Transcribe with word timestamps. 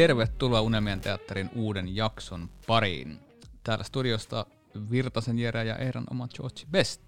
Tervetuloa 0.00 0.60
Unelmien 0.60 1.00
teatterin 1.00 1.50
uuden 1.54 1.96
jakson 1.96 2.50
pariin. 2.66 3.18
Täällä 3.64 3.84
studiosta 3.84 4.46
Virtasen 4.90 5.38
Jere 5.38 5.64
ja 5.64 5.76
Eiran 5.76 6.04
oma 6.10 6.28
George 6.28 6.60
Best. 6.70 7.02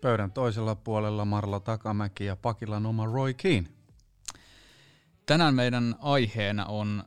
Pöydän 0.00 0.32
toisella 0.32 0.74
puolella 0.74 1.24
Marla 1.24 1.60
Takamäki 1.60 2.24
ja 2.24 2.36
Pakilan 2.36 2.86
oma 2.86 3.06
Roy 3.06 3.34
Keane. 3.34 3.68
Tänään 5.26 5.54
meidän 5.54 5.94
aiheena 5.98 6.66
on 6.66 7.04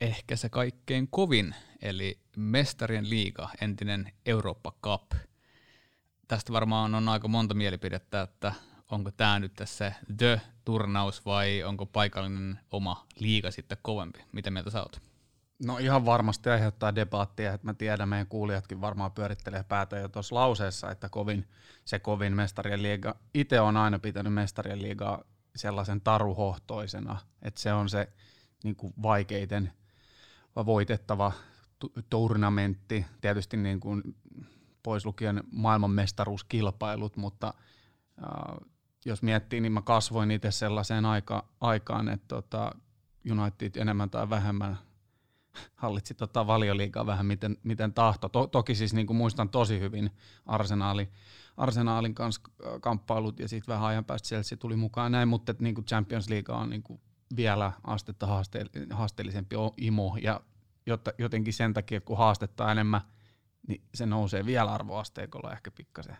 ehkä 0.00 0.36
se 0.36 0.48
kaikkein 0.48 1.08
kovin, 1.10 1.54
eli 1.82 2.18
Mestarien 2.36 3.10
liiga, 3.10 3.50
entinen 3.60 4.12
Eurooppa 4.26 4.72
Cup. 4.82 5.12
Tästä 6.28 6.52
varmaan 6.52 6.94
on 6.94 7.08
aika 7.08 7.28
monta 7.28 7.54
mielipidettä, 7.54 8.22
että 8.22 8.52
onko 8.90 9.10
tämä 9.10 9.38
nyt 9.38 9.54
tässä 9.54 9.92
The-turnaus 10.16 11.24
vai 11.24 11.62
onko 11.62 11.86
paikallinen 11.86 12.60
oma 12.70 13.06
liiga 13.18 13.50
sitten 13.50 13.78
kovempi. 13.82 14.24
Mitä 14.32 14.50
mieltä 14.50 14.70
sä 14.70 14.82
oot? 14.82 15.02
No 15.64 15.78
ihan 15.78 16.06
varmasti 16.06 16.50
aiheuttaa 16.50 16.94
debaattia, 16.94 17.52
että 17.52 17.66
mä 17.66 17.74
tiedän, 17.74 18.08
meidän 18.08 18.26
kuulijatkin 18.26 18.80
varmaan 18.80 19.12
pyörittelee 19.12 19.64
päätä 19.64 19.98
jo 19.98 20.08
tuossa 20.08 20.34
lauseessa, 20.34 20.90
että 20.90 21.08
kovin, 21.08 21.48
se 21.84 21.98
kovin 21.98 22.36
mestarien 22.36 22.82
liiga. 22.82 23.16
Itse 23.34 23.60
on 23.60 23.76
aina 23.76 23.98
pitänyt 23.98 24.34
mestarien 24.34 24.82
liigaa 24.82 25.24
sellaisen 25.56 26.00
taruhohtoisena, 26.00 27.18
että 27.42 27.60
se 27.60 27.72
on 27.72 27.88
se 27.88 28.12
niin 28.64 28.76
kuin 28.76 28.94
vaikeiten 29.02 29.72
voitettava 30.66 31.32
turnamentti, 32.10 33.06
tietysti 33.20 33.56
niin 33.56 33.80
kuin 33.80 34.02
pois 34.82 35.06
lukien 35.06 35.44
maailmanmestaruuskilpailut, 35.50 37.16
mutta 37.16 37.54
äh, 38.22 38.70
jos 39.06 39.22
miettii, 39.22 39.60
niin 39.60 39.72
mä 39.72 39.82
kasvoin 39.82 40.30
itse 40.30 40.50
sellaiseen 40.50 41.04
aika, 41.04 41.44
aikaan, 41.60 42.08
että 42.08 42.26
tota, 42.28 42.72
United 43.30 43.70
enemmän 43.76 44.10
tai 44.10 44.30
vähemmän 44.30 44.78
hallitsi 45.82 46.14
tota 46.14 46.46
valioliigaa 46.46 47.06
vähän 47.06 47.26
miten, 47.26 47.56
miten 47.62 47.92
tahto. 47.92 48.28
To, 48.28 48.46
toki 48.46 48.74
siis 48.74 48.94
niin 48.94 49.06
kuin 49.06 49.16
muistan 49.16 49.48
tosi 49.48 49.80
hyvin 49.80 50.10
Arsenaali, 50.46 51.08
Arsenaalin 51.56 52.14
kanssa 52.14 52.42
kamppailut 52.80 53.38
ja 53.38 53.48
sitten 53.48 53.72
vähän 53.72 53.88
ajan 53.88 54.04
päästä 54.04 54.26
Chelsea 54.26 54.58
tuli 54.58 54.76
mukaan 54.76 55.12
näin, 55.12 55.28
mutta 55.28 55.54
niin 55.58 55.74
kuin 55.74 55.84
Champions 55.84 56.28
League 56.28 56.54
on 56.54 56.70
niin 56.70 56.82
kuin 56.82 57.00
vielä 57.36 57.72
astetta 57.84 58.26
haaste- 58.26 58.94
haasteellisempi 58.94 59.56
imo 59.76 60.16
ja 60.22 60.40
jotta, 60.86 61.12
jotenkin 61.18 61.52
sen 61.52 61.74
takia, 61.74 62.00
kun 62.00 62.18
haastetta 62.18 62.72
enemmän, 62.72 63.00
niin 63.68 63.82
se 63.94 64.06
nousee 64.06 64.46
vielä 64.46 64.72
arvoasteikolla 64.72 65.52
ehkä 65.52 65.70
pikkasen 65.70 66.16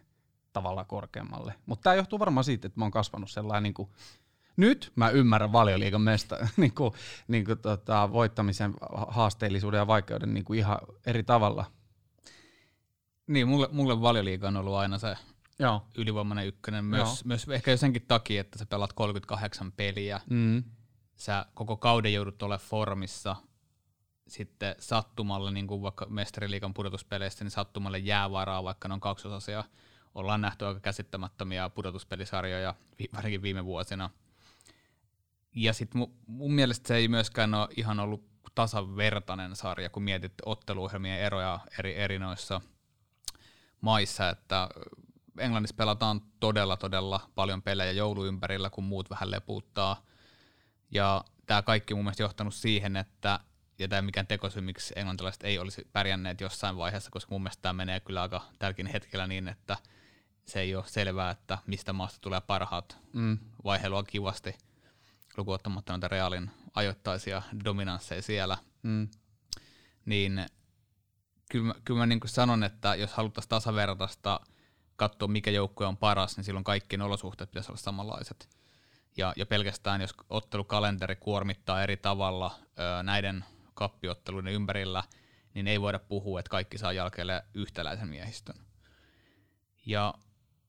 tavalla 0.56 0.84
korkeammalle. 0.84 1.54
Mutta 1.66 1.82
tämä 1.82 1.94
johtuu 1.94 2.18
varmaan 2.18 2.44
siitä, 2.44 2.66
että 2.66 2.80
mä 2.80 2.84
oon 2.84 2.92
kasvanut 2.92 3.30
sellainen 3.30 3.62
niin 3.62 3.74
kuin, 3.74 3.88
nyt 4.56 4.92
mä 4.96 5.10
ymmärrän 5.10 5.52
valioliigan 5.52 6.00
mesta, 6.00 6.48
niin 6.56 6.74
kuin, 6.74 6.92
niin 7.28 7.44
kuin 7.44 7.58
tota, 7.58 8.12
voittamisen 8.12 8.74
haasteellisuuden 9.08 9.78
ja 9.78 9.86
vaikeuden 9.86 10.34
niin 10.34 10.44
kuin 10.44 10.58
ihan 10.58 10.78
eri 11.06 11.22
tavalla. 11.22 11.64
Niin, 13.26 13.48
mulle, 13.48 13.68
mulle 13.72 14.00
valioliiga 14.00 14.48
on 14.48 14.56
ollut 14.56 14.74
aina 14.74 14.98
se 14.98 15.16
Joo. 15.58 15.82
ylivoimainen 15.94 16.46
ykkönen, 16.46 16.84
myös, 16.84 17.24
myös 17.24 17.48
ehkä 17.48 17.76
senkin 17.76 18.04
takia, 18.08 18.41
että 18.41 18.58
sä 18.58 18.66
pelaat 18.66 18.92
38 18.92 19.72
peliä, 19.72 20.20
mm. 20.30 20.64
sä 21.16 21.46
koko 21.54 21.76
kauden 21.76 22.14
joudut 22.14 22.42
olemaan 22.42 22.68
formissa, 22.68 23.36
sitten 24.28 24.75
sattumalle, 24.78 25.50
niin 25.50 25.66
kuin 25.66 25.82
vaikka 25.82 26.06
mestariliikan 26.06 26.75
pudotuspeleissä, 26.75 27.44
niin 27.44 27.50
sattumalle 27.50 27.98
jää 27.98 28.31
varaa, 28.31 28.64
vaikka 28.64 28.88
ne 28.88 28.94
on 28.94 29.00
kaksosasia. 29.00 29.64
Ollaan 30.16 30.41
nähty 30.41 30.66
aika 30.66 30.81
käsittämättömiä 30.81 31.69
pudotuspelisarjoja, 31.69 32.75
varsinkin 33.15 33.43
viime 33.43 33.65
vuosina. 33.65 34.10
Ja 35.54 35.72
sitten 35.72 35.99
mun, 35.99 36.15
mun 36.27 36.53
mielestä 36.53 36.88
se 36.88 36.97
ei 36.97 37.09
myöskään 37.09 37.54
ole 37.54 37.69
ihan 37.77 38.00
ollut 38.00 38.25
tasavertainen 38.55 39.56
sarja, 39.56 39.91
kun 39.91 40.03
mietit 40.03 40.32
otteluohjelmien 40.47 41.21
eroja 41.21 41.60
eri, 41.78 41.97
eri 41.97 42.19
noissa 42.19 42.60
maissa, 43.81 44.28
että 44.28 44.69
Englannissa 45.38 45.76
pelataan 45.76 46.22
todella, 46.41 46.76
todella 46.76 47.31
paljon 47.34 47.62
pelejä 47.62 47.93
jouluympärillä, 47.93 48.71
kun 48.71 48.84
muut 48.84 49.10
vähän 49.10 49.31
leputtaa. 49.31 50.05
Ja 50.91 51.25
tämä 51.47 51.62
kaikki 51.62 51.94
mun 51.94 52.05
mielestä 52.05 52.22
johtanut 52.22 52.55
siihen, 52.55 52.97
että 52.97 53.41
ja 53.78 53.88
tämä 53.88 54.03
mikään 54.03 54.26
tekosyy, 54.26 54.62
miksi 54.62 54.94
englantilaiset 54.97 55.44
ei 55.44 55.59
olisi 55.59 55.88
pärjänneet 55.93 56.41
jossain 56.41 56.76
vaiheessa, 56.76 57.10
koska 57.10 57.34
mun 57.34 57.43
mielestä 57.43 57.62
tämä 57.62 57.72
menee 57.72 58.00
kyllä 58.00 58.22
aika 58.22 58.43
tälläkin 58.59 58.87
hetkellä 58.87 59.26
niin, 59.26 59.49
että 59.49 59.76
se 60.46 60.60
ei 60.60 60.74
ole 60.74 60.84
selvää, 60.86 61.30
että 61.30 61.58
mistä 61.66 61.92
maasta 61.92 62.18
tulee 62.20 62.40
parhaat. 62.40 62.98
Mm. 63.12 63.38
Vaiheilua 63.64 64.02
kivasti, 64.02 64.54
lukuottamatta 65.36 65.92
noita 65.92 66.08
Realin 66.08 66.50
ajoittaisia 66.74 67.42
dominansseja 67.64 68.22
siellä. 68.22 68.58
Mm. 68.82 69.08
Niin 70.04 70.46
kyllä, 71.50 71.74
kyllä 71.84 71.98
mä 71.98 72.06
niin 72.06 72.20
sanon, 72.26 72.64
että 72.64 72.94
jos 72.94 73.12
haluttaisiin 73.12 73.48
tasavertaista 73.48 74.40
katsoa, 74.96 75.28
mikä 75.28 75.50
joukkue 75.50 75.86
on 75.86 75.96
paras, 75.96 76.36
niin 76.36 76.44
silloin 76.44 76.64
kaikkien 76.64 77.02
olosuhteet 77.02 77.50
pitäisi 77.50 77.70
olla 77.70 77.80
samanlaiset. 77.80 78.48
Ja, 79.16 79.32
ja 79.36 79.46
pelkästään 79.46 80.00
jos 80.00 80.14
ottelukalenteri 80.30 81.16
kuormittaa 81.16 81.82
eri 81.82 81.96
tavalla 81.96 82.58
ö, 82.58 83.02
näiden 83.02 83.44
kappiotteluiden 83.74 84.52
ympärillä, 84.52 85.02
niin 85.54 85.68
ei 85.68 85.80
voida 85.80 85.98
puhua, 85.98 86.40
että 86.40 86.50
kaikki 86.50 86.78
saa 86.78 86.92
jälkeelle 86.92 87.44
yhtäläisen 87.54 88.08
miehistön. 88.08 88.56
Ja, 89.86 90.14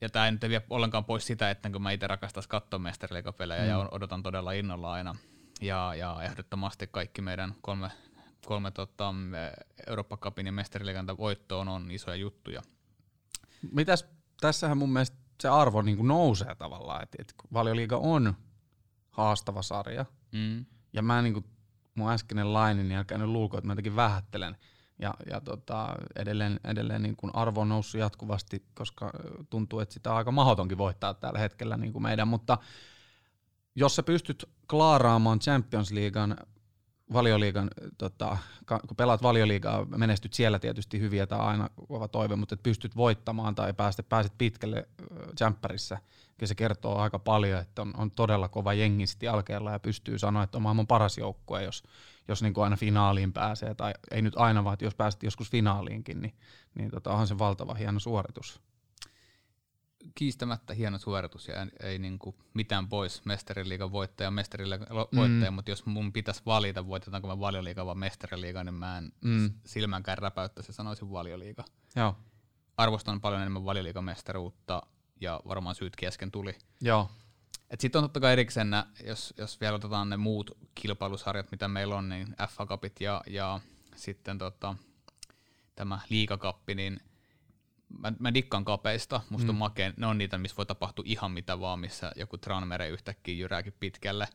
ja 0.02 0.09
tämä 0.09 0.25
ei 0.25 0.31
nyt 0.31 0.41
vie 0.41 0.62
ollenkaan 0.69 1.06
pois 1.06 1.28
sitä, 1.28 1.52
että 1.52 1.69
kun 1.69 1.81
mä 1.81 1.91
itse 1.91 2.08
rakastan 2.08 2.44
katsoa 2.47 2.80
mestariliikapelejä 2.80 3.62
mm. 3.62 3.69
ja 3.69 3.90
odotan 3.91 4.24
todella 4.24 4.52
innolla 4.52 4.91
aina. 4.91 5.16
Ja, 5.62 5.96
ja 5.96 6.18
ehdottomasti 6.24 6.88
kaikki 6.88 7.22
meidän 7.22 7.56
kolme, 7.62 7.90
kolme 8.46 8.72
tota, 8.72 9.13
Eurooppa 9.88 10.18
Cupin 10.18 10.46
ja 10.46 10.52
mestariliikan 10.52 11.18
voittoon 11.18 11.68
on 11.68 11.91
isoja 11.91 12.16
juttuja. 12.16 12.62
Mitäs, 13.72 14.06
tässähän 14.41 14.78
mun 14.78 14.94
mielestä 14.94 15.18
se 15.41 15.50
arvo 15.50 15.81
niin 15.81 15.97
kuin 15.97 16.07
nousee 16.07 16.56
tavallaan, 16.56 17.03
että, 17.03 17.18
että 17.19 17.34
valioliiga 17.53 17.97
on 17.97 18.36
haastava 19.09 19.62
sarja. 19.62 20.06
Mm. 20.31 20.66
Ja 20.94 21.02
mä 21.02 21.22
niin 21.22 21.34
kuin 21.34 21.46
mun 21.96 22.12
äskeinen 22.12 22.53
laini, 22.53 22.84
niin 22.84 22.97
älkää 22.97 23.18
nyt 23.18 23.28
luulko, 23.28 23.57
että 23.57 23.68
mä 23.68 23.72
jotenkin 23.72 23.96
vähättelen. 23.96 24.57
Ja, 25.00 25.13
ja 25.31 25.41
tota, 25.41 25.96
edelleen, 26.16 26.59
edelleen 26.63 27.02
niin 27.03 27.16
kuin 27.16 27.35
arvo 27.35 27.62
on 27.62 27.69
noussut 27.69 28.02
jatkuvasti, 28.02 28.66
koska 28.74 29.12
tuntuu, 29.50 29.80
että 29.80 29.94
sitä 29.94 30.12
on 30.12 30.18
aika 30.18 30.31
mahdotonkin 30.31 30.78
voittaa 30.78 31.13
tällä 31.13 31.40
hetkellä 31.40 31.78
niin 31.78 31.94
kuin 31.94 32.03
meidän, 32.03 32.28
mutta 32.28 32.58
jos 33.75 33.96
sä 33.96 34.03
pystyt 34.03 34.50
klaaraamaan 34.69 35.40
Champions 35.40 35.91
Leaguean 35.91 36.38
valioliigan, 37.13 37.69
tota, 37.97 38.38
kun 38.68 38.97
pelaat 38.97 39.24
valioliigaa, 39.24 39.86
menestyt 39.86 40.34
siellä 40.34 40.59
tietysti 40.59 41.00
hyviä, 41.00 41.28
tai 41.28 41.40
aina 41.40 41.69
kova 41.88 42.07
toive, 42.07 42.36
mutta 42.36 42.56
että 42.56 42.63
pystyt 42.63 42.96
voittamaan 42.96 43.56
tai 43.56 43.74
pääset, 43.74 44.09
pääset 44.09 44.34
pitkälle 44.38 44.88
jämppärissä, 45.40 45.97
kyllä 46.38 46.47
se 46.47 46.56
kertoo 46.56 46.97
aika 46.97 47.19
paljon, 47.19 47.62
että 47.62 47.81
on, 47.81 47.94
on 47.97 48.12
todella 48.12 48.47
kova 48.47 48.74
jengi 48.74 49.03
jälkeellä 49.22 49.72
ja 49.72 49.80
pystyy 49.80 50.19
sanoa, 50.19 50.44
että 50.44 50.57
on 50.57 50.62
maailman 50.62 50.88
paras 50.88 51.18
joukkue, 51.18 51.63
jos, 51.63 51.84
jos 52.27 52.43
niin 52.43 52.53
kuin 52.53 52.63
aina 52.63 52.75
finaaliin 52.75 53.33
pääsee, 53.33 53.75
tai 53.75 53.93
ei 54.11 54.21
nyt 54.21 54.33
aina, 54.38 54.63
vaan 54.63 54.77
jos 54.81 54.95
pääset 54.95 55.23
joskus 55.23 55.51
finaaliinkin, 55.51 56.21
niin, 56.21 56.33
niin 56.75 56.91
tota, 56.91 57.11
onhan 57.11 57.27
se 57.27 57.38
valtava 57.38 57.73
hieno 57.73 57.99
suoritus 57.99 58.61
kiistämättä 60.15 60.74
hieno 60.74 60.97
suoritus 60.97 61.47
ja 61.47 61.68
ei, 61.79 62.00
niin 62.00 62.19
kuin 62.19 62.35
mitään 62.53 62.89
pois 62.89 63.25
mestariliigan 63.25 63.91
voittaja 63.91 64.31
mestariliigan 64.31 64.88
voittaja, 65.15 65.51
mm. 65.51 65.56
mutta 65.56 65.71
jos 65.71 65.85
mun 65.85 66.13
pitäisi 66.13 66.41
valita, 66.45 66.88
voitetaanko 66.88 67.27
mä 67.27 67.39
valioliiga 67.39 67.85
vai 67.85 67.95
mestariliiga, 67.95 68.63
niin 68.63 68.73
mä 68.73 68.97
en 68.97 69.12
mm. 69.21 69.53
silmänkään 69.65 70.18
räpäyttäisi 70.18 70.69
ja 70.69 70.73
sanoisin 70.73 71.12
valioliiga. 71.12 71.63
Joo. 71.95 72.15
Arvostan 72.77 73.21
paljon 73.21 73.41
enemmän 73.41 73.65
valioliigan 73.65 74.03
mestaruutta 74.03 74.81
ja 75.21 75.41
varmaan 75.47 75.75
syyt 75.75 75.95
kesken 75.95 76.31
tuli. 76.31 76.56
Joo. 76.81 77.09
Sitten 77.80 78.00
on 78.00 78.04
totta 78.04 78.19
kai 78.19 78.34
erikseen, 78.34 78.68
jos, 79.04 79.34
jos 79.38 79.62
vielä 79.62 79.75
otetaan 79.75 80.10
ne 80.10 80.18
muut 80.18 80.52
kilpailusarjat, 80.75 81.52
mitä 81.52 81.68
meillä 81.68 81.96
on, 81.96 82.10
niin 82.10 82.36
FA 82.50 82.66
Cupit 82.66 83.02
ja, 83.02 83.22
ja 83.28 83.60
sitten 83.96 84.38
tota, 84.38 84.75
tämä 85.75 86.00
liikakappi, 86.10 86.75
niin 86.75 87.00
mä, 88.00 88.14
mä 88.19 88.34
dikkaan 88.34 88.66
kapeista, 88.66 89.22
musta 89.30 89.46
mm. 89.46 89.50
on 89.50 89.56
makeen, 89.56 89.94
ne 89.98 90.08
on 90.08 90.18
niitä, 90.18 90.38
missä 90.38 90.58
voi 90.58 90.66
tapahtua 90.66 91.06
ihan 91.08 91.31
mitä 91.31 91.60
vaan, 91.60 91.80
missä 91.80 92.12
joku 92.16 92.38
Tranmere 92.38 92.90
yhtäkkiä 92.90 93.36
jyrääkin 93.36 93.74
pitkälle, 93.80 94.28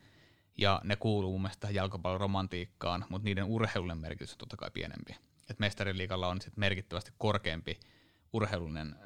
ja 0.58 0.80
ne 0.84 0.96
kuuluu 0.96 1.32
mun 1.32 1.42
mielestä 1.42 1.70
jalkapallon 1.70 2.20
romantiikkaan, 2.20 3.04
mutta 3.08 3.24
niiden 3.24 3.44
urheilullinen 3.44 3.98
merkitys 3.98 4.32
on 4.32 4.38
totta 4.38 4.56
kai 4.56 4.70
pienempi. 4.70 5.16
Et 5.50 5.58
mestariliikalla 5.58 6.28
on 6.28 6.40
sit 6.40 6.56
merkittävästi 6.56 7.12
korkeampi 7.18 7.80
urheilullinen 8.32 8.96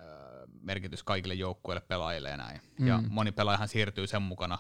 merkitys 0.67 1.03
kaikille 1.03 1.35
joukkueille, 1.35 1.81
pelaajille 1.81 2.29
ja 2.29 2.37
näin. 2.37 2.61
Mm. 2.79 2.87
Ja 2.87 3.03
moni 3.09 3.33
pelaajahan 3.33 3.69
siirtyy 3.69 4.07
sen 4.07 4.23
mukana, 4.23 4.59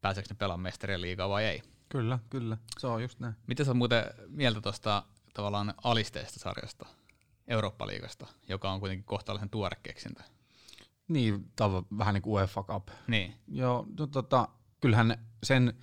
pääseekö 0.00 0.28
ne 0.30 0.36
pelaamaan 0.38 0.62
mestariliigaa 0.62 1.28
vai 1.28 1.44
ei. 1.44 1.62
Kyllä, 1.88 2.18
kyllä. 2.30 2.56
Se 2.78 2.86
on 2.86 3.02
just 3.02 3.20
näin. 3.20 3.34
Mitä 3.46 3.64
sä 3.64 3.74
muuten 3.74 4.04
mieltä 4.28 4.60
tuosta 4.60 5.02
tavallaan 5.34 5.74
alisteista 5.84 6.40
sarjasta? 6.40 6.86
Eurooppa-liigasta, 7.48 8.26
joka 8.48 8.70
on 8.70 8.80
kuitenkin 8.80 9.04
kohtalaisen 9.04 9.50
tuore 9.50 9.76
keksintö? 9.82 10.22
Niin, 11.08 11.52
tav- 11.62 11.98
vähän 11.98 12.14
niin 12.14 12.22
kuin 12.22 12.34
UEFA 12.34 12.62
Cup. 12.62 12.88
Niin. 13.06 13.34
Joo, 13.48 13.86
no, 13.98 14.06
tota, 14.06 14.48
kyllähän 14.80 15.26
sen 15.42 15.74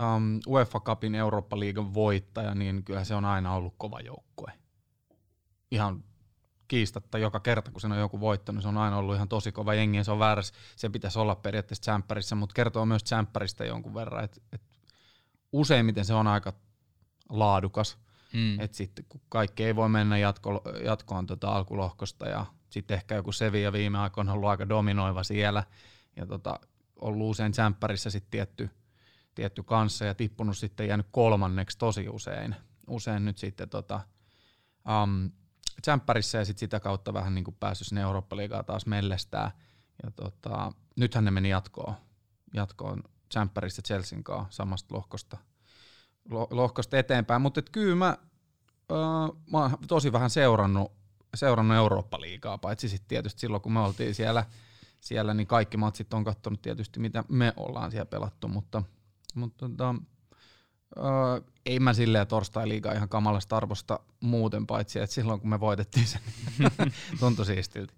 um, 0.00 0.40
UEFA 0.46 0.80
Cupin 0.80 1.14
Eurooppa-liigan 1.14 1.94
voittaja, 1.94 2.54
niin 2.54 2.84
kyllä 2.84 3.04
se 3.04 3.14
on 3.14 3.24
aina 3.24 3.54
ollut 3.54 3.74
kova 3.76 4.00
joukkue. 4.00 4.52
Ihan 5.70 6.04
kiistatta 6.68 7.18
joka 7.18 7.40
kerta, 7.40 7.70
kun 7.70 7.80
se 7.80 7.86
on 7.86 7.98
joku 7.98 8.20
voittanut, 8.20 8.62
se 8.62 8.68
on 8.68 8.76
aina 8.76 8.96
ollut 8.96 9.14
ihan 9.14 9.28
tosi 9.28 9.52
kova 9.52 9.74
jengi, 9.74 10.04
se 10.04 10.10
on 10.10 10.18
väärässä, 10.18 10.54
se 10.76 10.88
pitäisi 10.88 11.18
olla 11.18 11.34
periaatteessa 11.34 11.80
tsemppärissä, 11.80 12.34
mutta 12.34 12.54
kertoo 12.54 12.86
myös 12.86 13.04
tsemppäristä 13.04 13.64
jonkun 13.64 13.94
verran, 13.94 14.24
että 14.24 14.40
et 14.52 14.62
useimmiten 15.52 16.04
se 16.04 16.14
on 16.14 16.26
aika 16.26 16.52
laadukas, 17.28 17.98
mm. 18.32 18.60
että 18.60 18.76
sitten 18.76 19.04
kun 19.08 19.20
kaikki 19.28 19.64
ei 19.64 19.76
voi 19.76 19.88
mennä 19.88 20.18
jatko, 20.18 20.62
jatkoon 20.84 21.26
tota 21.26 21.52
alkulohkosta 21.52 22.28
ja 22.28 22.46
sitten 22.70 22.94
ehkä 22.94 23.14
joku 23.14 23.32
Sevilla 23.32 23.72
viime 23.72 23.98
aikoina 23.98 24.32
on 24.32 24.36
ollut 24.36 24.50
aika 24.50 24.68
dominoiva 24.68 25.22
siellä 25.22 25.64
ja 26.16 26.26
tota, 26.26 26.60
ollut 26.96 27.30
usein 27.30 27.52
tsemppärissä 27.52 28.10
sitten 28.10 28.30
tietty, 28.30 28.70
tietty 29.34 29.62
kanssa 29.62 30.04
ja 30.04 30.14
tippunut 30.14 30.58
sitten 30.58 30.88
jäänyt 30.88 31.06
kolmanneksi 31.10 31.78
tosi 31.78 32.08
usein. 32.08 32.56
Usein 32.86 33.24
nyt 33.24 33.38
sitten 33.38 33.68
tota, 33.68 34.00
um, 35.02 35.30
tsemppärissä 35.82 36.38
ja 36.38 36.44
sitten 36.44 36.60
sitä 36.60 36.80
kautta 36.80 37.14
vähän 37.14 37.34
niin 37.34 37.44
kuin 37.44 37.56
päässyt 37.60 37.88
sinne 37.88 38.00
Eurooppa-liigaa 38.00 38.62
taas 38.62 38.86
mellestää. 38.86 39.50
Ja 40.02 40.10
tota, 40.10 40.72
nythän 40.96 41.24
ne 41.24 41.30
meni 41.30 41.48
jatkoon, 41.48 41.94
jatkoon 42.54 43.02
tsemppärissä 43.28 43.82
Chelsean 43.82 44.24
kanssa 44.24 44.56
samasta 44.56 44.94
lohkosta, 44.94 45.36
lohkosta 46.50 46.98
eteenpäin. 46.98 47.42
Mutta 47.42 47.62
kyllä 47.62 47.96
mä, 47.96 48.16
äh, 48.92 49.36
mä 49.52 49.58
oon 49.58 49.70
tosi 49.88 50.12
vähän 50.12 50.30
seurannut, 50.30 50.92
seurannut 51.34 51.76
Eurooppa-liigaa, 51.76 52.58
paitsi 52.58 52.88
sitten 52.88 53.08
tietysti 53.08 53.40
silloin 53.40 53.62
kun 53.62 53.72
me 53.72 53.80
oltiin 53.80 54.14
siellä, 54.14 54.44
siellä 55.00 55.34
niin 55.34 55.46
kaikki 55.46 55.76
matsit 55.76 56.14
on 56.14 56.24
katsonut 56.24 56.62
tietysti 56.62 57.00
mitä 57.00 57.24
me 57.28 57.52
ollaan 57.56 57.90
siellä 57.90 58.06
pelattu, 58.06 58.48
mutta, 58.48 58.82
mutta 59.34 59.68
tota, 59.68 59.94
Öö, 60.96 61.50
ei 61.66 61.80
mä 61.80 61.92
silleen 61.92 62.26
torstai 62.26 62.68
liikaa 62.68 62.92
ihan 62.92 63.08
kamalasta 63.08 63.56
arvosta 63.56 64.00
muuten, 64.20 64.66
paitsi 64.66 64.98
että 64.98 65.14
silloin 65.14 65.40
kun 65.40 65.50
me 65.50 65.60
voitettiin 65.60 66.06
sen, 66.06 66.20
tuntui 67.20 67.46
siistiltä. 67.46 67.94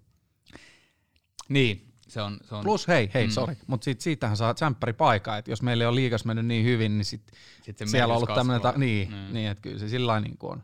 Niin, 1.49 1.93
se 2.07 2.21
on, 2.21 2.39
se 2.43 2.55
on. 2.55 2.63
Plus 2.63 2.87
hei, 2.87 3.11
hei, 3.13 3.27
mm. 3.27 3.31
sorry, 3.31 3.55
mutta 3.67 3.85
siitä, 3.85 4.03
siitähän 4.03 4.37
saa 4.37 4.53
tsemppäri 4.53 4.93
paikka, 4.93 5.37
että 5.37 5.51
jos 5.51 5.61
meillä 5.61 5.87
on 5.87 5.95
liikas 5.95 6.25
mennyt 6.25 6.45
niin 6.45 6.65
hyvin, 6.65 6.97
niin 6.97 7.05
sit, 7.05 7.31
sit 7.61 7.77
siellä 7.85 8.13
on 8.13 8.17
ollut 8.17 8.35
tämmöinen, 8.35 8.61
ta- 8.61 8.73
niin, 8.77 9.09
mm. 9.09 9.33
niin, 9.33 9.49
että 9.49 9.61
kyllä 9.61 9.79
se 9.79 9.87
sillä 9.89 10.19
niin 10.19 10.37
kuin 10.37 10.51
on. 10.51 10.63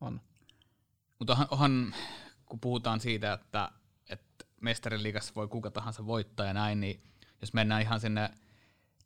on. 0.00 0.20
Mutta 1.18 1.32
onhan, 1.32 1.48
onhan, 1.50 1.94
kun 2.46 2.60
puhutaan 2.60 3.00
siitä, 3.00 3.32
että, 3.32 3.70
että 4.08 4.44
mestarin 4.60 5.02
liigassa 5.02 5.32
voi 5.36 5.48
kuka 5.48 5.70
tahansa 5.70 6.06
voittaa 6.06 6.46
ja 6.46 6.54
näin, 6.54 6.80
niin 6.80 7.02
jos 7.40 7.52
mennään 7.52 7.82
ihan 7.82 8.00
sinne 8.00 8.30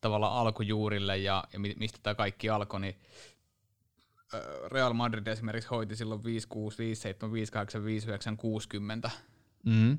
tavallaan 0.05 0.33
alkujuurille 0.33 1.19
ja, 1.19 1.45
ja 1.53 1.59
mistä 1.59 1.99
tämä 2.03 2.15
kaikki 2.15 2.51
alkoi, 2.51 2.81
niin 2.81 2.97
Real 4.67 4.93
Madrid 4.93 5.27
esimerkiksi 5.27 5.71
hoiti 5.71 5.97
silloin 5.97 6.21
5-6, 6.21 6.25
5-7, 6.25 6.27
5-8, 8.31 8.33
5-9, 8.33 8.37
60, 8.37 9.11
mm. 9.67 9.99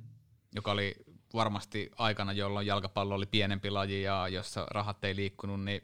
joka 0.56 0.72
oli 0.72 0.96
varmasti 1.34 1.92
aikana, 1.98 2.34
jolloin 2.34 2.68
jalkapallo 2.68 3.16
oli 3.16 3.26
pienempi 3.26 3.70
laji 3.70 4.02
ja 4.02 4.28
jossa 4.28 4.68
rahat 4.72 5.04
ei 5.04 5.16
liikkunut, 5.16 5.64
niin 5.64 5.82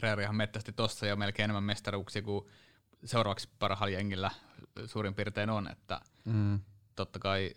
Realihan 0.00 0.36
mettästi 0.36 0.72
tossa 0.72 1.06
jo 1.06 1.16
melkein 1.16 1.44
enemmän 1.44 1.64
mestaruuksia 1.64 2.22
kuin 2.22 2.46
seuraavaksi 3.04 3.48
parhaalla 3.58 3.94
jengillä 3.94 4.30
suurin 4.86 5.14
piirtein 5.14 5.50
on, 5.50 5.68
että 5.70 6.00
mm. 6.24 6.60
totta 6.96 7.18
kai 7.18 7.54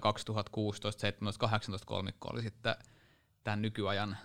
2016, 0.00 1.00
17, 1.00 1.40
18 1.40 1.86
kolmikko 1.86 2.28
oli 2.32 2.42
sitten 2.42 2.74
tämän 3.44 3.62
nykyajan 3.62 4.16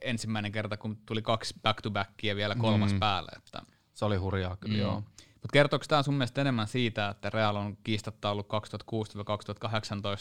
ensimmäinen 0.00 0.52
kerta, 0.52 0.76
kun 0.76 0.96
tuli 1.06 1.22
kaksi 1.22 1.54
back-to-backia 1.62 2.36
vielä 2.36 2.54
kolmas 2.54 2.92
mm. 2.92 2.98
päälle. 2.98 3.30
Että. 3.36 3.62
Se 3.94 4.04
oli 4.04 4.16
hurjaa 4.16 4.56
kyllä, 4.56 4.74
mm. 4.74 4.80
joo. 4.80 5.02
Mutta 5.44 5.52
kertooko 5.52 5.84
tämä 5.88 6.02
sun 6.02 6.14
mielestä 6.14 6.40
enemmän 6.40 6.68
siitä, 6.68 7.08
että 7.08 7.30
Real 7.30 7.56
on 7.56 7.76
kiistatta 7.84 8.30
ollut 8.30 8.48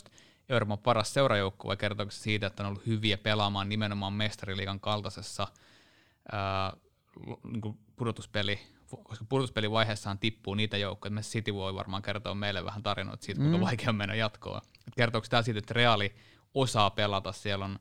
2006-2018 0.10 0.12
Euroopan 0.50 0.78
paras 0.78 1.14
seurajoukko, 1.14 1.68
vai 1.68 1.78
kertooko 1.78 2.12
se 2.12 2.20
siitä, 2.20 2.48
että 2.48 2.64
on 2.64 2.68
ollut 2.68 2.86
hyviä 2.86 3.18
pelaamaan 3.18 3.70
nimenomaan 3.70 4.14
mestariliigan 4.14 4.80
kaltaisessa 4.80 5.48
ää, 6.32 6.74
niin 7.44 7.80
pudotuspeli, 7.96 8.60
koska 9.04 9.26
pudotuspelivaiheessaan 9.30 10.20
tippuu 10.20 10.56
niitä 10.56 10.78
joukkoja, 10.78 11.10
että 11.10 11.22
City 11.22 11.54
voi 11.54 11.76
varmaan 11.76 12.02
kertoa 12.02 12.36
meille 12.36 12.66
vähän 12.66 12.84
tarinoita 12.84 13.26
siitä, 13.26 13.42
kuinka 13.42 13.58
mm. 13.58 13.64
vaikea 13.64 13.90
on 13.90 13.96
mennä 13.96 14.16
jatkoon. 14.16 14.62
Kertooko 14.98 15.28
tämä 15.30 15.42
siitä, 15.42 15.60
että 15.60 15.74
Reali 15.74 16.16
osaa 16.54 16.90
pelata, 16.90 17.32
siellä 17.32 17.66
on 17.66 17.80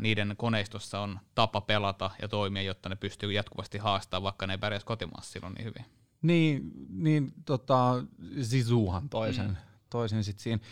niiden 0.00 0.34
koneistossa 0.36 1.00
on 1.00 1.20
tapa 1.34 1.60
pelata 1.60 2.10
ja 2.22 2.28
toimia, 2.28 2.62
jotta 2.62 2.88
ne 2.88 2.96
pystyy 2.96 3.32
jatkuvasti 3.32 3.78
haastamaan, 3.78 4.22
vaikka 4.22 4.46
ne 4.46 4.54
ei 4.54 4.58
pärjäisi 4.58 4.86
kotimaassa 4.86 5.32
silloin 5.32 5.54
niin 5.54 5.64
hyvin. 5.64 5.84
Niin, 6.22 6.70
niin 6.88 7.32
tota, 7.44 8.04
Zizouhan 8.42 9.08
toisen, 9.08 9.48
mm. 9.48 9.56
toisen 9.90 10.24
sitten 10.24 10.42
siinä 10.42 10.62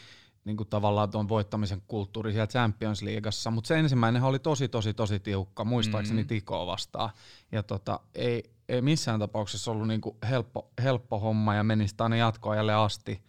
niin 0.45 0.57
kuin 0.57 0.69
tavallaan 0.69 1.11
tuon 1.11 1.29
voittamisen 1.29 1.83
kulttuuri 1.87 2.33
siellä 2.33 2.47
Champions 2.47 3.03
Leagueassa, 3.03 3.51
mutta 3.51 3.69
se 3.69 3.79
ensimmäinen 3.79 4.23
oli 4.23 4.39
tosi, 4.39 4.69
tosi, 4.69 4.95
tosi 4.95 5.21
tiukka, 5.21 5.65
muistaakseni 5.65 6.23
mm. 6.23 6.29
Tikoa 6.29 6.67
vastaan. 6.67 7.11
Ja 7.53 7.63
tota, 7.63 8.01
ei, 8.15 8.51
ei 8.69 8.83
missään 8.83 9.21
tapauksessa 9.21 9.71
ollut 9.71 9.89
niin 9.89 10.01
kuin 10.01 10.17
helppo, 10.29 10.71
helppo 10.83 11.19
homma 11.19 11.55
ja 11.55 11.65
menisi 11.65 11.95
aina 11.99 12.17
jatkoajalle 12.17 12.75
asti 12.75 13.23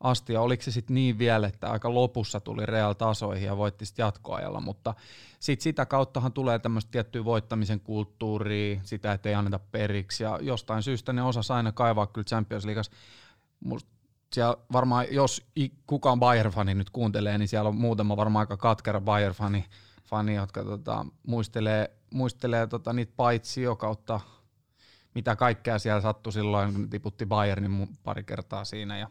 asti, 0.00 0.32
ja 0.32 0.40
oliko 0.40 0.62
se 0.62 0.70
sitten 0.70 0.94
niin 0.94 1.18
vielä, 1.18 1.46
että 1.46 1.70
aika 1.70 1.94
lopussa 1.94 2.40
tuli 2.40 2.66
Real 2.66 2.92
tasoihin 2.92 3.46
ja 3.46 3.56
voitti 3.56 3.86
sitten 3.86 4.02
jatkoajalla, 4.02 4.60
mutta 4.60 4.94
sitten 5.40 5.62
sitä 5.62 5.86
kauttahan 5.86 6.32
tulee 6.32 6.58
tämmöistä 6.58 6.90
tiettyä 6.90 7.24
voittamisen 7.24 7.80
kulttuuria, 7.80 8.80
sitä, 8.82 9.12
että 9.12 9.28
ei 9.28 9.34
anneta 9.34 9.58
periksi, 9.58 10.24
ja 10.24 10.38
jostain 10.42 10.82
syystä 10.82 11.12
ne 11.12 11.22
osas 11.22 11.50
aina 11.50 11.72
kaivaa 11.72 12.06
kyllä 12.06 12.24
Champions 12.24 12.64
Leagueassa. 12.64 12.92
siellä 14.32 14.56
varmaan, 14.72 15.06
jos 15.10 15.46
kukaan 15.86 16.20
Bayern-fani 16.20 16.74
nyt 16.74 16.90
kuuntelee, 16.90 17.38
niin 17.38 17.48
siellä 17.48 17.68
on 17.68 17.76
muutama 17.76 18.16
varmaan 18.16 18.42
aika 18.42 18.56
katkera 18.56 19.00
Bayern-fani, 19.00 19.64
fani, 20.04 20.34
jotka 20.34 20.64
tota, 20.64 21.06
muistelee, 21.26 21.90
muistelee 22.14 22.66
tota, 22.66 22.92
niitä 22.92 23.12
paitsio 23.16 23.76
kautta, 23.76 24.20
mitä 25.14 25.36
kaikkea 25.36 25.78
siellä 25.78 26.00
sattui 26.00 26.32
silloin, 26.32 26.72
kun 26.72 26.90
tiputti 26.90 27.26
Bayernin 27.26 27.88
pari 28.02 28.24
kertaa 28.24 28.64
siinä, 28.64 28.98
ja 28.98 29.08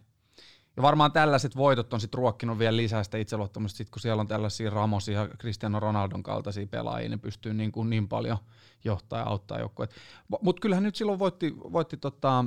ja 0.79 0.83
varmaan 0.83 1.11
tällaiset 1.11 1.55
voitot 1.55 1.93
on 1.93 2.01
sitten 2.01 2.17
ruokkinut 2.17 2.59
vielä 2.59 2.77
lisää 2.77 3.03
sitä 3.03 3.17
itseluottamusta, 3.17 3.77
sit 3.77 3.89
kun 3.89 4.01
siellä 4.01 4.21
on 4.21 4.27
tällaisia 4.27 4.69
Ramosia 4.69 5.19
ja 5.19 5.27
Cristiano 5.27 5.79
Ronaldon 5.79 6.23
kaltaisia 6.23 6.67
pelaajia, 6.67 7.09
ne 7.09 7.17
pystyy 7.17 7.53
niin, 7.53 7.71
kuin 7.71 7.89
niin 7.89 8.07
paljon 8.07 8.37
johtaa 8.83 9.19
ja 9.19 9.25
auttaa 9.25 9.59
joukkueet. 9.59 9.95
Mutta 10.41 10.59
kyllähän 10.59 10.83
nyt 10.83 10.95
silloin 10.95 11.19
voitti, 11.19 11.55
voitti 11.57 11.97
tota, 11.97 12.45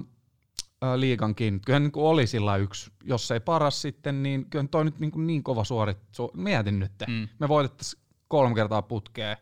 liigankin. 0.97 1.61
Kyllähän 1.67 1.83
niin 1.83 1.93
oli 1.95 2.27
sillä 2.27 2.57
yksi, 2.57 2.91
jos 3.05 3.31
ei 3.31 3.41
paras 3.41 3.83
sitten, 3.83 4.23
niin 4.23 4.51
kyllä 4.51 4.69
toi 4.71 4.85
nyt 4.85 4.99
niin, 4.99 5.11
kuin 5.11 5.27
niin 5.27 5.43
kova 5.43 5.65
suorit. 5.65 5.99
Su, 6.13 6.31
mietin 6.35 6.79
nyt, 6.79 6.93
mm. 7.09 7.29
me 7.39 7.49
voitettaisiin 7.49 8.03
kolme 8.29 8.55
kertaa 8.55 8.83
putkeen 8.83 9.37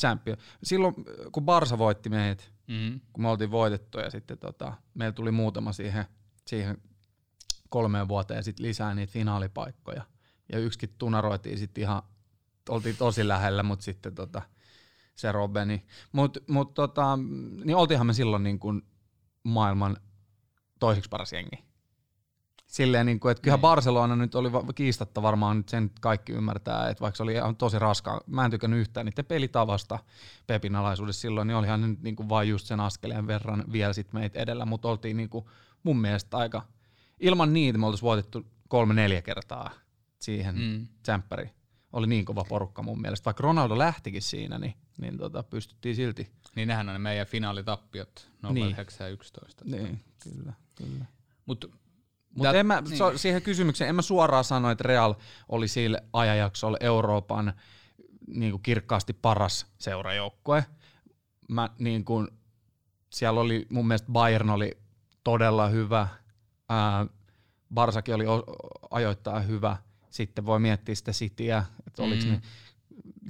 champion. 0.00 0.38
Silloin 0.62 0.94
kun 1.32 1.44
Barsa 1.44 1.78
voitti 1.78 2.08
meidät, 2.08 2.52
mm. 2.66 3.00
kun 3.12 3.22
me 3.22 3.28
oltiin 3.28 3.50
voitettu 3.50 3.98
ja 3.98 4.10
sitten 4.10 4.38
tota, 4.38 4.72
meillä 4.94 5.12
tuli 5.12 5.30
muutama 5.30 5.72
siihen, 5.72 6.04
siihen 6.46 6.78
kolmeen 7.68 8.08
vuoteen 8.08 8.44
sit 8.44 8.60
lisää 8.60 8.94
niitä 8.94 9.12
finaalipaikkoja. 9.12 10.02
Ja 10.52 10.58
yksikin 10.58 10.94
tunaroitiin 10.98 11.58
sitten 11.58 11.82
ihan, 11.82 12.02
oltiin 12.68 12.96
tosi 12.96 13.28
lähellä, 13.28 13.62
mutta 13.62 13.84
sitten 13.84 14.14
tota, 14.14 14.42
se 15.14 15.32
Robeni. 15.32 15.86
Mutta 16.12 16.40
mut 16.48 16.74
tota, 16.74 17.18
niin 17.64 17.76
oltiinhan 17.76 18.06
me 18.06 18.12
silloin 18.12 18.42
niin 18.42 18.58
kuin 18.58 18.82
maailman 19.42 19.96
toiseksi 20.80 21.10
paras 21.10 21.32
jengi. 21.32 21.66
Silleen, 22.66 23.06
niin 23.06 23.20
kuin, 23.20 23.32
että 23.32 23.42
kyllähän 23.42 23.58
niin. 23.58 23.62
Barcelona 23.62 24.16
nyt 24.16 24.34
oli 24.34 24.50
kiistatta 24.74 25.22
varmaan, 25.22 25.56
nyt 25.56 25.68
sen 25.68 25.90
kaikki 26.00 26.32
ymmärtää, 26.32 26.88
että 26.88 27.00
vaikka 27.00 27.16
se 27.16 27.22
oli 27.22 27.32
ihan 27.32 27.56
tosi 27.56 27.78
raskaa, 27.78 28.20
mä 28.26 28.44
en 28.44 28.50
tykännyt 28.50 28.80
yhtään 28.80 29.06
niiden 29.06 29.24
pelitavasta 29.24 29.98
Pepin 30.46 30.76
alaisuudessa 30.76 31.20
silloin, 31.20 31.48
niin 31.48 31.56
olihan 31.56 31.80
nyt 31.80 32.02
niin 32.02 32.16
kuin 32.16 32.28
vain 32.28 32.48
just 32.48 32.66
sen 32.66 32.80
askeleen 32.80 33.26
verran 33.26 33.64
vielä 33.72 33.92
sit 33.92 34.12
meitä 34.12 34.38
edellä, 34.38 34.66
mutta 34.66 34.88
oltiin 34.88 35.16
niin 35.16 35.28
kuin 35.28 35.44
mun 35.82 36.00
mielestä 36.00 36.36
aika 36.36 36.62
ilman 37.20 37.52
niitä 37.52 37.78
me 37.78 37.86
oltaisiin 37.86 38.06
voitettu 38.06 38.46
kolme-neljä 38.68 39.22
kertaa 39.22 39.70
siihen 40.18 40.58
mm. 40.58 40.86
tsemppäriin. 41.02 41.50
Oli 41.92 42.06
niin 42.06 42.24
kova 42.24 42.44
porukka 42.48 42.82
mun 42.82 43.00
mielestä. 43.00 43.24
Vaikka 43.24 43.42
Ronaldo 43.42 43.78
lähtikin 43.78 44.22
siinä, 44.22 44.58
niin, 44.58 44.74
niin 44.96 45.18
tota, 45.18 45.42
pystyttiin 45.42 45.96
silti. 45.96 46.32
Niin 46.56 46.68
nehän 46.68 46.88
on 46.88 46.94
ne 46.94 46.98
meidän 46.98 47.26
finaalitappiot 47.26 48.30
0 48.42 48.54
niin. 48.54 48.76
11. 49.12 49.64
Niin, 49.64 50.04
kyllä, 50.18 50.52
kyllä. 50.74 51.04
Mutta 51.46 51.68
mä, 52.64 52.80
niin. 52.80 52.96
so, 52.96 53.18
siihen 53.18 53.42
kysymykseen 53.42 53.88
en 53.88 53.94
mä 53.94 54.02
suoraan 54.02 54.44
sano, 54.44 54.70
että 54.70 54.84
Real 54.84 55.14
oli 55.48 55.68
sille 55.68 56.02
ajanjaksolle 56.12 56.78
Euroopan 56.80 57.52
niin 58.26 58.50
kuin 58.50 58.62
kirkkaasti 58.62 59.12
paras 59.12 59.66
seurajoukkue. 59.78 60.66
Mä, 61.48 61.68
niin 61.78 62.04
kuin, 62.04 62.28
siellä 63.10 63.40
oli 63.40 63.66
mun 63.70 63.88
mielestä 63.88 64.12
Bayern 64.12 64.50
oli 64.50 64.78
todella 65.24 65.68
hyvä, 65.68 66.08
Ää, 66.68 67.06
Barsakin 67.74 68.14
oli 68.14 68.24
ajoittain 68.90 69.48
hyvä. 69.48 69.76
sitten 70.10 70.46
voi 70.46 70.60
miettiä 70.60 70.94
sitä 70.94 71.12
Cityä, 71.12 71.64
että 71.86 72.02
oliko 72.02 72.24
mm. 72.24 72.30
ne, 72.30 72.40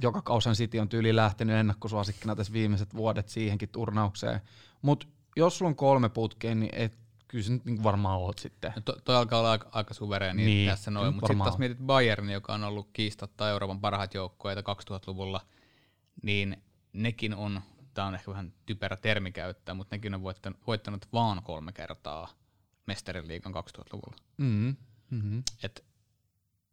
joka 0.01 0.21
kausan 0.21 0.53
City 0.53 0.79
on 0.79 0.89
tyyli 0.89 1.15
lähtenyt 1.15 1.55
ennakkosuosikkina 1.55 2.35
tässä 2.35 2.53
viimeiset 2.53 2.95
vuodet 2.95 3.29
siihenkin 3.29 3.69
turnaukseen. 3.69 4.41
Mutta 4.81 5.07
jos 5.35 5.57
sulla 5.57 5.69
on 5.69 5.75
kolme 5.75 6.09
putkea, 6.09 6.55
niin 6.55 6.69
et, 6.73 6.93
kyllä 7.27 7.43
se 7.43 7.53
nyt 7.53 7.65
niin 7.65 7.83
varmaan 7.83 8.19
oot 8.19 8.39
sitten. 8.39 8.73
No 8.75 8.81
to, 8.81 8.95
toi 9.03 9.15
alkaa 9.15 9.39
olla 9.39 9.51
aika, 9.51 9.69
aika 9.71 9.93
suvereeni 9.93 10.45
niin, 10.45 10.69
tässä 10.69 10.91
noin, 10.91 11.13
mutta 11.13 11.27
sitten 11.27 11.43
taas 11.43 11.57
mietit 11.57 11.79
Bayern, 11.85 12.29
joka 12.29 12.53
on 12.53 12.63
ollut 12.63 12.89
kiistatta 12.93 13.49
Euroopan 13.49 13.81
parhaat 13.81 14.13
joukkueita 14.13 14.73
2000-luvulla, 14.91 15.41
niin 16.23 16.63
nekin 16.93 17.35
on, 17.35 17.61
tämä 17.93 18.07
on 18.07 18.15
ehkä 18.15 18.31
vähän 18.31 18.53
typerä 18.65 18.97
termi 18.97 19.31
käyttää, 19.31 19.75
mutta 19.75 19.95
nekin 19.95 20.15
on 20.15 20.23
voittanut, 20.23 20.59
voittanut 20.67 21.07
vaan 21.13 21.43
kolme 21.43 21.71
kertaa 21.71 22.29
Mestarin 22.87 23.27
liikan 23.27 23.53
2000-luvulla. 23.53 24.17
Mm-hmm. 24.37 24.75
Mm-hmm. 25.09 25.43
Et, 25.63 25.85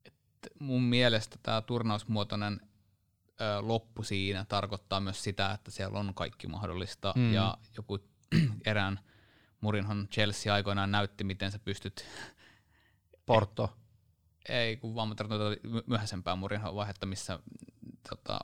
et 0.04 0.14
mun 0.58 0.82
mielestä 0.82 1.38
tämä 1.42 1.62
turnausmuotoinen 1.62 2.60
ö, 3.40 3.60
loppu 3.60 4.02
siinä 4.02 4.44
tarkoittaa 4.44 5.00
myös 5.00 5.22
sitä, 5.22 5.52
että 5.52 5.70
siellä 5.70 5.98
on 5.98 6.14
kaikki 6.14 6.46
mahdollista 6.46 7.12
mm. 7.16 7.32
ja 7.32 7.58
joku 7.76 7.98
erään 8.66 9.00
Murinhon 9.60 10.08
Chelsea 10.12 10.54
aikoinaan 10.54 10.90
näytti, 10.90 11.24
miten 11.24 11.52
sä 11.52 11.58
pystyt... 11.58 12.04
Porto. 13.26 13.76
Ei, 14.48 14.76
kun 14.76 14.94
vaan 14.94 15.16
myöhäisempää 15.86 16.36
Murinhon 16.36 16.74
vaihetta, 16.74 17.06
missä 17.06 17.38
tota, 18.08 18.40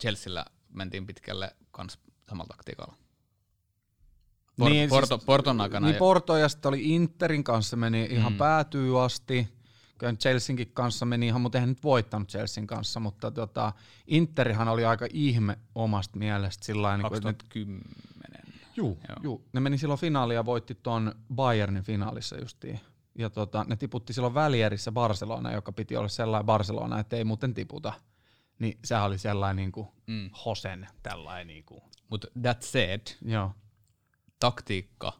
Chelsealla 0.00 0.44
mentiin 0.68 1.06
pitkälle 1.06 1.56
kans 1.70 1.98
samalla 2.28 2.48
taktiikalla. 2.48 2.96
Por- 4.60 4.70
niin, 4.70 4.90
Porto, 4.90 5.16
siis, 5.16 5.26
Porton 5.26 5.60
aikana. 5.60 5.86
Niin 5.86 5.98
Porto 5.98 6.36
ja 6.36 6.48
sitten 6.48 6.68
oli 6.68 6.94
Interin 6.94 7.44
kanssa 7.44 7.76
meni 7.76 8.08
ihan 8.10 8.32
mm. 8.32 8.38
päätyy 8.38 9.04
asti. 9.04 9.48
Kyllä 9.98 10.12
Chelseankin 10.12 10.70
kanssa 10.74 11.06
meni 11.06 11.26
ihan, 11.26 11.40
mutta 11.40 11.58
eihän 11.58 11.68
nyt 11.68 11.84
voittanut 11.84 12.28
Chelsean 12.28 12.66
kanssa, 12.66 13.00
mutta 13.00 13.30
tota, 13.30 13.72
Interihan 14.06 14.68
oli 14.68 14.84
aika 14.84 15.06
ihme 15.12 15.58
omasta 15.74 16.18
mielestä. 16.18 16.64
Sillain, 16.64 17.02
2010. 17.02 17.82
Juu, 18.76 18.98
juu, 19.22 19.44
ne 19.52 19.60
meni 19.60 19.78
silloin 19.78 20.00
finaaliin 20.00 20.34
ja 20.34 20.44
voitti 20.44 20.74
tuon 20.82 21.14
Bayernin 21.34 21.82
finaalissa 21.82 22.38
justiin. 22.38 22.80
Ja 23.18 23.30
tota, 23.30 23.64
ne 23.68 23.76
tiputti 23.76 24.12
silloin 24.12 24.34
välierissä 24.34 24.92
Barcelona, 24.92 25.52
joka 25.52 25.72
piti 25.72 25.96
olla 25.96 26.08
sellainen 26.08 26.46
Barcelona, 26.46 27.00
että 27.00 27.16
ei 27.16 27.24
muuten 27.24 27.54
tiputa. 27.54 27.92
Niin 28.58 28.78
sehän 28.84 29.04
oli 29.04 29.18
sellainen 29.18 29.56
niin 29.56 29.72
kuin 29.72 29.88
mm. 30.06 30.30
Hosen 30.44 30.86
tällainen. 31.02 31.46
Niin 31.46 31.64
kuin. 31.64 31.82
Mutta 32.10 32.28
that 32.42 32.62
said, 32.62 33.00
Joo. 33.24 33.52
Taktiikka 34.40 35.12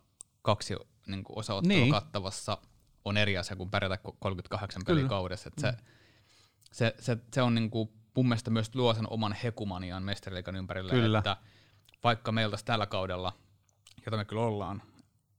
kaksi 0.43 0.75
niin 1.07 1.25
kuin 1.25 1.39
osaottelua 1.39 1.77
niin. 1.77 1.93
kattavassa 1.93 2.59
on 3.05 3.17
eri 3.17 3.39
asia 3.39 3.57
kuin 3.57 3.71
pärjätä 3.71 3.99
38 4.19 4.83
pelikaudessa. 4.87 5.51
Mm. 5.51 5.61
Se, 5.61 5.75
se, 6.73 6.95
se, 6.99 7.19
se, 7.35 7.43
on 7.43 7.55
niin 7.55 7.71
kuin, 7.71 7.91
mun 8.17 8.29
mielestä 8.29 8.51
myös 8.51 8.75
luo 8.75 8.95
sen 8.95 9.11
oman 9.11 9.33
hekumanian 9.33 10.03
mestariliikan 10.03 10.57
ympärille, 10.57 10.93
Kyllä. 10.93 11.19
että 11.19 11.37
vaikka 12.05 12.33
meiltä 12.33 12.57
tällä 12.65 12.87
kaudella, 12.87 13.33
jota 14.07 14.17
me 14.17 14.25
kyllä 14.25 14.43
ollaan, 14.43 14.83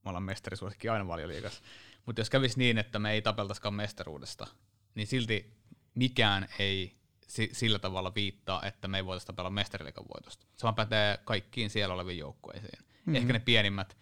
me 0.04 0.08
ollaan 0.08 0.22
mestarisuosikki 0.22 0.88
aina 0.88 1.08
valioliigassa, 1.08 1.62
mutta 2.06 2.20
jos 2.20 2.30
kävisi 2.30 2.58
niin, 2.58 2.78
että 2.78 2.98
me 2.98 3.12
ei 3.12 3.22
tapeltaisikaan 3.22 3.74
mestaruudesta, 3.74 4.46
niin 4.94 5.06
silti 5.06 5.56
mikään 5.94 6.48
ei 6.58 6.96
sillä 7.52 7.78
tavalla 7.78 8.14
viittaa, 8.14 8.62
että 8.62 8.88
me 8.88 8.96
ei 8.96 9.06
voitaisiin 9.06 9.26
tapella 9.26 9.50
mestariliikan 9.50 10.04
voitosta. 10.14 10.46
Sama 10.56 10.72
pätee 10.72 11.18
kaikkiin 11.24 11.70
siellä 11.70 11.94
oleviin 11.94 12.18
joukkueisiin. 12.18 12.84
Mm-hmm. 13.06 13.14
Ehkä 13.14 13.32
ne 13.32 13.38
pienimmät, 13.38 13.96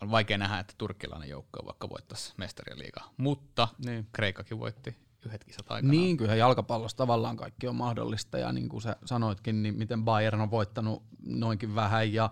on 0.00 0.10
vaikea 0.10 0.38
nähdä, 0.38 0.58
että 0.58 0.74
turkkilainen 0.78 1.28
joukkue 1.28 1.66
vaikka 1.66 1.90
voittaisi 1.90 2.34
mestarien 2.36 2.78
liigaa, 2.78 3.10
mutta 3.16 3.68
niin. 3.84 4.08
Kreikkakin 4.12 4.58
voitti 4.58 4.96
yhdet 5.26 5.44
kisat 5.44 5.70
aikana. 5.72 5.90
Niin, 5.90 6.16
kyllä 6.16 6.34
jalkapallossa 6.34 6.96
tavallaan 6.96 7.36
kaikki 7.36 7.68
on 7.68 7.76
mahdollista, 7.76 8.38
ja 8.38 8.52
niin 8.52 8.68
kuin 8.68 8.82
sä 8.82 8.96
sanoitkin, 9.04 9.62
niin 9.62 9.78
miten 9.78 10.04
Bayern 10.04 10.40
on 10.40 10.50
voittanut 10.50 11.02
noinkin 11.26 11.74
vähän, 11.74 12.12
ja 12.12 12.30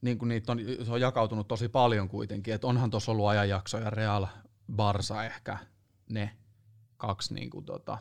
niin 0.00 0.18
kuin 0.18 0.28
niitä 0.28 0.52
on, 0.52 0.58
se 0.84 0.92
on 0.92 1.00
jakautunut 1.00 1.48
tosi 1.48 1.68
paljon 1.68 2.08
kuitenkin, 2.08 2.54
että 2.54 2.66
onhan 2.66 2.90
tuossa 2.90 3.12
ollut 3.12 3.28
ajanjaksoja 3.28 3.90
Real, 3.90 4.26
Barsa 4.72 5.24
ehkä 5.24 5.58
ne 6.08 6.36
kaksi 6.96 7.34
niin 7.34 7.50
kuin 7.50 7.64
tota, 7.64 7.98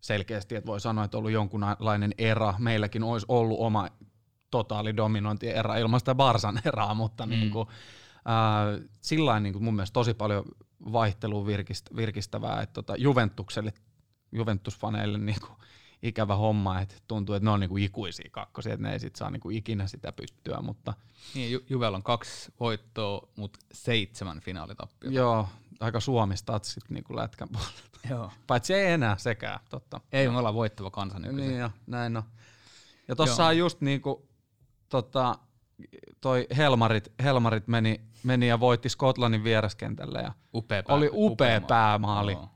selkeästi, 0.00 0.56
että 0.56 0.66
voi 0.66 0.80
sanoa, 0.80 1.04
että 1.04 1.16
on 1.16 1.18
ollut 1.18 1.32
jonkunlainen 1.32 2.14
era. 2.18 2.54
Meilläkin 2.58 3.02
olisi 3.02 3.26
ollut 3.28 3.60
oma 3.60 3.88
totaalidominointi 4.56 5.48
era 5.48 5.76
ilman 5.76 6.00
sitä 6.00 6.14
Barsan 6.14 6.60
eraa, 6.64 6.94
mutta 6.94 7.26
mm. 7.26 7.30
niin 7.30 7.50
kuin, 7.50 7.68
äh, 8.16 8.88
sillä 9.00 9.40
niin 9.40 9.52
kuin 9.52 9.64
mun 9.64 9.74
mielestä 9.74 9.92
tosi 9.92 10.14
paljon 10.14 10.44
vaihtelua 10.92 11.46
virkistävää, 11.96 12.62
että 12.62 12.72
tota, 12.72 12.96
Juventukselle, 12.96 13.72
Juventusfaneille 14.32 15.18
niin 15.18 15.40
kuin, 15.40 15.52
ikävä 16.02 16.36
homma, 16.36 16.80
että 16.80 16.94
tuntuu, 17.08 17.34
että 17.34 17.44
ne 17.44 17.50
on 17.50 17.60
niinku 17.60 17.76
ikuisia 17.76 18.30
kakkosia, 18.32 18.74
että 18.74 18.86
ne 18.86 18.92
ei 18.92 19.00
sit 19.00 19.16
saa 19.16 19.30
niinku 19.30 19.50
ikinä 19.50 19.86
sitä 19.86 20.12
pystyä. 20.12 20.58
Mutta... 20.62 20.94
Niin, 21.34 21.52
Ju- 21.52 21.64
Juvel 21.68 21.94
on 21.94 22.02
kaksi 22.02 22.52
voittoa, 22.60 23.28
mutta 23.36 23.58
seitsemän 23.72 24.40
finaalitappiota. 24.40 25.16
Joo, 25.16 25.48
aika 25.80 26.00
suomistatsit 26.00 26.90
niinku 26.90 27.16
lätkän 27.16 27.48
puolelta. 27.52 27.82
Joo. 28.10 28.32
Paitsi 28.46 28.74
ei 28.74 28.92
enää 28.92 29.16
sekään, 29.16 29.60
totta. 29.68 30.00
Ei, 30.12 30.28
me 30.28 30.38
ollaan 30.38 30.54
voittava 30.54 30.90
kansa 30.90 31.18
Niin 31.18 31.58
jo, 31.58 31.70
näin 31.86 32.16
on. 32.16 32.22
Ja 33.08 33.16
tossa 33.16 33.46
on 33.46 33.58
just 33.58 33.80
niinku, 33.80 34.25
tota, 34.88 35.38
toi 36.20 36.46
Helmarit, 36.56 37.12
Helmarit 37.22 37.68
meni, 37.68 38.00
meni 38.22 38.48
ja 38.48 38.60
voitti 38.60 38.88
Skotlannin 38.88 39.44
vieraskentällä 39.44 40.20
ja 40.20 40.32
upea 40.54 40.82
pää, 40.82 40.96
oli 40.96 41.06
upea, 41.12 41.56
upea 41.56 41.60
päämaali. 41.60 42.32
Joo. 42.32 42.48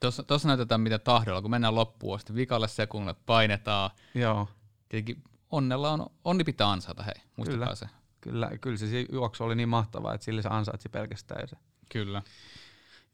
Tuossa, 0.00 0.22
tuossa 0.22 0.48
näytetään 0.48 0.80
mitä 0.80 0.98
tahdolla, 0.98 1.42
kun 1.42 1.50
mennään 1.50 1.74
loppuun 1.74 2.14
asti, 2.14 2.34
vikalle 2.34 2.68
sekunnille 2.68 3.14
painetaan. 3.26 3.90
Joo. 4.14 4.48
Tietenkin 4.88 5.22
onnella 5.50 5.90
on, 5.90 6.06
onni 6.24 6.44
pitää 6.44 6.70
ansaita, 6.70 7.02
hei, 7.02 7.14
muistakaa 7.36 7.64
kyllä, 7.64 7.74
se. 7.74 7.86
Kyllä, 8.20 8.50
kyllä 8.60 8.76
se 8.76 9.06
juoksu 9.12 9.44
oli 9.44 9.54
niin 9.54 9.68
mahtava, 9.68 10.14
että 10.14 10.24
sille 10.24 10.42
se 10.42 10.48
ansaitsi 10.48 10.88
pelkästään 10.88 11.48
se. 11.48 11.56
Kyllä. 11.92 12.22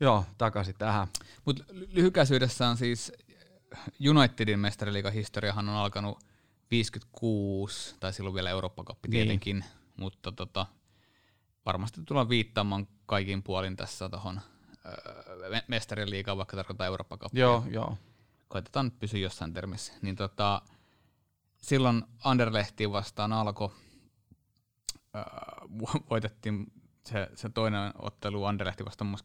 Joo, 0.00 0.24
takaisin 0.38 0.74
tähän. 0.78 1.06
Mutta 1.44 1.64
lyhykäisyydessään 1.70 2.76
siis 2.76 3.12
Unitedin 4.10 4.58
mestariliigan 4.58 5.12
historiahan 5.12 5.68
on 5.68 5.74
alkanut 5.74 6.18
56, 6.70 7.96
tai 8.00 8.12
silloin 8.12 8.34
vielä 8.34 8.50
Eurooppa-kappi 8.50 9.08
niin. 9.08 9.12
tietenkin, 9.12 9.64
mutta 9.96 10.32
tota, 10.32 10.66
varmasti 11.66 12.00
tullaan 12.06 12.28
viittaamaan 12.28 12.88
kaikin 13.06 13.42
puolin 13.42 13.76
tässä 13.76 14.08
tuohon 14.08 14.40
öö, 14.86 15.60
mestarin 15.68 16.10
liikaa, 16.10 16.36
vaikka 16.36 16.56
tarkoittaa 16.56 16.86
eurooppa 16.86 17.18
Joo, 17.32 17.64
joo. 17.70 17.98
Koitetaan 18.48 18.86
nyt 18.86 18.98
pysyä 18.98 19.20
jossain 19.20 19.52
termissä. 19.52 19.92
Niin 20.02 20.16
tota, 20.16 20.62
silloin 21.56 22.04
Anderlehti 22.24 22.90
vastaan 22.92 23.32
alkoi, 23.32 23.70
öö, 25.16 25.22
voitettiin 26.10 26.72
se, 27.06 27.28
se 27.34 27.48
toinen 27.48 27.92
ottelu 27.98 28.44
Anderlehti 28.44 28.84
vastaan 28.84 29.16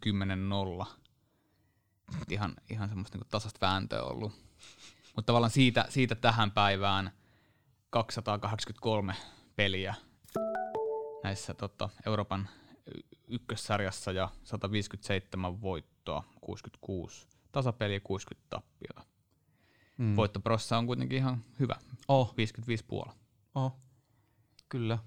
10-0. 0.84 0.86
Ihan, 2.30 2.56
ihan 2.70 2.90
semmoista 2.90 3.18
niin 3.18 3.28
tasasta 3.30 3.66
vääntöä 3.66 4.04
ollut. 4.04 4.32
Mutta 5.16 5.26
tavallaan 5.26 5.52
siitä, 5.52 5.86
siitä 5.90 6.16
tähän 6.16 6.52
päivään– 6.52 7.12
283 7.94 9.16
peliä 9.56 9.96
näissä 11.24 11.54
tota, 11.54 11.90
Euroopan 12.06 12.50
ykkössarjassa 13.28 14.12
ja 14.12 14.30
157 14.44 15.62
voittoa, 15.62 16.24
66 16.42 17.28
tasapeliä, 17.52 18.00
60 18.00 18.48
tappiota. 18.50 19.06
Mm. 19.98 20.16
Voittoprossa 20.16 20.78
on 20.78 20.86
kuitenkin 20.86 21.18
ihan 21.18 21.44
hyvä, 21.60 21.76
oh. 22.08 22.34
55 22.38 22.86
puolella. 22.86 23.16
Oh. 23.56 23.76
Kyllä. 24.70 24.98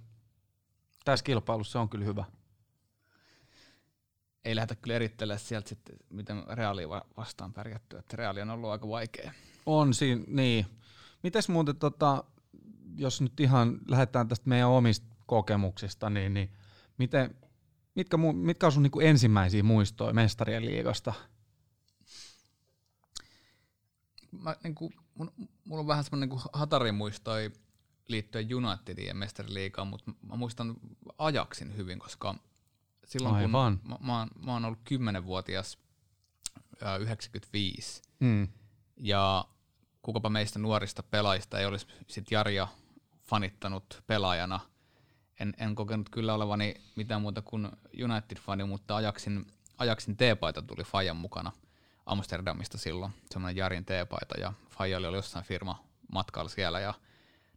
Tässä 1.05 1.25
kilpailussa 1.25 1.81
on 1.81 1.89
kyllä 1.89 2.05
hyvä. 2.05 2.25
Ei 4.45 4.57
lähdetä 4.57 4.75
kyllä 4.75 4.97
erittelemään 4.97 5.41
sieltä 5.41 5.69
sitten, 5.69 5.97
miten 6.11 6.45
Reali 6.49 6.89
vastaan 7.17 7.53
pärjätty, 7.53 7.97
että 7.99 8.17
Reali 8.17 8.41
on 8.41 8.51
ollut 8.51 8.71
aika 8.71 8.89
vaikea. 8.89 9.33
On 9.67 9.95
siinä, 9.95 10.25
niin. 10.27 10.67
Mites 11.23 11.49
muuten 11.49 11.77
tota, 11.77 12.25
jos 12.97 13.21
nyt 13.21 13.41
ihan 13.41 13.79
lähdetään 13.89 14.29
tästä 14.29 14.49
meidän 14.49 14.69
omista 14.69 15.07
kokemuksista, 15.27 16.11
niin, 16.11 16.35
niin 16.35 16.53
miten, 16.99 17.35
mitkä, 17.95 18.17
mitkä 18.17 18.67
on 18.67 18.73
sun 18.73 18.83
niin 18.83 19.03
ensimmäisiä 19.03 19.63
muistoja 19.63 20.15
mestarien 20.15 20.67
liigasta? 20.67 21.13
Mä, 24.33 24.57
niin 24.63 24.75
kuin, 24.75 24.95
mun, 25.15 25.33
mulla 25.65 25.81
on 25.81 25.87
vähän 25.87 26.05
semmoinen 26.05 26.29
niin 26.29 26.41
hatari 26.53 26.93
muistoi 26.93 27.53
liittyen 28.09 28.55
Unitedin 28.55 29.07
ja 29.07 29.15
mestariliigaan, 29.15 29.89
mutta 29.89 30.13
mä 30.23 30.37
muistan 30.37 30.77
ajaksin 31.19 31.77
hyvin, 31.77 31.99
koska 31.99 32.35
silloin 33.05 33.35
Aivan. 33.35 33.79
kun 33.79 33.91
mä, 33.91 33.99
mä, 34.01 34.19
oon, 34.19 34.29
mä 34.45 34.53
oon 34.53 34.65
ollut 34.65 34.79
10-vuotias 34.91 35.79
95, 37.01 38.03
mm. 38.21 38.49
ja 38.97 39.45
kukapa 40.03 40.31
meistä 40.31 40.59
nuorista 40.59 41.03
pelaajista 41.03 41.59
ei 41.59 41.67
olisi 41.67 41.87
sit 42.07 42.31
Jarja 42.31 42.69
fanittanut 43.29 44.03
pelaajana. 44.07 44.61
En, 45.41 45.55
en 45.59 45.75
kokenut 45.75 46.09
kyllä 46.09 46.35
olevani 46.35 46.75
mitään 46.97 47.23
muuta 47.23 47.43
kuin 47.43 47.69
United-fani, 48.05 48.65
mutta 48.65 48.97
Ajaksin, 48.97 49.47
Ajaksin 49.79 50.17
T-paita 50.17 50.63
tuli 50.63 50.85
Fajan 50.85 51.17
mukana 51.17 51.53
Amsterdamista 52.07 52.79
silloin, 52.79 53.13
semmoinen 53.31 53.57
Jarin 53.57 53.85
teepaita 53.85 54.41
ja 54.41 54.53
Fajali 54.71 55.07
oli 55.07 55.17
jossain 55.17 55.45
firma 55.45 55.85
matkalla 56.13 56.49
siellä 56.49 56.81
ja 56.81 56.95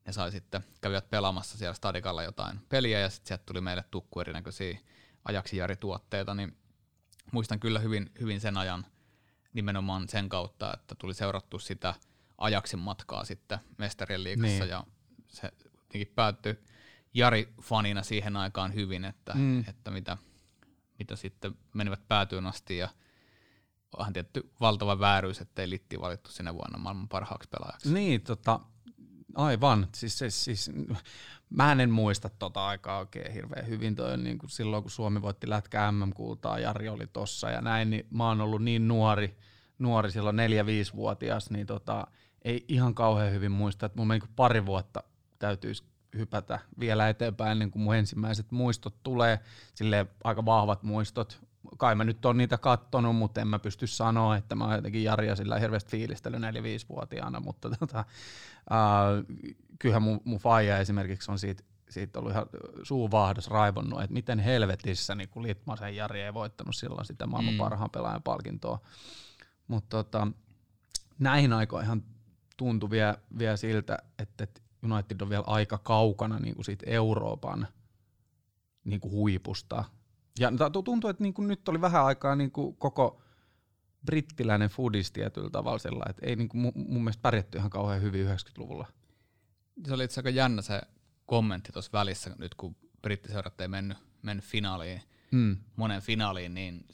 ne 0.05 0.13
sai 0.13 0.31
sitten, 0.31 0.63
kävivät 0.81 1.09
pelaamassa 1.09 1.57
siellä 1.57 1.73
stadikalla 1.73 2.23
jotain 2.23 2.59
peliä 2.69 2.99
ja 2.99 3.09
sitten 3.09 3.27
sieltä 3.27 3.43
tuli 3.45 3.61
meille 3.61 3.83
tukku 3.91 4.19
erinäköisiä 4.19 4.79
ajaksi 5.25 5.57
Jari-tuotteita, 5.57 6.33
niin 6.33 6.57
muistan 7.31 7.59
kyllä 7.59 7.79
hyvin, 7.79 8.11
hyvin 8.19 8.41
sen 8.41 8.57
ajan 8.57 8.85
nimenomaan 9.53 10.09
sen 10.09 10.29
kautta, 10.29 10.73
että 10.73 10.95
tuli 10.95 11.13
seurattu 11.13 11.59
sitä 11.59 11.93
ajaksin 12.37 12.79
matkaa 12.79 13.25
sitten 13.25 13.59
mestarien 13.77 14.23
liigassa 14.23 14.63
niin. 14.63 14.69
ja 14.69 14.83
se 15.29 15.51
päättyi 16.15 16.59
Jari-fanina 17.13 18.03
siihen 18.03 18.35
aikaan 18.35 18.73
hyvin, 18.73 19.05
että, 19.05 19.33
mm. 19.33 19.63
että 19.67 19.91
mitä, 19.91 20.17
mitä 20.99 21.15
sitten 21.15 21.55
menivät 21.73 22.07
päätyyn 22.07 22.45
asti 22.45 22.77
ja 22.77 22.89
onhan 23.97 24.13
tietty 24.13 24.51
valtava 24.61 24.99
vääryys, 24.99 25.41
ettei 25.41 25.69
Litti 25.69 26.01
valittu 26.01 26.31
sinä 26.31 26.53
vuonna 26.53 26.77
maailman 26.77 27.09
parhaaksi 27.09 27.49
pelaajaksi. 27.49 27.93
Niin, 27.93 28.21
tota, 28.21 28.59
aivan. 29.35 29.87
Siis, 29.95 30.17
siis, 30.17 30.43
siis, 30.43 30.71
mä 31.49 31.71
en 31.71 31.91
muista 31.91 32.29
tota 32.29 32.67
aikaa 32.67 32.99
oikein 32.99 33.33
hirveän 33.33 33.67
hyvin. 33.67 33.95
Toi 33.95 34.17
niin 34.17 34.37
kuin 34.37 34.49
silloin, 34.49 34.83
kun 34.83 34.91
Suomi 34.91 35.21
voitti 35.21 35.49
lätkä 35.49 35.91
MM-kultaa, 35.91 36.59
Jari 36.59 36.89
oli 36.89 37.07
tossa 37.07 37.49
ja 37.49 37.61
näin, 37.61 37.89
niin 37.89 38.07
mä 38.09 38.27
oon 38.27 38.41
ollut 38.41 38.63
niin 38.63 38.87
nuori, 38.87 39.37
nuori 39.79 40.11
silloin 40.11 40.35
neljä-viisivuotias, 40.35 41.49
niin 41.49 41.67
tota, 41.67 42.07
ei 42.41 42.65
ihan 42.67 42.95
kauhean 42.95 43.33
hyvin 43.33 43.51
muista, 43.51 43.85
että 43.85 43.97
mun 43.97 44.07
niin 44.07 44.21
pari 44.35 44.65
vuotta 44.65 45.03
täytyisi 45.39 45.83
hypätä 46.17 46.59
vielä 46.79 47.09
eteenpäin 47.09 47.51
ennen 47.51 47.71
kuin 47.71 47.83
mun 47.83 47.95
ensimmäiset 47.95 48.51
muistot 48.51 48.95
tulee, 49.03 49.39
sille 49.73 50.07
aika 50.23 50.45
vahvat 50.45 50.83
muistot. 50.83 51.41
Kai 51.77 51.95
mä 51.95 52.03
nyt 52.03 52.25
on 52.25 52.37
niitä 52.37 52.57
kattonut, 52.57 53.15
mutta 53.15 53.41
en 53.41 53.47
mä 53.47 53.59
pysty 53.59 53.87
sanoa, 53.87 54.37
että 54.37 54.55
mä 54.55 54.65
oon 54.65 54.75
jotenkin 54.75 55.03
Jaria 55.03 55.35
sillä 55.35 55.59
hirveästi 55.59 55.91
fiilistellyt 55.91 56.41
4-5-vuotiaana, 56.41 57.39
mutta 57.39 57.69
tota, 57.79 57.99
äh, 57.99 58.05
kyllähän 59.79 60.03
mun, 60.03 60.21
mun 60.23 60.39
faija 60.39 60.77
esimerkiksi 60.77 61.31
on 61.31 61.39
siitä, 61.39 61.63
siitä 61.89 62.19
ollut 62.19 62.31
ihan 62.31 62.45
suuvahdos 62.83 63.47
raivonnut, 63.47 64.01
että 64.01 64.13
miten 64.13 64.39
helvetissä 64.39 65.15
niin 65.15 65.29
kun 65.29 65.43
Litmasen 65.43 65.95
Jari 65.95 66.21
ei 66.21 66.33
voittanut 66.33 66.75
silloin 66.75 67.05
sitä 67.05 67.27
maailman 67.27 67.53
mm. 67.53 67.57
parhaan 67.57 67.89
pelaajan 67.89 68.23
palkintoa. 68.23 68.79
Mutta 69.67 69.97
tota, 69.97 70.27
näihin 71.19 71.53
aikoihin 71.53 72.03
tuntui 72.57 72.89
vielä, 72.89 73.17
vielä 73.37 73.57
siltä, 73.57 73.97
että, 74.19 74.43
että 74.43 74.61
United 74.83 75.21
on 75.21 75.29
vielä 75.29 75.43
aika 75.47 75.77
kaukana 75.77 76.39
niin 76.39 76.55
kuin 76.55 76.65
siitä 76.65 76.85
Euroopan 76.87 77.67
niin 78.83 78.99
kuin 78.99 79.11
huipusta. 79.11 79.83
Ja 80.39 80.51
tuntuu, 80.83 81.09
että 81.09 81.23
niin 81.23 81.33
kuin 81.33 81.47
nyt 81.47 81.69
oli 81.69 81.81
vähän 81.81 82.05
aikaa 82.05 82.35
niin 82.35 82.51
kuin 82.51 82.75
koko 82.75 83.21
brittiläinen 84.05 84.69
foodis 84.69 85.11
tietyllä 85.11 85.49
tavalla 85.49 85.79
sellainen, 85.79 86.09
että 86.09 86.25
ei 86.25 86.35
niin 86.35 86.49
kuin 86.49 86.73
mun 86.75 87.03
mielestä 87.03 87.21
pärjätty 87.21 87.57
ihan 87.57 87.69
kauhean 87.69 88.01
hyvin 88.01 88.27
90-luvulla. 88.27 88.87
Se 89.87 89.93
oli 89.93 90.03
itse 90.03 90.19
aika 90.19 90.29
jännä 90.29 90.61
se 90.61 90.81
kommentti 91.25 91.71
tuossa 91.71 91.91
välissä, 91.93 92.35
nyt 92.39 92.55
kun 92.55 92.75
brittiseurat 93.01 93.61
ei 93.61 93.67
mennyt, 93.67 93.97
mennyt 94.21 94.45
finaaliin, 94.45 95.01
mm. 95.31 95.57
monen 95.75 96.01
finaaliin, 96.01 96.53
niin 96.53 96.85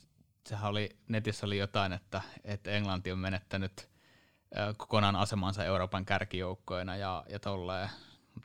sehän 0.49 0.69
oli, 0.69 0.89
netissä 1.07 1.45
oli 1.45 1.57
jotain, 1.57 1.93
että, 1.93 2.21
että 2.43 2.71
Englanti 2.71 3.11
on 3.11 3.19
menettänyt 3.19 3.89
kokonaan 4.77 5.15
asemansa 5.15 5.63
Euroopan 5.63 6.05
kärkijoukkoina 6.05 6.95
ja, 6.95 7.25
ja 7.29 7.39
tolleen. 7.39 7.89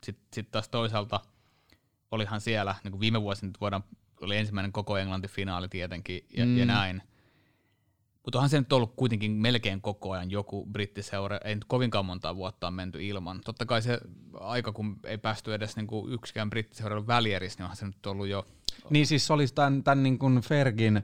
Sitten 0.03 0.27
sit 0.33 0.51
taas 0.51 0.68
toisaalta 0.68 1.20
olihan 2.11 2.40
siellä, 2.40 2.74
niin 2.85 2.92
kuin 2.92 3.01
viime 3.01 3.22
vuosina 3.22 3.53
voidaan, 3.61 3.85
oli 4.20 4.37
ensimmäinen 4.37 4.72
koko 4.72 4.98
Englanti-finaali 4.98 5.68
tietenkin 5.68 6.27
ja, 6.37 6.46
mm. 6.46 6.59
ja 6.59 6.66
näin. 6.66 7.03
Mutta 8.24 8.38
onhan 8.38 8.51
se 8.51 8.59
nyt 8.59 8.72
ollut 8.72 8.92
kuitenkin 8.96 9.33
melkein 9.33 9.81
koko 9.81 10.11
ajan 10.11 10.31
joku 10.31 10.66
brittiseura, 10.66 11.38
ei 11.44 11.55
nyt 11.55 11.64
kovinkaan 11.64 12.05
monta 12.05 12.37
vuotta 12.37 12.66
on 12.66 12.74
menty 12.74 13.07
ilman. 13.07 13.40
Totta 13.44 13.66
kai 13.66 13.83
se 13.83 14.01
aika, 14.40 14.72
kun 14.72 14.96
ei 15.05 15.18
päästy 15.18 15.55
edes 15.55 15.77
niinku 15.77 16.09
yksikään 16.09 16.51
brittiseura 16.51 17.07
välieris, 17.07 17.59
niin 17.59 17.64
onhan 17.64 17.77
se 17.77 17.87
nyt 17.87 18.07
ollut 18.07 18.29
jo... 18.29 18.46
Niin 18.90 19.07
siis 19.07 19.27
se 19.27 19.33
olisi 19.33 19.55
tämän, 19.55 19.83
tämän 19.83 20.03
niin 20.03 20.18
kuin 20.18 20.40
Fergin 20.40 21.03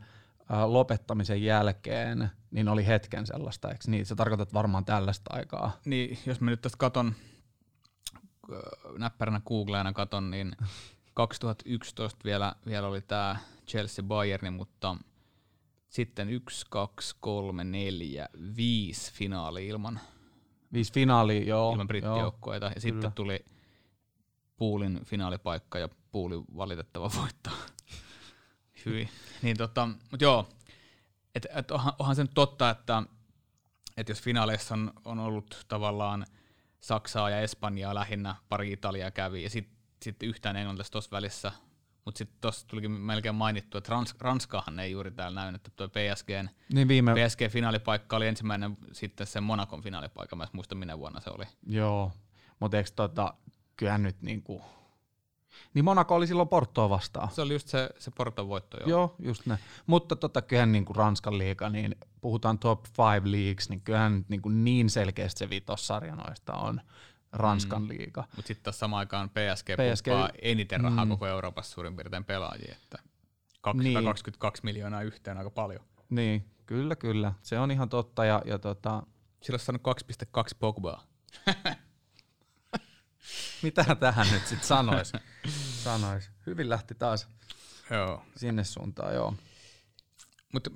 Äh, 0.53 0.64
lopettamisen 0.64 1.42
jälkeen, 1.42 2.31
niin 2.57 2.69
oli 2.69 2.87
hetken 2.87 3.27
sellaista, 3.27 3.69
eikö 3.69 3.85
niin? 3.87 4.07
Se 4.07 4.14
tarkoitat 4.14 4.55
varmaan 4.55 4.85
tällaista 4.85 5.35
aikaa. 5.35 5.73
Niin, 5.85 6.19
jos 6.27 6.40
mä 6.40 6.51
nyt 6.51 6.61
tästä 6.61 6.79
katon, 6.79 7.14
äh, 8.53 8.59
näppäränä 8.99 9.40
Googleana 9.47 9.92
katon, 9.92 10.31
niin 10.31 10.57
2011 11.14 12.21
vielä, 12.25 12.55
vielä 12.66 12.87
oli 12.87 13.01
tämä 13.01 13.37
Chelsea 13.66 14.05
Bayerni, 14.05 14.51
mutta 14.51 14.97
sitten 15.88 16.29
1, 16.29 16.66
2, 16.71 17.16
3, 17.21 17.64
4, 17.64 18.29
5 18.57 19.12
finaali 19.12 19.66
ilman, 19.66 20.01
viisi 20.73 20.92
finaali, 20.92 21.47
joo, 21.47 21.73
ilman 21.73 21.88
brittijoukkoita. 21.88 22.71
Ja 22.75 22.81
sitten 22.81 23.12
tuli 23.12 23.45
Puulin 24.57 25.01
finaalipaikka 25.05 25.79
ja 25.79 25.88
Puuli 26.12 26.42
valitettava 26.57 27.11
voitto 27.21 27.51
hyvin. 28.87 29.09
Niin 29.42 29.57
tota, 29.57 29.88
mut 30.11 30.21
joo, 30.21 30.49
et, 31.37 31.46
et 31.57 31.70
onhan, 31.70 31.92
onhan 31.99 32.16
se 32.16 32.22
nyt 32.22 32.35
totta, 32.35 32.70
että 32.70 33.03
et 33.96 34.09
jos 34.09 34.22
finaaleissa 34.22 34.75
on, 34.75 34.92
on 35.05 35.18
ollut 35.18 35.64
tavallaan 35.68 36.27
Saksaa 36.81 37.31
ja 37.31 37.40
Espanjaa 37.40 37.94
lähinnä, 37.94 38.37
pari 38.49 38.72
Italiaa 38.72 39.11
kävi 39.11 39.42
ja 39.42 39.51
sitten 39.51 39.77
sit 40.03 40.22
yhtään 40.22 40.57
englantilaista 40.57 40.92
tuossa 40.92 41.11
välissä, 41.11 41.53
mutta 42.05 42.18
sitten 42.18 42.38
tuossa 42.40 42.66
tulikin 42.66 42.90
melkein 42.90 43.35
mainittu, 43.35 43.79
että 43.79 43.90
Rans, 43.90 44.14
Ranskahan 44.20 44.81
ei 44.81 44.92
juuri 44.92 45.11
täällä 45.11 45.40
näy, 45.40 45.55
että 45.55 45.70
tuo 45.77 45.88
PSGn, 45.88 46.49
niin 46.72 46.88
viime... 46.88 47.12
PSG-finaalipaikka 47.12 48.16
oli 48.16 48.27
ensimmäinen 48.27 48.77
sitten 48.92 49.27
se 49.27 49.40
Monakon 49.40 49.83
finaalipaikka, 49.83 50.37
mä 50.37 50.44
en 50.44 50.49
muista 50.53 50.75
minä 50.75 50.99
vuonna 50.99 51.20
se 51.20 51.31
oli. 51.31 51.44
Joo, 51.66 52.12
mutta 52.61 52.77
eikö 52.77 52.90
tota, 52.96 53.35
kyllähän 53.77 54.03
nyt 54.03 54.22
niinku 54.22 54.62
niin 55.75 55.85
Monaco 55.85 56.14
oli 56.14 56.27
silloin 56.27 56.49
Portoa 56.49 56.90
vastaan. 56.90 57.31
Se 57.31 57.42
oli 57.42 57.53
just 57.53 57.69
se, 57.69 57.90
se 57.99 58.11
Porton 58.11 58.49
voitto, 58.49 58.77
joo. 58.77 58.88
Joo, 58.88 59.16
just 59.19 59.47
näin. 59.47 59.61
Mutta 59.87 60.16
tota, 60.16 60.42
kyllähän 60.42 60.73
niin 60.73 60.85
kuin 60.85 60.97
Ranskan 60.97 61.38
liiga, 61.38 61.71
niin 61.71 61.95
puhutaan 62.21 62.59
top 62.59 62.85
five 62.85 63.31
leagues, 63.31 63.69
niin 63.69 63.81
kyllähän 63.81 64.25
niin, 64.29 64.42
kuin 64.42 64.64
niin 64.64 64.90
selkeästi 64.90 65.38
se 65.38 65.51
vitossarja 65.51 66.16
noista 66.16 66.53
on 66.53 66.81
Ranskan 67.33 67.83
mm. 67.83 67.88
liiga. 67.88 68.25
Mutta 68.37 68.49
sitten 68.49 68.64
taas 68.64 68.79
samaan 68.79 68.99
aikaan 68.99 69.31
PSG, 69.31 69.66
PSG 69.66 70.05
puhuu 70.05 70.29
eniten 70.42 70.81
rahaa 70.81 71.05
mm. 71.05 71.09
koko 71.09 71.27
Euroopassa 71.27 71.75
suurin 71.75 71.97
piirtein 71.97 72.25
pelaajia, 72.25 72.75
että 72.83 72.99
222 73.61 74.62
niin. 74.62 74.75
miljoonaa 74.75 75.03
yhteen 75.03 75.38
aika 75.38 75.51
paljon. 75.51 75.85
Niin, 76.11 76.51
kyllä, 76.66 76.97
kyllä. 76.97 77.33
Se 77.42 77.59
on 77.59 77.71
ihan 77.71 77.88
totta. 77.88 78.25
Ja, 78.25 78.42
ja 78.45 78.59
tota... 78.59 79.03
Sillä 79.42 79.55
olisi 79.55 79.64
saanut 79.66 79.83
2,2 80.37 80.57
Pogbaa. 80.59 81.03
Mitä 83.62 83.95
tähän 83.95 84.27
nyt 84.33 84.47
sitten 84.47 84.69
sanois? 84.69 85.12
sanois? 85.87 86.31
Hyvin 86.46 86.68
lähti 86.68 86.94
taas 86.94 87.29
joo. 87.90 88.25
sinne 88.37 88.64
suuntaan, 88.64 89.14
joo. 89.14 89.35
Mutta 90.53 90.70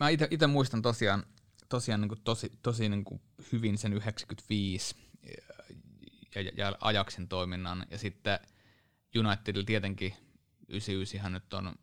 mä 0.00 0.08
itse 0.08 0.46
muistan 0.46 0.82
tosiaan, 0.82 1.26
tosiaan 1.68 2.00
niin 2.00 2.22
tosi, 2.24 2.52
tosi 2.62 2.88
niin 2.88 3.04
hyvin 3.52 3.78
sen 3.78 3.92
95 3.92 4.96
ja, 6.34 6.42
ja, 6.42 6.50
ja 6.56 6.76
Ajaksin 6.80 7.28
toiminnan. 7.28 7.86
Ja 7.90 7.98
sitten 7.98 8.38
Unitedilla 9.18 9.66
tietenkin 9.66 10.14
99 10.68 11.32
nyt 11.32 11.54
on, 11.54 11.74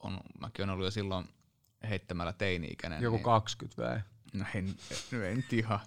on, 0.00 0.20
mäkin 0.40 0.62
olen 0.62 0.70
ollut 0.70 0.86
jo 0.86 0.90
silloin 0.90 1.28
heittämällä 1.88 2.32
teini-ikäinen. 2.32 3.02
Joku 3.02 3.16
niin, 3.16 3.24
20 3.24 3.82
vai? 3.82 4.00
No 4.32 4.44
ei, 4.54 4.62
no 5.12 5.22
ei 5.24 5.34
nyt 5.34 5.52
ihan 5.52 5.80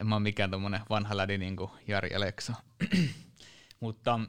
en 0.00 0.06
mä 0.06 0.14
ole 0.14 0.22
mikään 0.22 0.50
tommonen 0.50 0.80
vanha 0.90 1.16
lädi 1.16 1.38
niin 1.38 1.56
kuin 1.56 1.70
Jari 1.86 2.14
Aleksa. 2.14 2.54
Mutta 3.80 4.20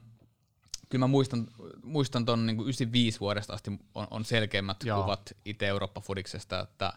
kyllä 0.89 1.03
mä 1.03 1.07
muistan, 1.07 1.47
muistan 1.83 2.25
ton 2.25 2.45
niin 2.45 2.59
95 2.59 3.19
vuodesta 3.19 3.53
asti 3.53 3.71
on, 3.95 4.07
on 4.11 4.25
selkeimmät 4.25 4.83
Joo. 4.83 5.01
kuvat 5.01 5.33
itse 5.45 5.67
Eurooppa-fudiksesta, 5.67 6.59
että 6.59 6.93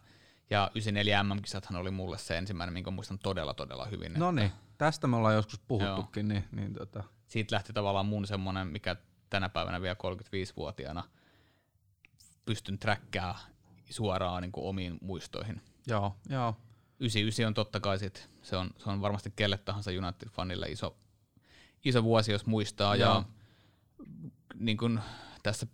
ja 0.51 0.71
94 0.75 1.23
MM-kisathan 1.23 1.81
oli 1.81 1.91
mulle 1.91 2.19
se 2.19 2.39
ensimmäinen, 2.39 2.73
minkä 2.73 2.91
muistan 2.91 3.19
todella 3.19 3.55
todella 3.55 3.85
hyvin. 3.85 4.13
No 4.17 4.33
niin, 4.33 4.53
tästä 4.79 5.07
me 5.07 5.17
ollaan 5.17 5.35
joskus 5.35 5.61
puhuttukin. 5.69 6.29
Niin, 6.29 6.45
niin 6.53 6.73
tota. 6.73 7.05
Siitä 7.29 7.55
lähti 7.55 7.73
tavallaan 7.73 8.07
mun 8.07 8.27
semmonen, 8.27 8.67
mikä 8.67 8.97
tänä 9.31 9.49
päivänä 9.49 9.83
vielä 9.83 9.95
35-vuotiaana 9.95 11.05
pystyn 12.45 12.79
träkkää 12.79 13.39
suoraan 13.91 14.43
niin 14.43 14.53
kuin 14.53 14.67
omiin 14.67 14.99
muistoihin. 15.01 15.63
Joo, 15.87 16.17
joo. 16.29 16.57
99 17.01 17.47
on 17.47 17.55
totta 17.55 17.81
kai 17.81 17.99
sit, 17.99 18.31
se 18.43 18.57
on, 18.57 18.71
se 18.79 18.91
on 18.91 19.01
varmasti 19.01 19.33
kelle 19.37 19.59
tahansa 19.59 19.91
United-fanille 19.91 20.71
iso, 20.71 20.97
iso 21.85 22.03
vuosi, 22.03 22.33
jos 22.33 22.47
muistaa. 22.47 22.97
Joo. 22.97 23.15
Ja 23.15 23.25
niin 24.55 24.77
kun 24.77 25.01
tässä 25.43 25.67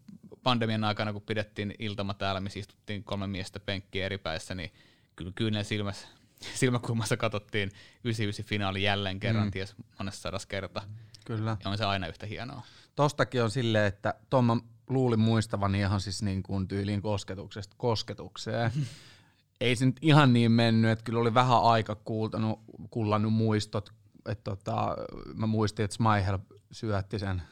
pandemian 0.43 0.85
aikana, 0.85 1.12
kun 1.12 1.23
pidettiin 1.23 1.75
iltama 1.79 2.14
täällä, 2.14 2.41
missä 2.41 2.59
istuttiin 2.59 3.05
kolme 3.05 3.27
miestä 3.27 3.61
penkkiä 3.61 4.07
eri 4.07 4.19
päissä, 4.19 4.55
niin 4.55 4.73
kyllä 5.17 5.33
kyynel 5.35 5.64
silmässä, 5.64 6.09
silmäkulmassa 6.61 7.17
katsottiin 7.17 7.71
99 8.05 8.45
finaali 8.45 8.83
jälleen 8.83 9.21
kerran, 9.21 9.45
mm. 9.45 9.51
ties 9.51 9.75
monessa 9.99 10.21
sadas 10.21 10.47
kerta. 10.47 10.83
Kyllä. 11.25 11.57
Ja 11.64 11.71
on 11.71 11.79
se 11.79 11.85
aina 11.85 12.07
yhtä 12.07 12.27
hienoa. 12.27 12.62
Tostakin 12.97 13.43
on 13.43 13.51
silleen, 13.51 13.87
että 13.87 14.14
tuon 14.31 14.62
luulin 14.88 15.21
muistavani 15.21 15.79
ihan 15.79 16.01
siis 16.01 16.23
niin 16.23 16.43
kuin 16.43 16.69
tyyliin 16.69 17.03
kosketuksesta 17.03 17.75
kosketukseen. 17.79 18.73
ei 19.61 19.77
se 19.77 19.87
nyt 19.87 19.97
ihan 20.03 20.33
niin 20.33 20.53
mennyt, 20.53 20.91
että 20.91 21.05
kyllä 21.05 21.21
oli 21.21 21.35
vähän 21.35 21.62
aika 21.62 21.95
kuultanut, 21.95 22.61
kullannut 22.91 23.33
muistot. 23.33 23.93
Että 24.29 24.51
tota, 24.51 24.97
mä 25.35 25.47
muistin, 25.47 25.85
että 25.85 25.97
Smihel 25.97 26.38
syötti 26.73 27.19
sen 27.19 27.43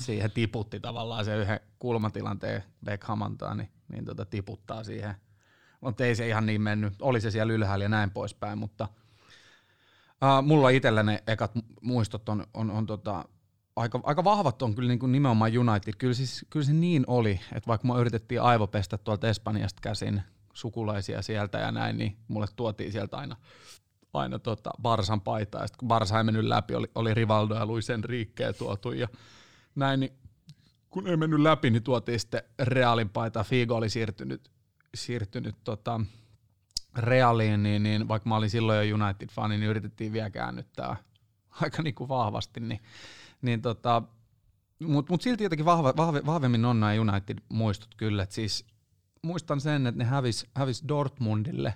siihen 0.00 0.30
tiputti 0.30 0.80
tavallaan 0.80 1.24
se 1.24 1.36
yhden 1.36 1.60
kulmatilanteen 1.78 2.64
Beckham 2.84 3.22
antaa, 3.22 3.54
niin, 3.54 3.68
niin 3.92 4.04
tota 4.04 4.24
tiputtaa 4.24 4.84
siihen. 4.84 5.14
Mutta 5.80 6.04
ei 6.04 6.14
se 6.14 6.28
ihan 6.28 6.46
niin 6.46 6.60
mennyt. 6.60 6.94
Oli 7.00 7.20
se 7.20 7.30
siellä 7.30 7.52
ylhäällä 7.52 7.84
ja 7.84 7.88
näin 7.88 8.10
poispäin, 8.10 8.58
mutta 8.58 8.88
uh, 10.22 10.46
mulla 10.46 10.68
itsellä 10.68 11.02
ne 11.02 11.22
ekat 11.26 11.52
muistot 11.82 12.28
on, 12.28 12.46
on, 12.54 12.70
on 12.70 12.86
tota, 12.86 13.24
aika, 13.76 14.00
aika 14.02 14.24
vahvat 14.24 14.62
on 14.62 14.74
kyllä 14.74 14.88
niin 14.88 14.98
kuin 14.98 15.12
nimenomaan 15.12 15.58
United. 15.58 15.92
Kyllä, 15.98 16.14
siis, 16.14 16.46
kyllä 16.50 16.66
se 16.66 16.72
niin 16.72 17.04
oli, 17.06 17.40
että 17.52 17.68
vaikka 17.68 17.88
me 17.88 18.00
yritettiin 18.00 18.42
aivopestä 18.42 18.98
tuolta 18.98 19.28
Espanjasta 19.28 19.80
käsin 19.82 20.22
sukulaisia 20.54 21.22
sieltä 21.22 21.58
ja 21.58 21.72
näin, 21.72 21.98
niin 21.98 22.16
mulle 22.28 22.46
tuotiin 22.56 22.92
sieltä 22.92 23.16
aina, 23.16 23.36
aina 24.12 24.38
tota 24.38 24.70
Barsan 24.82 25.20
paitaa. 25.20 25.66
Sitten 25.66 25.78
kun 25.78 25.88
Barsa 25.88 26.18
ei 26.18 26.24
mennyt 26.24 26.44
läpi, 26.44 26.74
oli, 26.74 26.90
oli 26.94 27.14
Rivaldo 27.14 27.54
ja 27.54 27.66
Luis 27.66 27.90
Enrique 27.90 28.52
tuotu 28.52 28.92
ja 28.92 29.08
näin, 29.74 30.00
niin 30.00 30.12
kun 30.90 31.06
ei 31.06 31.16
mennyt 31.16 31.40
läpi, 31.40 31.70
niin 31.70 31.82
tuotiin 31.82 32.20
sitten 32.20 32.42
Realin 32.58 33.08
paita. 33.08 33.44
Figo 33.44 33.76
oli 33.76 33.90
siirtynyt, 33.90 34.50
siirtynyt 34.94 35.56
tota, 35.64 36.00
Realiin, 36.96 37.62
niin, 37.62 37.82
niin 37.82 38.08
vaikka 38.08 38.28
mä 38.28 38.36
olin 38.36 38.50
silloin 38.50 38.88
jo 38.88 38.96
United-fani, 38.96 39.58
niin 39.58 39.70
yritettiin 39.70 40.12
vielä 40.12 40.30
käännyttää 40.30 40.96
aika 41.62 41.82
niin 41.82 41.94
kuin 41.94 42.08
vahvasti, 42.08 42.60
niin, 42.60 42.80
niin 43.42 43.62
tota, 43.62 44.02
mutta 44.86 45.12
mut 45.12 45.22
silti 45.22 45.44
jotenkin 45.44 45.64
vahva, 45.64 45.94
vahve, 45.96 46.26
vahvemmin 46.26 46.64
on 46.64 46.80
nämä 46.80 46.92
United-muistot 46.92 47.94
kyllä, 47.96 48.22
että 48.22 48.34
siis 48.34 48.66
muistan 49.22 49.60
sen, 49.60 49.86
että 49.86 49.98
ne 49.98 50.04
hävis, 50.04 50.46
hävis 50.54 50.84
Dortmundille 50.88 51.74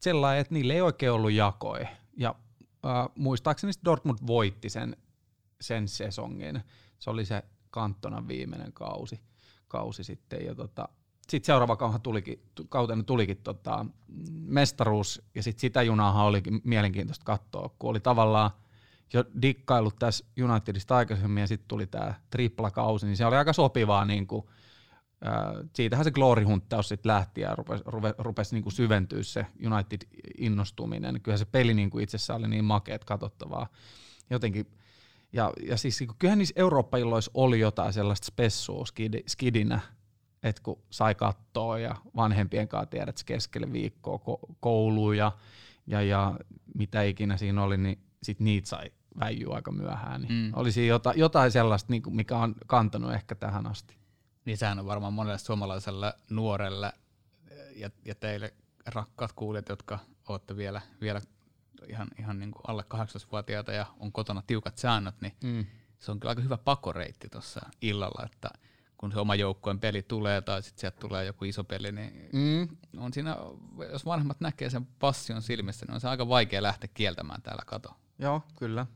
sellainen, 0.00 0.40
että 0.40 0.54
niillä 0.54 0.74
ei 0.74 0.80
oikein 0.80 1.12
ollut 1.12 1.32
jakoja, 1.32 1.88
ja 2.16 2.34
äh, 2.86 3.08
muistaakseni 3.14 3.72
Dortmund 3.84 4.18
voitti 4.26 4.68
sen, 4.68 4.96
sen 5.60 5.88
sesongin, 5.88 6.62
se 7.00 7.10
oli 7.10 7.24
se 7.24 7.42
Kantonan 7.70 8.28
viimeinen 8.28 8.72
kausi, 8.72 9.20
kausi 9.68 10.04
sitten. 10.04 10.46
Ja 10.46 10.54
tota, 10.54 10.88
sitten 11.28 11.46
seuraava 11.46 11.76
kauhan 11.76 12.00
tulikin, 12.00 12.42
kautena 12.68 13.02
tulikin 13.02 13.36
tota, 13.36 13.86
mestaruus, 14.30 15.22
ja 15.34 15.42
sitten 15.42 15.60
sitä 15.60 15.82
junahan 15.82 16.26
olikin 16.26 16.60
mielenkiintoista 16.64 17.24
katsoa, 17.24 17.70
kun 17.78 17.90
oli 17.90 18.00
tavallaan 18.00 18.50
jo 19.12 19.24
dikkailut 19.42 19.98
tässä 19.98 20.24
Unitedista 20.44 20.96
aikaisemmin, 20.96 21.40
ja 21.40 21.46
sitten 21.46 21.68
tuli 21.68 21.86
tämä 21.86 22.14
tripla-kausi, 22.30 23.06
niin 23.06 23.16
se 23.16 23.26
oli 23.26 23.36
aika 23.36 23.52
sopivaa, 23.52 24.04
niin 24.04 24.26
kuin, 24.26 24.46
äh, 25.26 25.68
siitähän 25.74 26.04
se 26.04 26.10
glory 26.10 26.44
hunttaus 26.44 26.88
sitten 26.88 27.12
lähti, 27.12 27.40
ja 27.40 27.54
rupesi, 27.54 27.82
rupesi, 27.86 28.14
rupesi 28.18 28.54
niin 28.54 28.72
syventyä 28.72 29.22
se 29.22 29.46
United-innostuminen. 29.66 31.20
Kyllä 31.20 31.38
se 31.38 31.44
peli 31.44 31.74
niin 31.74 31.90
kuin 31.90 32.04
itsessään 32.04 32.38
oli 32.38 32.48
niin 32.48 32.64
makeet 32.64 33.04
katsottavaa. 33.04 33.66
Jotenkin 34.30 34.66
ja, 35.32 35.52
ja 35.66 35.76
siis 35.76 36.00
niin 36.00 36.10
kyllähän 36.18 36.38
niissä 36.38 36.54
Eurooppa-illoissa 36.56 37.30
oli 37.34 37.60
jotain 37.60 37.92
sellaista 37.92 38.26
spessua 38.26 38.86
skidi, 38.86 39.22
skidinä, 39.26 39.80
että 40.42 40.62
kun 40.62 40.82
sai 40.90 41.14
katsoa 41.14 41.78
ja 41.78 41.96
vanhempien 42.16 42.68
kanssa 42.68 42.90
tiedät 42.90 43.22
keskelle 43.26 43.72
viikkoa 43.72 44.16
ko- 44.16 44.54
kouluun 44.60 45.16
ja, 45.16 45.32
ja, 45.86 46.02
ja, 46.02 46.34
mitä 46.74 47.02
ikinä 47.02 47.36
siinä 47.36 47.62
oli, 47.62 47.76
niin 47.76 47.98
sit 48.22 48.40
niitä 48.40 48.68
sai 48.68 48.92
väijyä 49.20 49.54
aika 49.54 49.72
myöhään. 49.72 50.22
Niin 50.22 50.32
mm. 50.32 50.52
Olisi 50.56 50.86
jotain, 50.86 51.18
jotain 51.18 51.50
sellaista, 51.50 51.92
niin 51.92 52.02
kuin 52.02 52.16
mikä 52.16 52.36
on 52.36 52.54
kantanut 52.66 53.12
ehkä 53.12 53.34
tähän 53.34 53.66
asti. 53.66 53.96
Niin 54.44 54.58
sehän 54.58 54.78
on 54.78 54.86
varmaan 54.86 55.12
monelle 55.12 55.38
suomalaiselle 55.38 56.14
nuorelle 56.30 56.92
ja, 57.76 57.90
ja 58.04 58.14
teille 58.14 58.54
rakkaat 58.86 59.32
kuulijat, 59.32 59.68
jotka 59.68 59.98
olette 60.28 60.56
vielä, 60.56 60.80
vielä 61.00 61.20
ihan, 61.88 62.08
ihan 62.18 62.38
niin 62.38 62.50
kuin 62.50 62.62
alle 62.66 62.84
18-vuotiaita 62.94 63.72
ja 63.72 63.86
on 63.98 64.12
kotona 64.12 64.42
tiukat 64.46 64.78
säännöt, 64.78 65.20
niin 65.20 65.32
mm. 65.44 65.66
se 65.98 66.10
on 66.10 66.20
kyllä 66.20 66.30
aika 66.30 66.42
hyvä 66.42 66.58
pakoreitti 66.58 67.28
tuossa 67.28 67.60
illalla, 67.80 68.24
että 68.24 68.50
kun 69.00 69.12
se 69.12 69.18
oma 69.18 69.34
joukkueen 69.34 69.80
peli 69.80 70.02
tulee 70.02 70.40
tai 70.40 70.62
sitten 70.62 70.80
sieltä 70.80 71.00
tulee 71.00 71.24
joku 71.24 71.44
iso 71.44 71.64
peli, 71.64 71.92
niin 71.92 72.28
mm. 72.32 72.76
on 72.96 73.12
siinä, 73.12 73.36
jos 73.92 74.04
vanhemmat 74.04 74.40
näkee 74.40 74.70
sen 74.70 74.86
passion 74.86 75.42
silmissä, 75.42 75.86
niin 75.86 75.94
on 75.94 76.00
se 76.00 76.08
aika 76.08 76.28
vaikea 76.28 76.62
lähteä 76.62 76.90
kieltämään 76.94 77.42
täällä 77.42 77.62
kato. 77.66 77.96
Joo, 78.18 78.42
kyllä. 78.58 78.86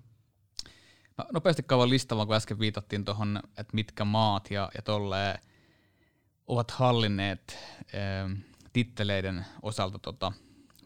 No, 1.19 1.27
nopeasti 1.33 1.63
kauan 1.63 1.91
listalla, 1.91 2.27
kun 2.27 2.35
äsken 2.35 2.59
viitattiin 2.59 3.05
tuohon, 3.05 3.41
että 3.47 3.75
mitkä 3.75 4.05
maat 4.05 4.51
ja, 4.51 4.71
ja 4.77 4.83
tolleen 4.83 5.39
ovat 6.47 6.71
hallinneet 6.71 7.59
äh, 7.79 8.39
titteleiden 8.73 9.47
osalta 9.63 9.99
tota 9.99 10.33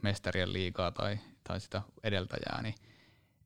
mestarien 0.03 0.53
liigaa 0.53 0.91
tai 0.91 1.19
tai 1.49 1.61
sitä 1.61 1.83
edeltäjää, 2.03 2.63
niin 2.63 2.75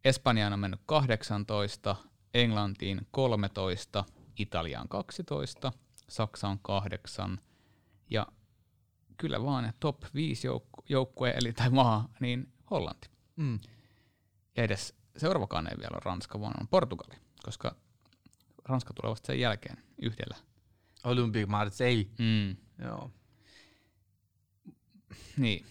Espanjaan 0.05 0.53
on 0.53 0.59
mennyt 0.59 0.81
18, 0.87 1.97
Englantiin 2.35 3.07
13, 3.11 4.05
Italiaan 4.39 4.89
12, 4.89 5.73
Saksaan 6.09 6.59
8 6.63 7.41
ja 8.11 8.27
kyllä 9.17 9.43
vaan 9.45 9.65
ne 9.65 9.75
top 9.81 10.03
5 10.15 10.49
jouk- 10.49 10.83
joukkue, 10.89 11.35
eli 11.37 11.53
tai 11.53 11.71
maa, 11.71 12.09
niin 12.21 12.53
Hollanti. 12.71 13.11
Mm. 13.37 13.61
Ja 14.57 14.65
edes 14.65 14.95
seuraavakaan 15.17 15.67
ei 15.67 15.79
vielä 15.79 15.95
ole 15.95 16.03
Ranska, 16.05 16.41
vaan 16.41 16.55
on 16.61 16.69
Portugali, 16.69 17.21
koska 17.43 17.77
Ranska 18.65 18.95
tulee 18.95 19.11
vasta 19.11 19.27
sen 19.27 19.41
jälkeen 19.41 19.77
yhdellä. 20.03 20.37
Olympique 21.05 21.47
Marseille. 21.47 22.07
Mm. 22.19 22.57
Joo. 22.85 23.11
Niin, 25.37 25.67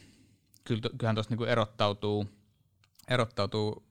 kyllä, 0.64 0.82
kyllähän 0.98 1.16
tuossa 1.16 1.30
niinku 1.30 1.44
erottautuu, 1.44 2.30
erottautuu 3.08 3.84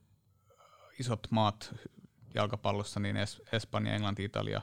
isot 1.00 1.26
maat 1.30 1.74
jalkapallossa, 2.34 3.00
niin 3.00 3.16
es, 3.16 3.42
Espanja, 3.52 3.94
Englanti, 3.94 4.24
Italia, 4.24 4.62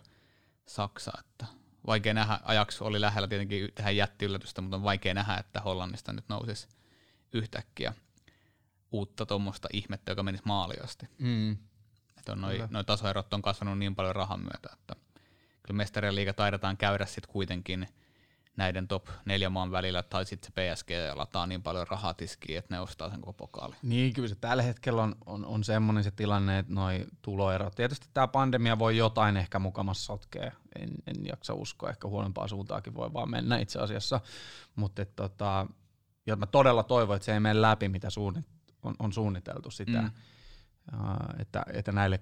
Saksa, 0.66 1.12
että 1.20 1.46
vaikea 1.88 2.14
nähdä, 2.14 2.40
ajaksi 2.44 2.84
oli 2.84 3.02
lähellä 3.02 3.28
tietenkin 3.28 3.70
tähän 3.76 3.96
jättiyllätystä, 3.96 4.62
mutta 4.62 4.78
on 4.78 4.84
vaikea 4.84 5.14
nähdä, 5.14 5.38
että 5.38 5.62
Hollannista 5.62 6.14
nyt 6.14 6.30
nousisi 6.30 6.68
yhtäkkiä 7.34 7.94
uutta 8.92 9.26
tuommoista 9.26 9.68
ihmettä, 9.74 10.12
joka 10.12 10.24
menisi 10.24 10.44
maaliosti. 10.46 11.10
Mm. 11.20 11.52
Että 12.18 12.32
on 12.32 12.42
noi, 12.42 12.64
noi 12.70 12.84
tasoerot 12.84 13.34
on 13.34 13.42
kasvanut 13.42 13.80
niin 13.80 13.96
paljon 13.96 14.16
rahan 14.16 14.40
myötä, 14.40 14.70
että 14.74 14.96
kyllä 15.64 15.78
mestarien 15.78 16.16
liiga 16.16 16.34
taidetaan 16.34 16.78
käydä 16.78 17.06
sitten 17.06 17.32
kuitenkin– 17.32 17.88
näiden 18.58 18.88
top 18.88 19.08
neljä 19.26 19.50
maan 19.50 19.72
välillä, 19.72 20.04
tai 20.04 20.26
sitten 20.26 20.52
se 20.56 20.74
PSG 20.74 20.90
lataa 21.16 21.48
niin 21.48 21.64
paljon 21.64 21.88
rahaa 21.88 22.14
tiskiin, 22.14 22.58
että 22.58 22.76
ne 22.76 22.80
ostaa 22.80 23.10
sen 23.10 23.22
koko 23.22 23.34
pokaali. 23.34 23.76
Niin, 23.82 24.14
kyllä 24.14 24.28
se 24.28 24.36
tällä 24.36 24.64
hetkellä 24.64 25.04
on, 25.04 25.16
on, 25.26 25.46
on 25.46 25.64
semmoinen 25.64 26.04
se 26.04 26.12
tilanne, 26.12 26.60
että 26.60 26.74
noi 26.74 27.06
tuloerot. 27.22 27.76
Tietysti 27.76 28.08
tämä 28.14 28.28
pandemia 28.28 28.80
voi 28.80 28.98
jotain 28.98 29.38
ehkä 29.38 29.60
mukamassa 29.60 30.06
sotkea, 30.06 30.52
en, 30.80 30.90
en 31.08 31.26
jaksa 31.26 31.54
uskoa, 31.54 31.90
ehkä 31.90 32.08
huonompaa 32.08 32.48
suuntaakin 32.48 32.96
voi 32.96 33.14
vaan 33.14 33.32
mennä 33.32 33.58
itse 33.58 33.80
asiassa, 33.80 34.22
mutta 34.76 35.06
tota, 35.06 35.68
ja 36.28 36.36
mä 36.36 36.46
todella 36.46 36.84
toivon, 36.84 37.16
että 37.16 37.26
se 37.26 37.34
ei 37.34 37.40
mene 37.40 37.62
läpi, 37.62 37.90
mitä 37.90 38.10
suunnit, 38.10 38.46
on, 38.84 38.96
on 39.00 39.14
suunniteltu 39.14 39.72
sitä, 39.72 40.02
mm. 40.02 40.12
että, 41.40 41.66
että 41.74 41.92
näille 41.92 42.20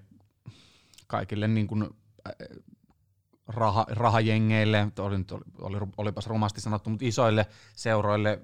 kaikille 1.06 1.48
niin 1.48 1.66
kuin, 1.66 1.96
raha, 3.46 3.86
rahajengeille, 3.88 4.88
oli, 4.98 5.16
oli, 5.58 5.88
olipas 5.96 6.26
rumasti 6.26 6.60
sanottu, 6.60 6.90
mutta 6.90 7.04
isoille 7.04 7.46
seuroille, 7.76 8.40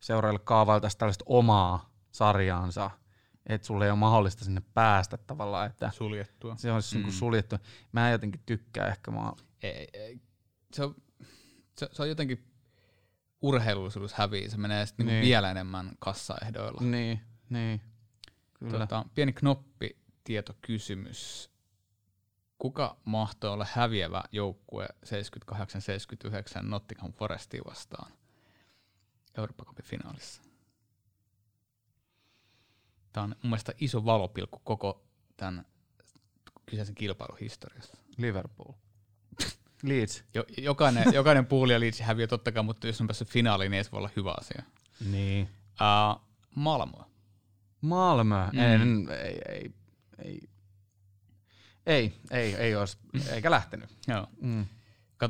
seuroille 0.00 0.38
kaavailtaisiin 0.38 0.98
tällaista 0.98 1.24
omaa 1.28 1.90
sarjaansa, 2.12 2.90
että 3.46 3.66
sulle 3.66 3.84
ei 3.84 3.90
ole 3.90 3.98
mahdollista 3.98 4.44
sinne 4.44 4.62
päästä 4.74 5.16
tavallaan. 5.16 5.66
Että 5.66 5.90
Suljettua. 5.90 6.56
Se 6.56 6.72
olisi 6.72 6.96
niinku 6.96 7.10
mm. 7.10 7.16
suljettu. 7.16 7.56
Mä 7.92 8.08
en 8.08 8.12
jotenkin 8.12 8.42
tykkää 8.46 8.88
ehkä. 8.88 9.10
Mä... 9.10 9.32
Ei, 9.62 9.88
ei. 9.92 10.20
Se, 10.72 10.84
on, 10.84 10.94
se, 11.78 11.88
se 11.92 12.02
on 12.02 12.08
jotenkin 12.08 12.44
urheilullisuus 13.42 14.14
hävii, 14.14 14.50
se 14.50 14.56
menee 14.56 14.86
sitten 14.86 15.06
niinku 15.06 15.20
niin. 15.20 15.26
vielä 15.28 15.50
enemmän 15.50 15.90
kassaehdoilla. 15.98 16.80
Niin, 16.80 17.20
niin. 17.50 17.80
Kyllä. 18.54 18.78
Tota, 18.78 19.04
pieni 19.14 19.32
knoppi 19.32 19.96
tietokysymys 20.24 21.50
kuka 22.58 22.96
mahtoi 23.04 23.50
olla 23.50 23.66
häviävä 23.72 24.22
joukkue 24.32 24.88
78-79 25.54 25.58
Nottingham 26.62 27.12
Forestia 27.12 27.62
vastaan 27.66 28.12
Eurooppa 29.38 29.64
Cupin 29.64 29.84
finaalissa? 29.84 30.42
Tämä 33.12 33.24
on 33.24 33.30
mun 33.42 33.50
mielestä 33.50 33.72
iso 33.78 34.04
valopilkku 34.04 34.60
koko 34.64 35.04
tämän 35.36 35.66
kyseisen 36.66 36.94
kilpailun 36.94 37.38
historiassa. 37.38 37.96
Liverpool. 38.16 38.72
Leeds. 39.82 40.24
Jo, 40.34 40.44
jokainen, 40.58 41.14
jokainen 41.14 41.46
puuli 41.46 41.72
ja 41.72 41.80
Leeds 41.80 42.00
häviää 42.00 42.26
totta 42.26 42.52
kai, 42.52 42.62
mutta 42.62 42.86
jos 42.86 43.00
on 43.00 43.06
päässyt 43.06 43.28
finaaliin, 43.28 43.70
niin 43.70 43.84
se 43.84 43.90
voi 43.90 43.98
olla 43.98 44.10
hyvä 44.16 44.34
asia. 44.40 44.62
Niin. 45.10 45.48
Uh, 45.70 46.20
Malmö. 46.54 46.98
Malmö? 47.80 48.48
Mm. 48.52 48.58
En, 48.58 49.08
ei, 49.10 49.38
ei, 49.48 49.70
ei, 50.18 50.48
ei, 51.86 52.20
ei, 52.30 52.54
ei 52.54 52.76
olisi, 52.76 52.98
eikä 53.30 53.50
lähtenyt. 53.50 53.90
Joo. 54.08 54.26
Mm. 54.40 54.66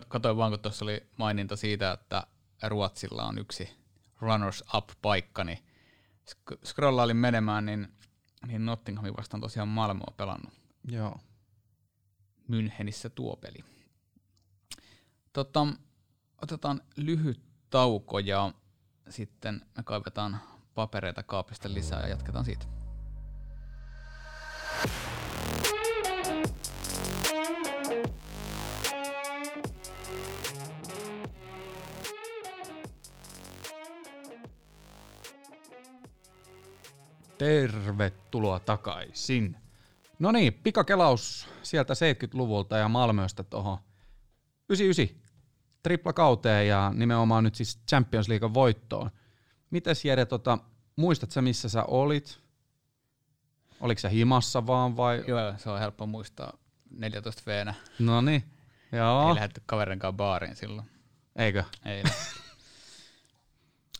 Katoin 0.08 0.36
vaan, 0.36 0.52
kun 0.52 0.60
tuossa 0.60 0.84
oli 0.84 1.06
maininta 1.16 1.56
siitä, 1.56 1.92
että 1.92 2.26
Ruotsilla 2.62 3.24
on 3.24 3.38
yksi 3.38 3.70
runners 4.20 4.64
up 4.74 4.88
paikka, 5.02 5.44
niin 5.44 5.58
scrollailin 6.64 7.16
menemään, 7.16 7.66
niin, 7.66 7.88
niin 8.46 8.66
Nottinghamin 8.66 9.16
vastaan 9.16 9.40
tosiaan 9.40 9.68
Malmo 9.68 10.04
on 10.08 10.14
pelannut. 10.16 10.52
Joo. 10.84 11.20
Münchenissä 12.48 13.10
tuo 13.14 13.36
peli. 13.36 13.64
Tota, 15.32 15.66
otetaan 16.42 16.82
lyhyt 16.96 17.40
tauko 17.70 18.18
ja 18.18 18.52
sitten 19.08 19.60
me 19.76 19.82
kaivetaan 19.82 20.40
papereita 20.74 21.22
kaapista 21.22 21.74
lisää 21.74 22.00
ja 22.00 22.08
jatketaan 22.08 22.44
siitä. 22.44 22.66
Tervetuloa 37.38 38.60
takaisin. 38.60 39.56
No 40.18 40.32
niin, 40.32 40.54
pikakelaus 40.54 41.48
sieltä 41.62 41.94
70-luvulta 41.94 42.76
ja 42.76 42.88
Malmöstä 42.88 43.42
tuohon 43.42 43.78
99 44.68 45.26
tripla 45.82 46.12
kauteen 46.12 46.68
ja 46.68 46.92
nimenomaan 46.94 47.44
nyt 47.44 47.54
siis 47.54 47.80
Champions 47.88 48.28
League 48.28 48.54
voittoon. 48.54 49.10
Mites 49.70 50.04
Jere, 50.04 50.26
tota, 50.26 50.58
muistat 50.96 51.30
sä 51.30 51.42
missä 51.42 51.68
sä 51.68 51.84
olit? 51.84 52.40
Oliko 53.80 53.98
se 53.98 54.10
himassa 54.10 54.66
vaan 54.66 54.96
vai? 54.96 55.24
Joo, 55.26 55.54
se 55.56 55.70
on 55.70 55.78
helppo 55.78 56.06
muistaa 56.06 56.52
14 56.90 57.42
v 57.46 57.72
No 57.98 58.20
niin, 58.20 58.44
joo. 58.92 59.28
Ei 59.28 59.34
lähdetty 59.34 59.62
kaverin 59.66 59.98
kanssa 59.98 60.16
baariin 60.16 60.56
silloin. 60.56 60.90
Eikö? 61.36 61.64
Ei 61.84 62.02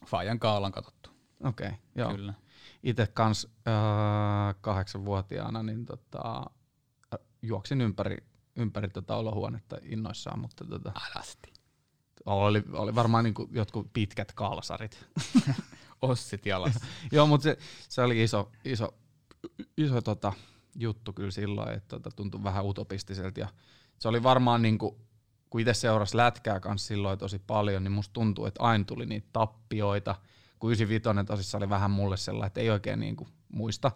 Fajan 0.06 0.38
kaalan 0.38 0.72
katsottu. 0.72 1.10
Okei, 1.44 1.66
okay, 1.66 1.78
joo. 1.94 2.10
Kyllä. 2.10 2.34
Itse 2.86 3.06
kans 3.06 3.46
äh, 3.68 4.54
kahdeksanvuotiaana 4.60 5.62
niin 5.62 5.86
tota, 5.86 6.46
juoksin 7.42 7.80
ympäri, 7.80 8.16
ympäri 8.56 8.88
tota 8.88 9.16
olohuonetta 9.16 9.76
innoissaan, 9.82 10.38
mutta 10.38 10.64
tota, 10.64 10.92
Alasti. 10.94 11.52
Oli, 12.26 12.62
oli 12.72 12.94
varmaan 12.94 13.24
niinku 13.24 13.48
jotkut 13.50 13.92
pitkät 13.92 14.32
kalsarit. 14.32 15.06
Ossit 16.02 16.46
jalassa. 16.46 16.80
Joo, 17.12 17.26
mutta 17.26 17.42
se, 17.44 17.58
se, 17.88 18.02
oli 18.02 18.22
iso, 18.22 18.50
iso, 18.64 18.94
iso 19.76 20.02
tota, 20.02 20.32
juttu 20.74 21.12
kyllä 21.12 21.30
silloin, 21.30 21.72
että 21.74 21.88
tota, 21.88 22.10
tuntui 22.16 22.44
vähän 22.44 22.64
utopistiselta. 22.64 23.40
Ja 23.40 23.48
se 23.98 24.08
oli 24.08 24.22
varmaan, 24.22 24.62
niinku, 24.62 25.00
kun 25.50 25.60
itse 25.60 25.74
seurasi 25.74 26.16
lätkää 26.16 26.60
kanssa 26.60 26.86
silloin 26.86 27.18
tosi 27.18 27.38
paljon, 27.38 27.84
niin 27.84 27.92
musta 27.92 28.12
tuntuu, 28.12 28.46
että 28.46 28.62
aina 28.62 28.84
tuli 28.84 29.06
niitä 29.06 29.28
tappioita. 29.32 30.14
Kun 30.58 30.70
95 30.70 31.26
tosissaan 31.26 31.62
oli 31.62 31.70
vähän 31.70 31.90
mulle 31.90 32.16
sellainen, 32.16 32.46
että 32.46 32.60
ei 32.60 32.70
oikein 32.70 33.00
niinku 33.00 33.28
muista, 33.48 33.92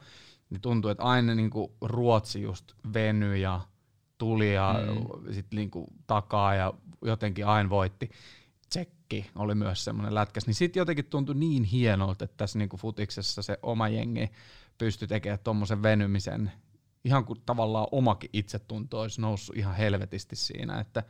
niin 0.50 0.60
tuntuu, 0.60 0.90
että 0.90 1.02
aina 1.02 1.34
niinku 1.34 1.76
Ruotsi 1.80 2.42
just 2.42 2.72
venyi 2.94 3.40
ja 3.40 3.60
tuli 4.18 4.54
ja 4.54 4.74
mm. 4.86 5.34
sitten 5.34 5.56
niinku 5.56 5.86
takaa 6.06 6.54
ja 6.54 6.74
jotenkin 7.02 7.46
aina 7.46 7.70
voitti. 7.70 8.10
Tsekki 8.68 9.30
oli 9.36 9.54
myös 9.54 9.84
semmoinen 9.84 10.14
lätkäs, 10.14 10.46
niin 10.46 10.54
sitten 10.54 10.80
jotenkin 10.80 11.04
tuntui 11.04 11.34
niin 11.34 11.64
hienolta, 11.64 12.24
että 12.24 12.36
tässä 12.36 12.58
niinku 12.58 12.76
futiksessa 12.76 13.42
se 13.42 13.58
oma 13.62 13.88
jengi 13.88 14.30
pystyi 14.78 15.08
tekemään 15.08 15.38
tuommoisen 15.44 15.82
venymisen, 15.82 16.52
ihan 17.04 17.24
kuin 17.24 17.42
tavallaan 17.46 17.86
omakin 17.92 18.30
itsetunto 18.32 19.00
olisi 19.00 19.20
noussut 19.20 19.56
ihan 19.56 19.76
helvetisti 19.76 20.36
siinä, 20.36 20.80
että 20.80 21.02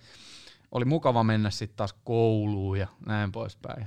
oli 0.73 0.85
mukava 0.85 1.25
mennä 1.25 1.51
sitten 1.51 1.77
taas 1.77 1.95
kouluun 2.05 2.79
ja 2.79 2.87
näin 3.07 3.33
poispäin. 3.33 3.87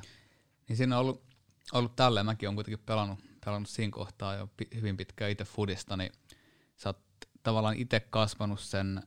Niin 0.67 0.77
siinä 0.77 0.95
on 0.95 1.01
ollut, 1.01 1.23
ollut 1.71 1.95
tälleen, 1.95 2.25
mäkin 2.25 2.49
olen 2.49 2.55
kuitenkin 2.55 2.85
pelannut, 2.85 3.19
pelannut 3.45 3.69
siinä 3.69 3.91
kohtaa 3.91 4.35
jo 4.35 4.49
hyvin 4.75 4.97
pitkään 4.97 5.31
itse 5.31 5.45
fudista, 5.45 5.97
niin 5.97 6.11
sä 6.75 6.89
oot 6.89 6.99
tavallaan 7.43 7.75
itse 7.77 7.99
kasvanut 7.99 8.59
sen 8.59 9.03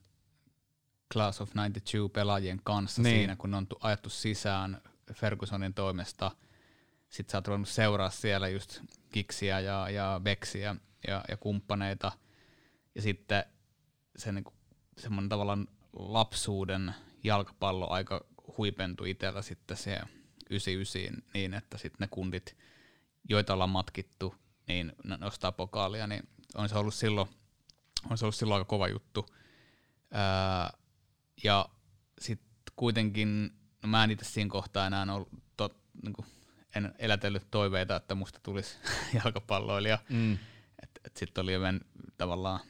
Class 1.12 1.40
of 1.40 1.50
92 1.54 2.12
pelaajien 2.12 2.60
kanssa 2.64 3.02
niin. 3.02 3.16
siinä, 3.16 3.36
kun 3.36 3.50
ne 3.50 3.56
on 3.56 3.66
ajettu 3.80 4.10
sisään 4.10 4.82
Fergusonin 5.14 5.74
toimesta. 5.74 6.30
Sitten 7.08 7.32
sä 7.32 7.38
oot 7.38 7.48
ruvennut 7.48 7.68
seuraa 7.68 8.10
siellä 8.10 8.48
just 8.48 8.80
Kiksiä 9.12 9.60
ja, 9.60 9.90
ja 9.90 10.20
Beksiä 10.22 10.76
ja, 11.08 11.24
ja 11.28 11.36
kumppaneita. 11.36 12.12
Ja 12.94 13.02
sitten 13.02 13.44
se 14.16 14.32
niinku, 14.32 14.52
semmoinen 14.98 15.28
tavallaan 15.28 15.68
lapsuuden 15.92 16.94
jalkapallo 17.24 17.90
aika 17.90 18.24
huipentui 18.58 19.10
itsellä 19.10 19.42
sitten 19.42 19.76
se 19.76 20.00
99 20.50 21.22
niin, 21.35 21.54
että 21.54 21.78
sitten 21.78 21.96
ne 22.00 22.09
kundit, 22.11 22.56
joita 23.28 23.52
ollaan 23.52 23.70
matkittu, 23.70 24.35
niin 24.68 24.92
nostaa 25.20 25.52
pokaalia, 25.52 26.06
niin 26.06 26.28
on 26.54 26.68
se 26.68 26.78
ollut 26.78 26.94
silloin, 26.94 27.28
on 28.11 28.18
se 28.18 28.24
ollut 28.24 28.35
silloin 28.35 28.59
aika 28.59 28.68
kova 28.68 28.88
juttu. 28.88 29.26
Öö, 30.14 30.78
ja 31.44 31.68
sitten 32.20 32.72
kuitenkin, 32.76 33.50
no 33.82 33.88
mä 33.88 34.04
en 34.04 34.11
itse 34.11 34.24
siinä 34.24 34.50
kohtaa 34.50 34.87
enää 34.87 35.06
ollut, 35.14 35.28
tot, 35.56 35.76
niin 36.02 36.12
kuin, 36.12 36.26
en 36.74 36.94
elätellyt 36.98 37.50
toiveita, 37.50 37.96
että 37.96 38.14
musta 38.14 38.40
tulisi 38.42 38.76
jalkapalloilija. 39.24 39.98
Mm. 40.09 40.38
Että 40.82 41.00
et 41.04 41.16
sitten 41.16 41.42
oli 41.42 41.52
jo 41.52 41.61
men, 41.61 41.80
tavallaan 42.18 42.61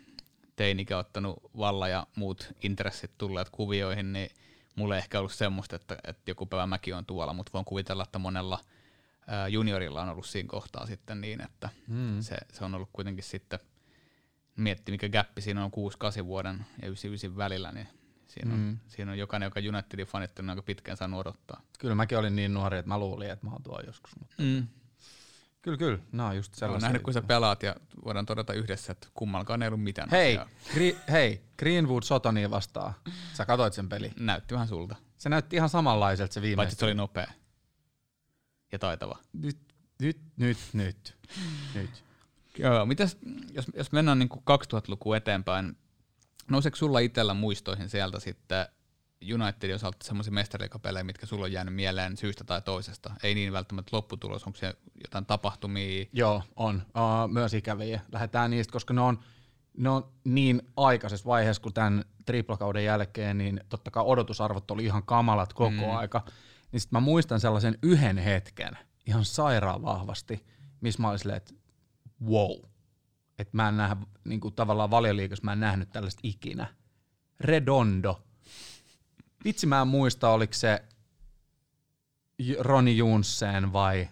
teinikä 0.56 0.98
ottanut 0.98 1.36
valla 1.56 1.88
ja 1.88 2.06
muut 2.16 2.48
intressit 2.62 3.18
tulleet 3.18 3.50
kuvioihin, 3.50 4.12
niin 4.12 4.30
mulle 4.76 4.94
ei 4.94 4.98
ehkä 4.98 5.18
ollut 5.18 5.32
semmoista, 5.32 5.76
että, 5.76 5.96
että 6.04 6.30
joku 6.30 6.46
päivä 6.46 6.66
mäkin 6.66 6.94
on 6.94 7.06
tuolla, 7.06 7.32
mutta 7.32 7.52
voin 7.52 7.64
kuvitella, 7.64 8.02
että 8.02 8.18
monella 8.18 8.60
ää, 9.26 9.48
juniorilla 9.48 10.02
on 10.02 10.08
ollut 10.08 10.26
siinä 10.26 10.48
kohtaa 10.48 10.86
sitten 10.86 11.20
niin, 11.20 11.40
että 11.40 11.68
mm. 11.88 12.20
se, 12.20 12.36
se 12.52 12.64
on 12.64 12.74
ollut 12.74 12.90
kuitenkin 12.92 13.24
sitten, 13.24 13.58
mietti 14.56 14.92
mikä 14.92 15.08
gappi 15.08 15.40
siinä 15.40 15.64
on 15.64 15.70
6-8 16.22 16.24
vuoden 16.24 16.66
ja 16.82 16.88
99 16.88 17.36
välillä, 17.36 17.72
niin 17.72 17.88
Siinä 18.38 18.54
on, 18.54 18.60
mm. 18.60 18.78
siinä 18.88 19.12
on 19.12 19.18
jokainen, 19.18 19.46
joka 19.46 19.60
Unitedin 19.68 20.06
fanittanut 20.06 20.50
aika 20.50 20.62
pitkään 20.62 20.96
saanut 20.96 21.20
odottaa. 21.20 21.60
Kyllä 21.78 21.94
mäkin 21.94 22.18
olin 22.18 22.36
niin 22.36 22.54
nuori, 22.54 22.78
että 22.78 22.88
mä 22.88 22.98
luulin, 22.98 23.30
että 23.30 23.46
mä 23.46 23.52
oon 23.52 23.62
tuo 23.62 23.80
joskus. 23.86 24.10
Mutta 24.18 24.34
mm. 24.38 24.66
Kyllä, 25.66 25.78
kyllä. 25.78 25.98
No, 26.12 26.32
just 26.32 26.54
sellaisia. 26.54 26.72
Olen 26.72 26.82
nähnyt, 26.82 27.02
kun 27.02 27.12
sä 27.12 27.22
pelaat 27.22 27.62
ja 27.62 27.76
voidaan 28.04 28.26
todeta 28.26 28.52
yhdessä, 28.52 28.92
että 28.92 29.08
kummallakaan 29.14 29.62
ei 29.62 29.68
ollut 29.68 29.82
mitään 29.82 30.10
Hei, 30.10 30.38
gri- 30.74 31.10
hei 31.10 31.42
Greenwood 31.58 32.02
Sotoni 32.02 32.50
vastaa. 32.50 32.94
Sä 33.32 33.46
katsoit 33.46 33.74
sen 33.74 33.88
peli. 33.88 34.12
Näytti 34.18 34.54
vähän 34.54 34.68
sulta. 34.68 34.96
Se 35.16 35.28
näytti 35.28 35.56
ihan 35.56 35.68
samanlaiselta 35.68 36.34
se 36.34 36.42
viimeistä. 36.42 36.60
Paitsi 36.60 36.76
se 36.76 36.84
oli 36.84 36.94
nopea 36.94 37.32
ja 38.72 38.78
taitava. 38.78 39.18
Nyt, 39.32 39.58
nyt, 39.98 40.18
nyt, 40.36 40.58
nyt. 40.72 41.16
nyt. 41.74 42.04
Joo, 42.58 42.86
mitäs, 42.86 43.16
jos, 43.52 43.66
jos 43.74 43.92
mennään 43.92 44.18
niin 44.18 44.28
2000-lukua 44.32 45.16
eteenpäin, 45.16 45.76
Nouseeko 46.50 46.76
sulla 46.76 46.98
itsellä 46.98 47.34
muistoihin 47.34 47.88
sieltä 47.88 48.20
sitten 48.20 48.66
Unitedin 49.34 49.74
osalta 49.74 49.96
semmoisia 50.02 50.32
mestariliikapelejä, 50.32 51.04
mitkä 51.04 51.26
sulla 51.26 51.44
on 51.44 51.52
jäänyt 51.52 51.74
mieleen 51.74 52.16
syystä 52.16 52.44
tai 52.44 52.62
toisesta? 52.62 53.14
Ei 53.22 53.34
niin 53.34 53.52
välttämättä 53.52 53.96
lopputulos, 53.96 54.44
onko 54.44 54.58
se 54.58 54.74
jotain 55.04 55.26
tapahtumia? 55.26 56.06
Joo, 56.12 56.42
on. 56.56 56.82
Uh, 56.86 57.32
myös 57.32 57.54
ikäviä. 57.54 58.00
Lähdetään 58.12 58.50
niistä, 58.50 58.72
koska 58.72 58.94
ne 58.94 59.00
on, 59.00 59.18
ne 59.76 59.88
on 59.88 60.12
niin 60.24 60.62
aikaisessa 60.76 61.26
vaiheessa 61.26 61.62
kuin 61.62 61.74
tämän 61.74 62.04
triplakauden 62.26 62.84
jälkeen, 62.84 63.38
niin 63.38 63.60
totta 63.68 63.90
kai 63.90 64.04
odotusarvot 64.06 64.70
oli 64.70 64.84
ihan 64.84 65.02
kamalat 65.02 65.52
koko 65.52 65.70
mm. 65.70 65.96
aika. 65.96 66.24
Niin 66.72 66.80
sitten 66.80 66.96
mä 66.96 67.00
muistan 67.00 67.40
sellaisen 67.40 67.78
yhden 67.82 68.18
hetken 68.18 68.78
ihan 69.06 69.24
sairaan 69.24 69.82
vahvasti, 69.82 70.46
missä 70.80 71.02
mä 71.02 71.08
olin 71.08 71.18
silleen, 71.18 71.36
että 71.36 71.54
wow– 72.24 72.56
että 73.38 73.56
mä 73.56 73.68
en 73.68 73.76
nähdä, 73.76 73.96
niin 74.24 74.40
kuin 74.40 74.54
tavallaan 74.54 74.90
valioliikassa 74.90 75.44
mä 75.44 75.52
en 75.52 75.60
nähnyt 75.60 75.90
tällaista 75.90 76.20
ikinä. 76.22 76.66
Redondo. 77.40 78.25
Vitsi 79.46 79.66
mä 79.66 79.80
en 79.80 79.88
muista, 79.88 80.30
oliko 80.30 80.52
se 80.52 80.82
Roni 82.58 82.96
Junsen 82.96 83.72
vai 83.72 84.08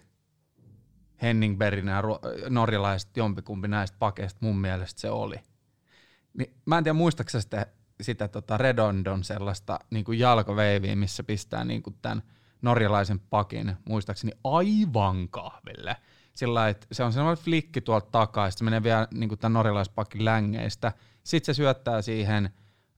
Henning 1.21 1.57
Berin 1.57 1.87
ja 1.87 2.03
norjalaiset 2.49 3.17
jompikumpi 3.17 3.67
näistä 3.67 3.97
pakeista 3.99 4.39
mun 4.41 4.57
mielestä 4.57 5.01
se 5.01 5.09
oli. 5.09 5.35
Niin, 6.33 6.53
mä 6.65 6.77
en 6.77 6.83
tiedä 6.83 6.93
muistaaksä 6.93 7.41
sitä, 7.41 7.65
sitä 8.01 8.27
tota 8.27 8.57
Redondon 8.57 9.23
sellaista 9.23 9.79
niin 9.89 10.05
kuin 10.05 10.19
jalkoveiviä, 10.19 10.95
missä 10.95 11.23
pistää 11.23 11.63
niin 11.63 11.83
kuin 11.83 11.95
tämän 12.01 12.23
norjalaisen 12.61 13.19
pakin 13.19 13.75
muistaakseni 13.85 14.33
aivan 14.43 15.29
kahville 15.29 15.95
sillä 16.35 16.69
että 16.69 16.87
se 16.91 17.03
on 17.03 17.13
sellainen 17.13 17.43
flikki 17.43 17.81
tuolta 17.81 18.07
takaa, 18.11 18.51
se 18.51 18.63
menee 18.63 18.83
vielä 18.83 19.07
niin 19.11 19.39
tämän 19.39 19.53
norjalaispakkin 19.53 20.25
längeistä. 20.25 20.93
Sitten 21.23 21.55
se 21.55 21.57
syöttää 21.57 22.01
siihen 22.01 22.49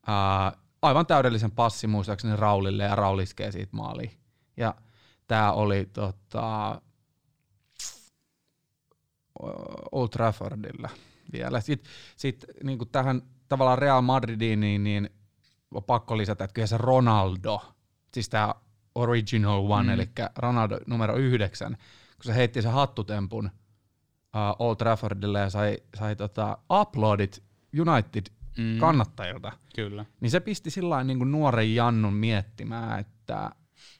ää, 0.08 0.54
aivan 0.81 1.05
täydellisen 1.05 1.51
passin 1.51 1.89
muistaakseni 1.89 2.35
Raulille 2.35 2.83
ja 2.83 2.95
Raul 2.95 3.19
iskee 3.19 3.51
siitä 3.51 3.75
maaliin. 3.75 4.11
Ja 4.57 4.75
tämä 5.27 5.51
oli 5.51 5.85
tota, 5.85 6.81
Old 9.91 10.09
Traffordilla 10.09 10.89
vielä. 11.33 11.61
Sitten 11.61 11.91
sit, 12.15 12.45
niin 12.63 12.79
tähän 12.91 13.21
tavallaan 13.47 13.77
Real 13.77 14.01
Madridiin, 14.01 14.59
niin, 14.59 14.83
niin 14.83 15.09
on 15.73 15.83
pakko 15.83 16.17
lisätä, 16.17 16.43
että 16.43 16.53
kyllä 16.53 16.67
se 16.67 16.77
Ronaldo, 16.77 17.61
siis 18.13 18.29
tämä 18.29 18.53
original 18.95 19.71
one, 19.71 19.83
mm. 19.83 19.89
eli 19.89 20.09
Ronaldo 20.35 20.79
numero 20.87 21.15
yhdeksän, 21.15 21.77
kun 22.15 22.23
se 22.23 22.35
heitti 22.35 22.61
sen 22.61 22.71
hattutempun 22.71 23.45
uh, 23.45 24.65
Old 24.67 24.75
Traffordille 24.75 25.39
ja 25.39 25.49
sai, 25.49 25.77
sai 25.95 26.15
tota, 26.15 26.57
uploadit 26.81 27.43
United 27.79 28.33
mm. 28.58 28.78
kannattajilta. 28.80 29.52
Kyllä. 29.76 30.06
Niin 30.22 30.32
se 30.32 30.39
pisti 30.39 30.70
sillä 30.70 31.04
niin 31.04 31.32
nuoren 31.32 31.76
Jannun 31.76 32.13
miettimään, 32.13 33.00
että 33.00 33.52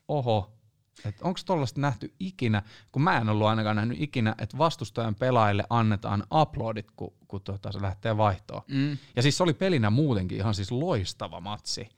oho, 0.08 0.58
että 1.06 1.26
onko 1.26 1.40
tuollaista 1.46 1.82
nähty 1.82 2.14
ikinä, 2.20 2.64
kun 2.92 3.02
mä 3.02 3.18
en 3.18 3.30
ollut 3.30 3.48
ainakaan 3.48 3.76
nähnyt 3.76 4.02
ikinä, 4.02 4.36
että 4.38 4.58
vastustajan 4.58 5.16
pelaajille 5.16 5.64
annetaan 5.70 6.24
uploadit, 6.34 6.92
kun, 6.96 7.14
kun 7.28 7.42
tuota, 7.42 7.72
se 7.72 7.82
lähtee 7.82 8.18
vaihtoon. 8.18 8.62
Mm. 8.68 8.98
Ja 9.16 9.22
siis 9.22 9.38
se 9.38 9.44
oli 9.44 9.54
pelinä 9.54 9.90
muutenkin 9.90 10.38
ihan 10.38 10.56
siis 10.56 10.72
loistava 10.72 11.42
matsi. 11.42 11.90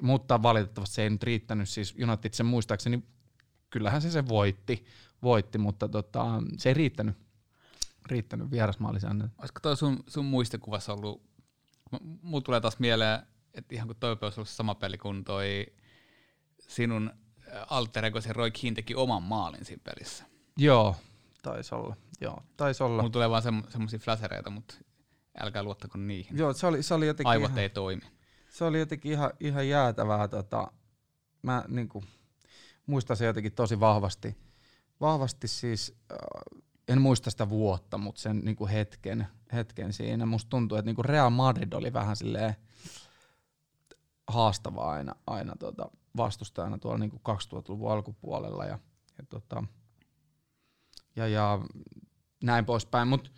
Mutta 0.00 0.42
valitettavasti 0.42 0.94
se 0.94 1.02
ei 1.02 1.10
nyt 1.10 1.22
riittänyt, 1.22 1.68
siis 1.68 1.94
United 2.08 2.32
sen 2.32 2.46
muistaakseni, 2.46 3.02
kyllähän 3.70 4.02
se 4.02 4.10
se 4.10 4.28
voitti, 4.28 4.84
voitti 5.22 5.58
mutta 5.58 5.88
tota, 5.88 6.42
se 6.56 6.70
ei 6.70 6.74
riittänyt, 6.74 7.16
riittänyt 8.06 8.50
vierasmaalisäännöt. 8.50 9.30
Olisiko 9.38 9.60
toi 9.60 9.76
sun, 9.76 10.04
sun 10.06 10.24
muistikuvassa 10.24 10.92
ollut, 10.92 11.22
mulla 12.22 12.44
tulee 12.44 12.60
taas 12.60 12.78
mieleen, 12.78 13.20
että 13.54 13.74
ihan 13.74 13.88
kuin 13.88 13.98
toi 13.98 14.16
olisi 14.20 14.40
ollut 14.40 14.48
sama 14.48 14.74
peli 14.74 14.98
kuin 14.98 15.24
toi 15.24 15.66
sinun 16.68 17.10
alter 17.70 18.04
ego, 18.04 18.20
se 18.20 18.32
Roy 18.32 18.50
Keane 18.50 18.74
teki 18.74 18.94
oman 18.94 19.22
maalin 19.22 19.64
siinä 19.64 19.82
pelissä. 19.84 20.24
Joo, 20.56 20.96
taisi 21.42 21.74
olla. 21.74 21.96
Joo, 22.20 22.42
taisi 22.56 22.82
olla. 22.82 23.02
Mulla 23.02 23.10
tulee 23.10 23.30
vaan 23.30 23.42
semmo- 23.42 23.70
semmoisia 23.70 23.98
flashereita, 23.98 24.50
mutta 24.50 24.74
älkää 25.40 25.62
luottako 25.62 25.98
niihin. 25.98 26.38
Joo, 26.38 26.52
se 26.52 26.66
oli, 26.66 26.82
se 26.82 26.94
oli 26.94 27.06
jotenkin 27.06 27.30
Aivot 27.30 27.50
ihan, 27.50 27.58
ei 27.58 27.70
toimi. 27.70 28.02
Se 28.48 28.64
oli 28.64 28.78
jotenkin 28.78 29.12
ihan, 29.12 29.30
ihan 29.40 29.68
jäätävää. 29.68 30.28
Tota, 30.28 30.72
mä 31.42 31.64
niinku, 31.68 32.04
muistan 32.86 33.16
se 33.16 33.24
jotenkin 33.26 33.52
tosi 33.52 33.80
vahvasti. 33.80 34.36
Vahvasti 35.00 35.48
siis, 35.48 35.94
äh, 36.12 36.60
en 36.88 37.00
muista 37.00 37.30
sitä 37.30 37.48
vuotta, 37.48 37.98
mutta 37.98 38.20
sen 38.20 38.38
niinku 38.38 38.66
hetken, 38.66 39.26
hetken 39.52 39.92
siinä. 39.92 40.26
Musta 40.26 40.48
tuntuu, 40.48 40.78
että 40.78 40.86
niinku 40.86 41.02
Real 41.02 41.30
Madrid 41.30 41.72
oli 41.72 41.92
vähän 41.92 42.16
silleen 42.16 42.56
haastavaa 44.26 44.90
aina, 44.90 45.14
aina 45.26 45.56
tota, 45.58 45.90
vastustajana 46.16 46.78
tuolla 46.78 46.98
niin 46.98 47.12
2000-luvun 47.12 47.92
alkupuolella 47.92 48.64
ja, 48.64 48.78
ja, 49.18 49.24
tota, 49.28 49.64
ja, 51.16 51.28
ja 51.28 51.60
näin 52.42 52.64
poispäin. 52.64 53.08
Mutta 53.08 53.30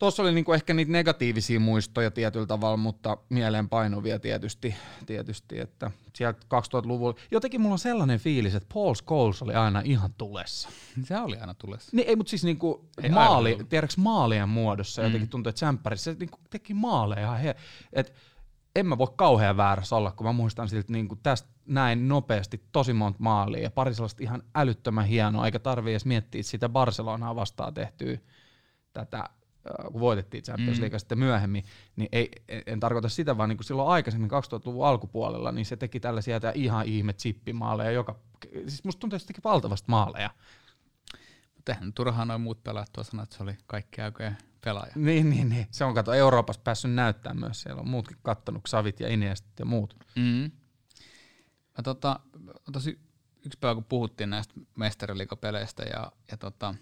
tuossa 0.00 0.22
oli 0.22 0.32
niinku 0.32 0.52
ehkä 0.52 0.74
niitä 0.74 0.92
negatiivisia 0.92 1.60
muistoja 1.60 2.10
tietyllä 2.10 2.46
tavalla, 2.46 2.76
mutta 2.76 3.16
mieleenpainuvia 3.28 4.18
tietysti, 4.18 4.74
tietysti 5.06 5.60
että 5.60 5.90
sieltä 6.14 6.40
2000-luvulla. 6.54 7.14
Jotenkin 7.30 7.60
mulla 7.60 7.72
on 7.72 7.78
sellainen 7.78 8.18
fiilis, 8.18 8.54
että 8.54 8.74
Paul 8.74 8.94
Scholes 8.94 9.42
oli 9.42 9.54
aina 9.54 9.82
ihan 9.84 10.14
tulessa. 10.18 10.68
Se 11.02 11.18
oli 11.18 11.36
aina 11.36 11.54
tulessa. 11.54 11.90
Niin, 11.92 12.08
ei, 12.08 12.16
mutta 12.16 12.30
siis 12.30 12.44
niinku 12.44 12.88
ei 13.02 13.10
maali, 13.10 13.58
tiedätkö 13.68 13.94
maalien 14.00 14.48
muodossa, 14.48 15.02
mm. 15.02 15.06
jotenkin 15.06 15.28
tuntuu, 15.28 15.50
että 15.50 15.56
Tsemppärissä 15.56 16.12
se 16.12 16.18
niinku 16.18 16.38
teki 16.50 16.74
maaleja 16.74 17.26
ihan 17.26 17.38
he, 17.38 17.56
että 17.92 18.12
en 18.76 18.86
mä 18.86 18.98
voi 18.98 19.12
kauhean 19.16 19.56
väärässä 19.56 19.96
olla, 19.96 20.10
kun 20.10 20.26
mä 20.26 20.32
muistan 20.32 20.68
siltä 20.68 20.92
niin 20.92 21.08
kuin 21.08 21.20
tästä 21.22 21.48
näin 21.66 22.08
nopeasti 22.08 22.62
tosi 22.72 22.92
monta 22.92 23.18
maalia 23.22 23.62
ja 23.62 23.70
pari 23.70 23.94
sellaista 23.94 24.22
ihan 24.22 24.42
älyttömän 24.54 25.06
hienoa, 25.06 25.46
eikä 25.46 25.58
tarvii 25.58 25.92
edes 25.92 26.04
miettiä 26.04 26.42
sitä 26.42 26.68
Barcelonaa 26.68 27.36
vastaan 27.36 27.74
tehtyä 27.74 28.18
tätä, 28.92 29.28
kun 29.92 30.00
voitettiin 30.00 30.42
Champions 30.42 30.78
mm. 30.78 30.80
League 30.80 30.98
sitten 30.98 31.18
myöhemmin, 31.18 31.64
niin 31.96 32.08
ei, 32.12 32.30
en 32.66 32.80
tarkoita 32.80 33.08
sitä, 33.08 33.38
vaan 33.38 33.48
niin 33.48 33.56
kuin 33.56 33.66
silloin 33.66 33.88
aikaisemmin 33.88 34.30
2000-luvun 34.30 34.86
alkupuolella, 34.86 35.52
niin 35.52 35.66
se 35.66 35.76
teki 35.76 36.00
tällaisia 36.00 36.40
ihan 36.54 36.86
ihme 36.86 37.12
chippimaaleja, 37.12 37.90
joka, 37.90 38.18
siis 38.52 38.84
musta 38.84 39.00
tuntuu, 39.00 39.16
että 39.16 39.22
se 39.22 39.26
teki 39.26 39.40
valtavasti 39.44 39.86
maaleja. 39.88 40.30
Mutta 41.56 41.72
eihän 41.72 41.92
turhaan 41.92 42.28
noin 42.28 42.40
muut 42.40 42.64
pelaat 42.64 42.88
tuossa 42.92 43.22
että 43.22 43.36
se 43.36 43.42
oli 43.42 43.56
kaikki 43.66 44.00
aikojen 44.00 44.36
pelaaja. 44.64 44.92
Niin, 44.94 45.30
niin, 45.30 45.48
niin. 45.48 45.66
Se 45.70 45.84
on 45.84 45.94
kato 45.94 46.12
Euroopassa 46.12 46.62
päässyt 46.64 46.92
näyttämään 46.92 47.40
myös. 47.40 47.62
Siellä 47.62 47.80
on 47.80 47.88
muutkin 47.88 48.16
kattonut, 48.22 48.62
Savit 48.68 49.00
ja 49.00 49.08
Iniestit 49.08 49.58
ja 49.58 49.64
muut. 49.64 49.96
Mm. 50.16 50.50
Mä 51.78 51.82
tota, 51.84 52.20
tosi 52.72 53.00
yksi 53.46 53.58
päivä, 53.60 53.74
kun 53.74 53.84
puhuttiin 53.84 54.30
näistä 54.30 54.54
mestariliikapeleistä 54.76 55.82
ja, 55.82 56.12
ja 56.30 56.36
tota, 56.36 56.74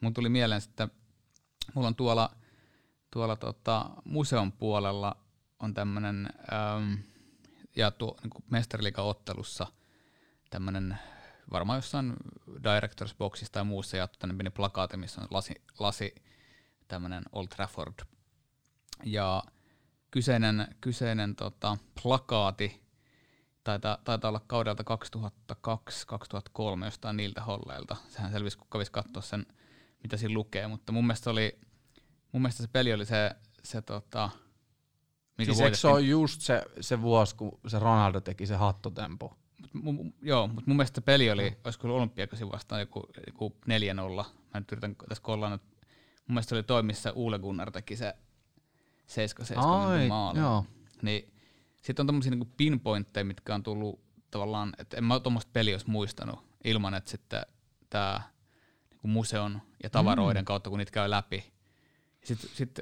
mun 0.00 0.14
tuli 0.14 0.28
mieleen 0.28 0.62
että 0.68 0.88
mulla 1.74 1.88
on 1.88 1.94
tuolla, 1.94 2.30
tuolla 3.10 3.36
tota, 3.36 3.90
museon 4.04 4.52
puolella 4.52 5.16
on 5.60 5.74
tämmönen, 5.74 6.28
ähm, 6.52 6.94
ja 7.76 7.90
tuo 7.90 8.16
niin 8.22 8.44
mestariliikaottelussa 8.50 9.66
tämmönen 10.50 10.98
varmaan 11.50 11.78
jossain 11.78 12.16
Directors 12.62 13.14
Boxissa 13.14 13.52
tai 13.52 13.64
muussa 13.64 13.96
jaettu 13.96 14.18
tänne 14.18 14.36
pieni 14.36 14.50
plakaati, 14.50 14.96
missä 14.96 15.20
on 15.20 15.28
lasi, 15.30 15.54
lasi 15.78 16.14
tämmöinen 16.88 17.22
Old 17.32 17.46
Trafford. 17.48 17.94
Ja 19.04 19.42
kyseinen, 20.10 20.76
kyseinen 20.80 21.36
tota, 21.36 21.78
plakaati 22.02 22.88
taitaa, 23.64 23.98
taitaa 24.04 24.28
olla 24.28 24.40
kaudelta 24.46 24.84
2002-2003 26.80 26.84
jostain 26.84 27.16
niiltä 27.16 27.42
holleilta. 27.42 27.96
Sehän 28.08 28.32
selvisi, 28.32 28.58
kun 28.58 28.66
kävisi 28.72 28.92
katsoa 28.92 29.22
sen, 29.22 29.46
mitä 30.02 30.16
siinä 30.16 30.34
lukee, 30.34 30.68
mutta 30.68 30.92
mun 30.92 31.06
mielestä, 31.06 31.30
oli, 31.30 31.58
mun 32.32 32.42
mielestä 32.42 32.62
se 32.62 32.68
peli 32.72 32.92
oli 32.92 33.06
se, 33.06 33.30
se 33.62 33.82
tota, 33.82 34.30
mikä 35.38 35.54
siis 35.54 35.80
se 35.80 35.88
on 35.88 36.08
just 36.08 36.40
se, 36.40 36.62
se 36.80 37.02
vuosi, 37.02 37.36
kun 37.36 37.60
se 37.66 37.78
Ronaldo 37.78 38.20
teki 38.20 38.46
se 38.46 38.56
hattotempo? 38.56 39.36
Mut, 39.72 39.96
joo, 40.22 40.46
mutta 40.46 40.62
mun 40.66 40.76
mielestä 40.76 41.00
se 41.00 41.04
peli 41.04 41.30
oli, 41.30 41.58
olisiko 41.64 41.96
olympiakosi 41.96 42.50
vastaan 42.50 42.80
joku, 42.80 43.06
joku 43.26 43.56
4-0. 43.64 43.68
Mä 44.54 44.60
nyt 44.60 44.72
yritän 44.72 44.96
tässä 45.08 45.22
kollaa 45.22 45.50
nyt 45.50 45.62
Mun 46.28 46.34
mielestä 46.34 46.48
se 46.48 46.54
oli 46.54 46.62
toi, 46.62 46.82
missä 46.82 47.12
Gunnar 47.40 47.70
teki 47.70 47.96
se 47.96 48.14
7-7 49.54 49.56
maali. 49.56 50.38
Joo. 50.38 50.64
Niin, 51.02 51.32
sitten 51.82 52.02
on 52.02 52.06
tommosia 52.06 52.30
niinku 52.30 52.52
pinpointteja, 52.56 53.24
mitkä 53.24 53.54
on 53.54 53.62
tullut 53.62 54.00
tavallaan, 54.30 54.72
että 54.78 54.96
en 54.96 55.04
mä 55.04 55.20
tuommoista 55.20 55.50
peliä 55.52 55.74
olisi 55.74 55.90
muistanut 55.90 56.38
ilman, 56.64 56.94
että 56.94 57.10
sitten 57.10 57.42
tämä 57.90 58.20
niinku 58.98 59.08
museon 59.08 59.62
ja 59.82 59.90
tavaroiden 59.90 60.42
mm. 60.42 60.44
kautta, 60.44 60.70
kun 60.70 60.78
niitä 60.78 60.92
käy 60.92 61.10
läpi. 61.10 61.52
Sitten 62.24 62.50
sit, 62.54 62.80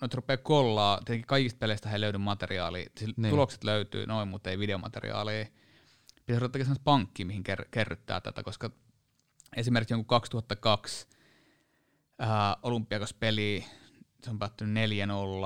noita 0.00 0.16
rupeaa 0.16 0.36
kollaa, 0.36 0.98
tietenkin 0.98 1.26
kaikista 1.26 1.58
peleistä 1.58 1.90
ei 1.90 2.00
löydy 2.00 2.18
materiaalia, 2.18 2.90
siis 2.96 3.16
niin. 3.16 3.30
tulokset 3.30 3.64
löytyy 3.64 4.06
noin, 4.06 4.28
mutta 4.28 4.50
ei 4.50 4.58
videomateriaalia. 4.58 5.46
Pitäisi 6.26 6.40
ruveta 6.40 6.58
sellaista 6.58 6.84
pankki, 6.84 7.24
mihin 7.24 7.42
ker- 7.48 7.68
kerryttää 7.70 8.20
tätä, 8.20 8.42
koska 8.42 8.70
esimerkiksi 9.56 9.94
jonkun 9.94 10.06
2002 10.06 11.06
äh, 12.22 12.28
olympiakospeli, 12.62 13.64
se 14.24 14.30
on 14.30 14.38
päättynyt 14.38 14.90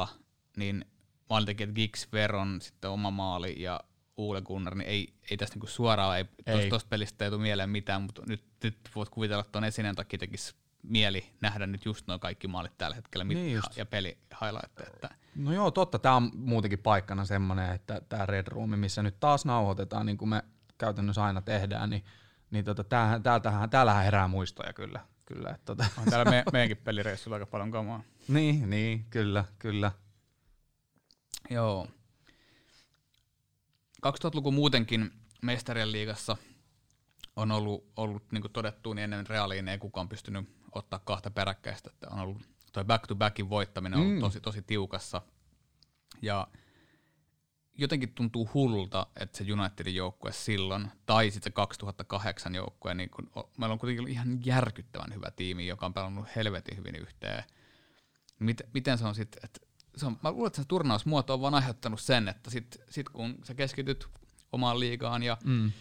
4-0, 0.04 0.08
niin 0.56 0.84
maalintekijät 1.30 1.70
Giggs, 1.74 2.08
Veron, 2.12 2.60
sitten 2.60 2.90
oma 2.90 3.10
maali 3.10 3.62
ja 3.62 3.80
Uule 4.16 4.42
Gunnar, 4.42 4.74
niin 4.74 4.88
ei, 4.88 5.14
ei 5.30 5.36
tästä 5.36 5.54
niinku 5.54 5.66
suoraan, 5.66 6.18
ei, 6.18 6.24
ei. 6.46 6.68
tuosta 6.68 6.88
pelistä 6.88 7.24
ei 7.24 7.30
tule 7.30 7.42
mieleen 7.42 7.70
mitään, 7.70 8.02
mutta 8.02 8.22
nyt, 8.28 8.44
nyt 8.62 8.78
voit 8.94 9.08
kuvitella, 9.08 9.40
että 9.40 9.52
tuon 9.52 9.64
esineen 9.64 9.94
takia 9.94 10.18
tekisi 10.18 10.54
mieli 10.82 11.26
nähdä 11.40 11.66
nyt 11.66 11.84
just 11.84 12.06
nuo 12.06 12.18
kaikki 12.18 12.48
maalit 12.48 12.78
tällä 12.78 12.96
hetkellä 12.96 13.24
niin 13.24 13.60
ja 13.76 13.86
peli 13.86 14.18
highlight. 14.40 14.80
Että. 14.80 15.08
No 15.34 15.52
joo, 15.52 15.70
totta. 15.70 15.98
Tämä 15.98 16.16
on 16.16 16.30
muutenkin 16.34 16.78
paikkana 16.78 17.24
semmoinen, 17.24 17.74
että 17.74 18.00
tämä 18.08 18.26
Red 18.26 18.46
Room, 18.46 18.78
missä 18.78 19.02
nyt 19.02 19.20
taas 19.20 19.44
nauhoitetaan, 19.44 20.06
niin 20.06 20.18
kuin 20.18 20.28
me 20.28 20.42
käytännössä 20.78 21.24
aina 21.24 21.42
tehdään, 21.42 21.90
niin, 21.90 22.04
niin 22.50 22.64
tota, 22.64 22.84
täällähän, 23.22 23.70
täällähän 23.70 24.04
herää 24.04 24.28
muistoja 24.28 24.72
kyllä 24.72 25.00
kyllä. 25.24 25.50
Että 25.50 25.64
tota. 25.64 25.86
On 25.98 26.04
täällä 26.04 26.30
me, 26.30 26.44
meidänkin 26.52 26.76
pelireissulla 26.76 27.34
aika 27.34 27.46
paljon 27.46 27.70
kamaa. 27.70 28.02
niin, 28.28 28.70
niin, 28.70 29.04
kyllä, 29.10 29.44
kyllä. 29.58 29.92
Joo. 31.50 31.88
2000-luku 34.06 34.50
muutenkin 34.50 35.10
mestarien 35.42 35.92
liigassa 35.92 36.36
on 37.36 37.50
ollut, 37.50 37.92
ollut 37.96 38.32
niin 38.32 38.42
kuin 38.42 38.52
todettu, 38.52 38.92
niin 38.92 39.04
ennen 39.04 39.26
reaaliin 39.26 39.68
ei 39.68 39.78
kukaan 39.78 40.08
pystynyt 40.08 40.48
ottaa 40.72 40.98
kahta 40.98 41.30
peräkkäistä, 41.30 41.90
että 41.92 42.08
on 42.10 42.18
ollut 42.18 42.42
toi 42.72 42.84
back-to-backin 42.84 43.48
voittaminen 43.48 43.98
on 43.98 44.02
ollut 44.02 44.14
mm. 44.16 44.20
tosi, 44.20 44.40
tosi 44.40 44.62
tiukassa. 44.62 45.22
Ja 46.22 46.48
jotenkin 47.74 48.14
tuntuu 48.14 48.50
hullulta, 48.54 49.06
että 49.20 49.38
se 49.38 49.52
Unitedin 49.52 49.94
joukkue 49.94 50.32
silloin, 50.32 50.90
tai 51.06 51.30
sitten 51.30 51.50
se 51.50 51.54
2008 51.54 52.54
joukkue, 52.54 52.94
niin 52.94 53.10
kun, 53.10 53.30
meillä 53.58 53.72
on 53.72 53.78
kuitenkin 53.78 54.08
ihan 54.08 54.38
järkyttävän 54.44 55.14
hyvä 55.14 55.30
tiimi, 55.30 55.66
joka 55.66 55.86
on 55.86 55.94
pelannut 55.94 56.26
helvetin 56.36 56.76
hyvin 56.76 56.94
yhteen. 56.94 57.44
Miten, 58.40 58.68
miten 58.74 58.98
se 58.98 59.04
on 59.04 59.14
sitten, 59.14 59.40
että 59.44 59.63
se 59.96 60.06
on, 60.06 60.16
mä 60.22 60.30
luulen, 60.30 60.46
että 60.46 60.62
se 60.62 60.68
turnausmuoto 60.68 61.34
on 61.34 61.40
vaan 61.40 61.54
aiheuttanut 61.54 62.00
sen, 62.00 62.28
että 62.28 62.50
sit, 62.50 62.76
sit 62.90 63.08
kun 63.08 63.38
sä 63.44 63.54
keskityt 63.54 64.08
omaan 64.52 64.80
liigaan 64.80 65.22
ja 65.22 65.36
mm. 65.44 65.72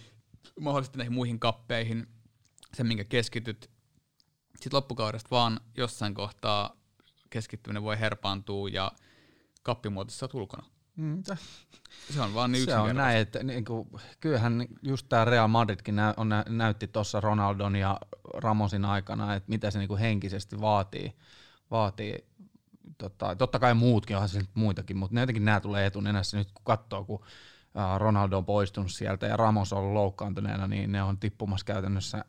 mahdollisesti 0.60 0.98
näihin 0.98 1.14
muihin 1.14 1.40
kappeihin, 1.40 2.08
sen 2.74 2.88
minkä 2.88 3.04
keskityt, 3.04 3.70
sitten 4.60 4.78
loppukaudesta 4.78 5.30
vaan 5.32 5.60
jossain 5.78 6.14
kohtaa 6.14 6.76
keskittyminen 7.30 7.84
voi 7.84 8.00
herpaantua 8.00 8.70
ja 8.70 8.92
kappimuotossa 9.64 10.30
ulkona. 10.34 10.64
Mm, 10.96 11.24
se 12.14 12.22
on 12.22 12.34
vaan 12.34 12.52
niin 12.52 12.66
Se 12.66 12.76
on 12.76 12.96
näin, 12.96 13.18
että 13.18 13.44
niin 13.44 13.66
kuin, 13.66 13.90
kyllähän 14.20 14.68
just 14.82 15.06
tämä 15.10 15.26
Real 15.26 15.48
Madridkin 15.48 15.96
nä, 15.96 16.14
on, 16.18 16.30
nä, 16.30 16.46
näytti 16.50 16.88
tuossa 16.88 17.22
Ronaldon 17.22 17.76
ja 17.76 18.00
Ramosin 18.34 18.86
aikana, 18.86 19.36
että 19.36 19.50
mitä 19.50 19.72
se 19.72 19.80
niin 19.80 19.88
kuin 19.88 20.00
henkisesti 20.00 20.62
vaatii. 20.62 21.14
vaatii 21.72 22.26
tota, 22.98 23.36
totta 23.36 23.60
kai 23.60 23.74
muutkin, 23.74 24.16
onhan 24.16 24.30
se 24.30 24.40
nyt 24.40 24.50
muitakin, 24.54 24.98
mutta 24.98 25.16
ne 25.16 25.22
jotenkin 25.22 25.46
nämä 25.46 25.60
tulee 25.60 25.86
etunenässä 25.86 26.38
nyt 26.38 26.52
kun 26.52 26.64
katsoo, 26.64 27.04
kun 27.04 27.26
Ronaldo 27.98 28.38
on 28.38 28.46
poistunut 28.46 28.92
sieltä 28.92 29.28
ja 29.28 29.38
Ramos 29.38 29.74
on 29.74 29.80
ollut 29.80 29.94
loukkaantuneena, 29.94 30.68
niin 30.68 30.92
ne 30.92 31.04
on 31.04 31.18
tippumassa 31.18 31.66
käytännössä 31.66 32.26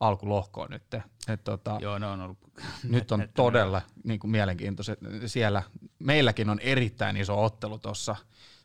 alkulohkoon 0.00 0.70
nyt. 0.70 0.94
Et, 1.28 1.44
tota, 1.44 1.78
Joo, 1.80 1.98
ne 1.98 2.06
on 2.06 2.20
ollut. 2.20 2.38
Nyt 2.88 3.12
on 3.12 3.28
todella 3.34 3.82
niin 4.04 4.20
kuin 4.20 4.30
mielenkiintoiset. 4.30 4.98
Siellä 5.26 5.62
meilläkin 5.98 6.50
on 6.50 6.60
erittäin 6.60 7.16
iso 7.16 7.44
ottelu 7.44 7.78
tuossa 7.78 8.16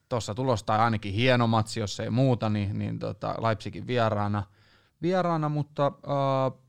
tuossa 0.09 0.35
tulossa, 0.35 0.65
tai 0.65 0.79
ainakin 0.79 1.13
hieno 1.13 1.47
matsi, 1.47 1.79
jos 1.79 1.99
ei 1.99 2.09
muuta, 2.09 2.49
niin, 2.49 2.79
niin 2.79 2.99
tota 2.99 3.35
Leipzigin 3.41 3.87
vieraana, 3.87 4.43
vieraana 5.01 5.49
mutta 5.49 5.85
äh, 5.85 6.59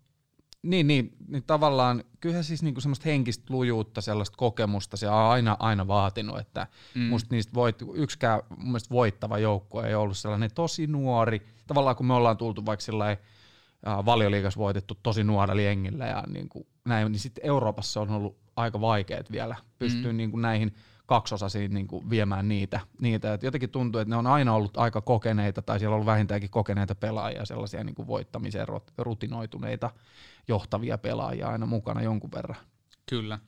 niin, 0.62 0.86
niin, 0.86 1.16
niin 1.28 1.42
tavallaan 1.42 2.04
kyllähän 2.20 2.44
siis 2.44 2.62
niinku 2.62 2.80
semmoista 2.80 3.08
henkistä 3.08 3.44
lujuutta, 3.48 4.00
sellaista 4.00 4.36
kokemusta 4.36 4.96
se 4.96 5.08
on 5.08 5.14
aina, 5.14 5.56
aina 5.58 5.86
vaatinut, 5.86 6.38
että 6.38 6.66
mm. 6.94 7.02
musta 7.02 7.34
niistä 7.34 7.54
voit, 7.54 7.82
yksikään 7.94 8.40
mun 8.56 8.68
mielestä 8.68 8.94
voittava 8.94 9.38
joukkue 9.38 9.88
ei 9.88 9.94
ollut 9.94 10.18
sellainen 10.18 10.50
tosi 10.54 10.86
nuori, 10.86 11.46
tavallaan 11.66 11.96
kun 11.96 12.06
me 12.06 12.14
ollaan 12.14 12.36
tultu 12.36 12.66
vaikka 12.66 12.84
sellainen 12.84 13.18
valioliigas 13.84 14.56
voitettu 14.56 14.98
tosi 15.02 15.24
nuorella 15.24 15.62
jengillä 15.62 16.06
ja 16.06 16.24
niin 16.26 16.48
kuin 16.48 16.66
näin, 16.84 17.12
niin 17.12 17.20
sitten 17.20 17.46
Euroopassa 17.46 18.00
on 18.00 18.10
ollut 18.10 18.36
aika 18.56 18.80
vaikeet 18.80 19.32
vielä 19.32 19.56
pystyä 19.78 20.12
mm. 20.12 20.16
niin 20.16 20.30
kuin 20.30 20.42
näihin 20.42 20.74
kaksosasiin 21.06 21.74
niin 21.74 21.86
kuin 21.86 22.10
viemään 22.10 22.48
niitä. 22.48 22.80
niitä. 23.00 23.34
Et 23.34 23.42
jotenkin 23.42 23.70
tuntuu, 23.70 24.00
että 24.00 24.10
ne 24.10 24.16
on 24.16 24.26
aina 24.26 24.54
ollut 24.54 24.76
aika 24.76 25.00
kokeneita 25.00 25.62
tai 25.62 25.78
siellä 25.78 25.92
on 25.92 25.94
ollut 25.94 26.06
vähintäänkin 26.06 26.50
kokeneita 26.50 26.94
pelaajia, 26.94 27.44
sellaisia 27.44 27.84
niin 27.84 27.94
kuin 27.94 28.08
voittamiseen 28.08 28.66
rutinoituneita 28.98 29.90
johtavia 30.48 30.98
pelaajia 30.98 31.48
aina 31.48 31.66
mukana 31.66 32.02
jonkun 32.02 32.32
verran. 32.32 32.60
Kyllä. 33.06 33.38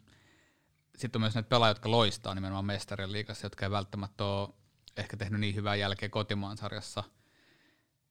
Sitten 0.97 1.19
on 1.19 1.23
myös 1.23 1.35
näitä 1.35 1.49
pelaajia, 1.49 1.71
jotka 1.71 1.91
loistaa 1.91 2.35
nimenomaan 2.35 2.65
mestarien 2.65 3.13
liigassa, 3.13 3.47
jotka 3.47 3.67
ei 3.67 3.71
välttämättä 3.71 4.25
ole 4.25 4.49
ehkä 4.97 5.17
tehnyt 5.17 5.41
niin 5.41 5.55
hyvää 5.55 5.75
jälkeä 5.75 6.09
kotimaan 6.09 6.57
sarjassa– 6.57 7.05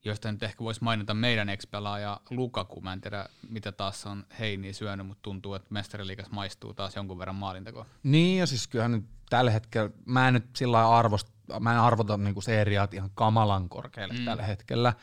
joista 0.05 0.31
nyt 0.31 0.43
ehkä 0.43 0.63
voisi 0.63 0.83
mainita 0.83 1.13
meidän 1.13 1.49
ex-pelaaja 1.49 2.21
Lukaku. 2.29 2.81
Mä 2.81 2.93
en 2.93 3.01
tiedä, 3.01 3.25
mitä 3.49 3.71
taas 3.71 4.05
on 4.05 4.25
heini 4.39 4.73
syönyt, 4.73 5.07
mutta 5.07 5.21
tuntuu, 5.21 5.53
että 5.53 5.67
mestariliikas 5.69 6.31
maistuu 6.31 6.73
taas 6.73 6.95
jonkun 6.95 7.19
verran 7.19 7.35
maalintekoa. 7.35 7.85
Niin, 8.03 8.39
ja 8.39 8.47
siis 8.47 8.67
kyllähän 8.67 8.91
nyt 8.91 9.05
tällä 9.29 9.51
hetkellä, 9.51 9.89
mä 10.05 10.27
en 10.27 10.33
nyt 10.33 10.55
sillä 10.55 10.97
arvosta, 10.97 11.31
mä 11.59 11.71
en 11.71 11.79
arvota 11.79 12.17
niinku 12.17 12.41
seriaat 12.41 12.93
ihan 12.93 13.11
kamalan 13.15 13.69
korkealle 13.69 14.13
mm. 14.13 14.25
tällä 14.25 14.43
hetkellä, 14.43 14.93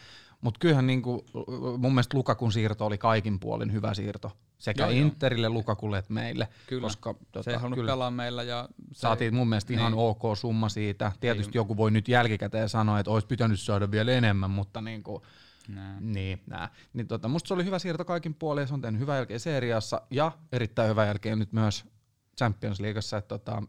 mutta 0.41 0.59
kyllähän 0.59 0.86
niinku, 0.86 1.24
mun 1.78 1.95
mielestä 1.95 2.16
Lukakun 2.16 2.53
siirto 2.53 2.86
oli 2.86 2.99
kaikin 2.99 3.41
puolin 3.41 3.72
hyvä 3.72 3.95
siirto. 3.95 4.32
Sekä 4.59 4.82
joo, 4.82 4.91
Interille, 4.91 5.47
joo. 5.47 5.55
Lukakulle 5.55 5.99
että 5.99 6.12
meille. 6.12 6.49
Kyllä. 6.66 6.82
Koska, 6.82 7.14
tota, 7.14 7.43
se 7.43 7.51
ei 7.51 7.57
halunnut 7.57 7.76
kyllä, 7.76 7.93
pelaa 7.93 8.11
meillä. 8.11 8.43
Ja 8.43 8.68
se 8.93 9.01
saatiin 9.01 9.34
mun 9.34 9.49
mielestä 9.49 9.72
niin. 9.72 9.80
ihan 9.80 9.95
ok 9.95 10.22
summa 10.36 10.68
siitä. 10.68 11.12
Tietysti 11.20 11.51
niin. 11.51 11.59
joku 11.59 11.76
voi 11.76 11.91
nyt 11.91 12.09
jälkikäteen 12.09 12.68
sanoa, 12.68 12.99
että 12.99 13.11
olisi 13.11 13.26
pitänyt 13.26 13.61
saada 13.61 13.91
vielä 13.91 14.12
enemmän, 14.12 14.51
mutta 14.51 14.80
niin 14.80 15.03
kuin, 15.03 15.22
Nää. 15.68 15.97
Niin, 16.01 16.43
nää. 16.47 16.70
Niin 16.93 17.07
tota, 17.07 17.28
musta 17.28 17.49
se 17.49 17.55
oli 17.55 17.64
hyvä 17.64 17.78
siirto 17.78 18.05
kaikin 18.05 18.34
puolin, 18.34 18.68
se 18.68 18.74
on 18.74 18.80
tehnyt 18.80 19.01
hyvää 19.01 19.16
jälkeen 19.16 19.41
seriassa 19.41 20.03
ja 20.11 20.32
erittäin 20.53 20.91
hyvää 20.91 21.07
jälkeen 21.07 21.39
nyt 21.39 21.53
myös 21.53 21.84
Champions 22.39 22.80
Leagueassa. 22.80 23.16
Että 23.16 23.39
tota, 23.39 23.62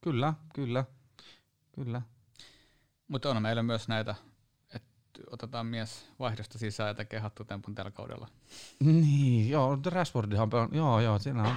kyllä, 0.00 0.34
kyllä, 0.54 0.84
kyllä. 1.72 2.02
Mutta 3.08 3.30
on 3.30 3.42
meillä 3.42 3.62
myös 3.62 3.88
näitä 3.88 4.14
otetaan 5.30 5.66
mies 5.66 6.06
vaihdosta 6.18 6.58
sisään 6.58 6.88
ja 6.88 6.94
tekee 6.94 7.20
hattutempun 7.20 7.74
tällä 7.74 7.90
kaudella. 7.90 8.28
Niin, 8.80 9.50
joo, 9.50 9.78
Rashfordihan 9.86 10.50
on 10.52 10.68
joo, 10.72 11.00
joo, 11.00 11.18
siinä 11.18 11.42
on 11.42 11.56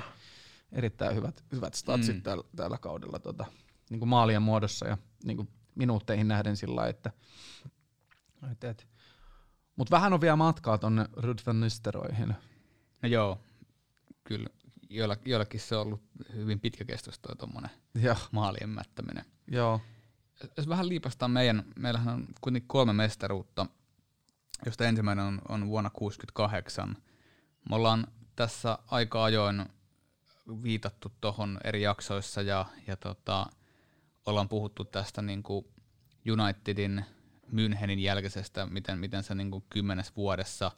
erittäin 0.72 1.16
hyvät, 1.16 1.44
hyvät 1.52 1.74
statsit 1.74 2.16
mm. 2.16 2.22
tällä, 2.22 2.44
tällä 2.56 2.78
kaudella 2.78 3.20
tota, 3.20 3.46
niin 3.90 4.00
kuin 4.00 4.10
maalien 4.10 4.42
muodossa 4.42 4.88
ja 4.88 4.98
niin 5.24 5.38
kuin 5.38 5.50
minuutteihin 5.76 6.28
nähden 6.28 6.58
sillä 6.58 6.88
että 6.88 7.12
et, 8.52 8.64
et. 8.64 8.88
Mutta 9.76 9.92
vähän 9.96 10.14
on 10.14 10.22
vielä 10.22 10.36
matkaa 10.36 10.78
tuonne 10.78 11.06
Rudvenisteroihin. 11.14 12.36
No 13.02 13.10
joo, 13.10 13.40
kyllä. 14.24 14.50
Joillakin 15.26 15.60
se 15.60 15.76
on 15.76 15.82
ollut 15.82 16.02
hyvin 16.34 16.60
pitkäkestoista 16.60 17.36
tuommoinen 17.36 17.72
maalien 18.32 18.70
mättäminen. 18.70 19.26
Joo 19.48 19.82
jos 20.58 20.70
vähän 20.70 20.90
liipastaa 20.90 21.28
meidän, 21.28 21.64
meillähän 21.76 22.14
on 22.14 22.28
kuitenkin 22.42 22.68
kolme 22.68 22.94
mestaruutta, 22.94 23.66
josta 24.66 24.86
ensimmäinen 24.86 25.26
on, 25.26 25.42
on 25.50 25.68
vuonna 25.68 25.90
1968. 25.90 26.98
Me 27.70 27.76
ollaan 27.76 28.08
tässä 28.36 28.78
aika 28.88 29.24
ajoin 29.24 29.66
viitattu 30.64 31.12
tuohon 31.22 31.60
eri 31.64 31.82
jaksoissa 31.82 32.42
ja, 32.42 32.66
ja 32.88 32.96
tota, 32.96 33.46
ollaan 34.26 34.50
puhuttu 34.50 34.86
tästä 34.86 35.22
niin 35.22 35.44
kuin 35.44 35.66
Unitedin 36.32 37.06
Münchenin 37.48 38.00
jälkeisestä, 38.00 38.66
miten, 38.66 39.00
miten 39.00 39.24
se 39.24 39.36
niin 39.36 39.52
kuin 39.52 39.64
kymmenes 39.70 40.16
vuodessa 40.16 40.72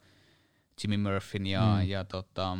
Jimmy 0.82 0.96
Murphyn 0.96 1.46
ja, 1.46 1.60
mm. 1.60 1.88
ja 1.88 2.04
tota, 2.04 2.56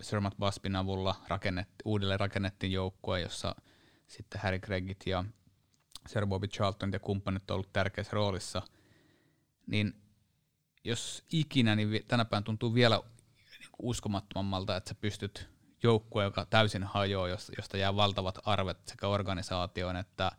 Sir 0.00 0.20
Matt 0.20 0.38
Baspin 0.38 0.76
avulla 0.76 1.14
rakennet, 1.28 1.68
uudelleen 1.84 2.20
rakennettiin 2.20 2.72
joukkue, 2.72 3.20
jossa 3.20 3.54
sitten 4.06 4.40
Harry 4.40 4.58
Greggit 4.58 5.06
ja 5.06 5.24
Sir 6.10 6.26
Bobby 6.26 6.48
Charlton 6.48 6.92
ja 6.92 6.98
kumppanit 6.98 7.50
on 7.50 7.54
ollut 7.54 7.72
tärkeässä 7.72 8.12
roolissa, 8.12 8.62
niin 9.66 9.94
jos 10.84 11.24
ikinä, 11.32 11.76
niin 11.76 12.04
tänä 12.08 12.24
päivänä 12.24 12.44
tuntuu 12.44 12.74
vielä 12.74 13.00
niin 13.58 13.68
uskomattomammalta, 13.82 14.76
että 14.76 14.88
sä 14.88 14.94
pystyt 14.94 15.48
joukkueen, 15.82 16.24
joka 16.24 16.46
täysin 16.46 16.84
hajoaa, 16.84 17.28
josta 17.28 17.76
jää 17.76 17.96
valtavat 17.96 18.38
arvet 18.44 18.88
sekä 18.88 19.08
organisaatioon 19.08 19.96
että, 19.96 20.32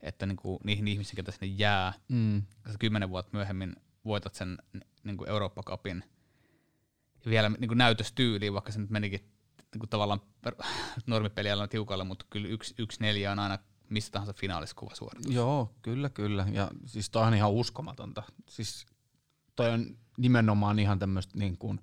että 0.00 0.26
niin 0.26 0.36
kuin 0.36 0.58
niihin 0.64 0.88
ihmisiin, 0.88 1.16
joita 1.16 1.32
sinne 1.32 1.46
jää. 1.46 1.92
Mm. 2.08 2.42
Kymmenen 2.78 3.10
vuotta 3.10 3.36
myöhemmin 3.36 3.76
voitat 4.04 4.34
sen 4.34 4.58
niin 5.04 5.16
kuin 5.16 5.30
Eurooppa-kapin 5.30 6.04
vielä 7.26 7.48
niin 7.48 7.68
kuin 7.68 7.78
näytöstyyliin, 7.78 8.52
vaikka 8.52 8.72
se 8.72 8.80
nyt 8.80 8.90
menikin 8.90 9.20
niin 9.72 9.80
kuin 9.80 9.90
tavallaan 9.90 10.20
normipeliä 11.06 11.68
tiukalle, 11.70 12.04
mutta 12.04 12.26
kyllä 12.30 12.48
yksi, 12.48 12.74
yksi 12.78 13.00
neljä 13.00 13.32
on 13.32 13.38
aina 13.38 13.58
missä 13.94 14.12
tahansa 14.12 14.32
finaalissa 14.32 14.76
kuva 14.76 14.94
suoritus. 14.94 15.34
Joo, 15.34 15.74
kyllä, 15.82 16.10
kyllä. 16.10 16.46
Ja 16.52 16.70
siis 16.86 17.10
toi 17.10 17.26
on 17.26 17.34
ihan 17.34 17.50
uskomatonta. 17.50 18.22
Siis 18.48 18.86
toi 19.56 19.70
on 19.70 19.96
nimenomaan 20.18 20.78
ihan 20.78 20.98
tämmöistä 20.98 21.38
niin 21.38 21.58
kuin 21.58 21.80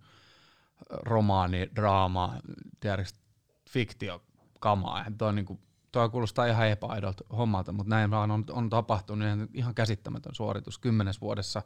romaani, 0.89 1.69
draama, 1.75 2.35
tiedätkö, 2.79 3.13
fiktiokamaa. 3.69 5.05
Toi, 5.17 5.33
niin 5.33 5.45
kuin, 5.45 5.59
toi 5.91 6.09
kuulostaa 6.09 6.45
ihan 6.45 6.67
epäaidolta 6.67 7.23
hommalta, 7.37 7.71
mutta 7.71 7.89
näin 7.89 8.11
vaan 8.11 8.31
on, 8.31 8.43
on 8.51 8.69
tapahtunut 8.69 9.27
ihan, 9.27 9.47
ihan 9.53 9.75
käsittämätön 9.75 10.35
suoritus 10.35 10.77
kymmenes 10.77 11.21
vuodessa 11.21 11.61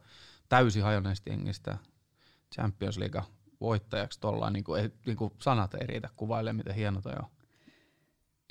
täysin 0.50 0.84
hajonneesta 0.84 1.30
jengistä 1.30 1.78
Champions 2.56 2.98
League 2.98 3.22
voittajaksi 3.62 4.20
tuolla, 4.20 4.50
niin 4.50 4.64
kuin, 4.64 4.94
niin 5.06 5.18
kuin 5.18 5.34
sanat 5.42 5.74
ei 5.74 5.88
riitä 5.88 6.10
kuvailemaan, 6.16 6.56
miten 6.56 6.76
hieno 6.76 7.02
toi 7.02 7.14
on. 7.20 7.30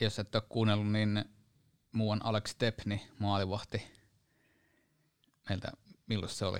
Jos 0.00 0.18
et 0.18 0.34
ole 0.34 0.42
kuunnellut, 0.48 0.92
niin 0.92 1.24
muuan 1.94 2.20
Alex 2.24 2.50
Stepni, 2.50 3.06
maalivahti. 3.18 3.86
Meiltä, 5.48 5.72
milloin 6.06 6.32
se 6.32 6.44
oli? 6.44 6.58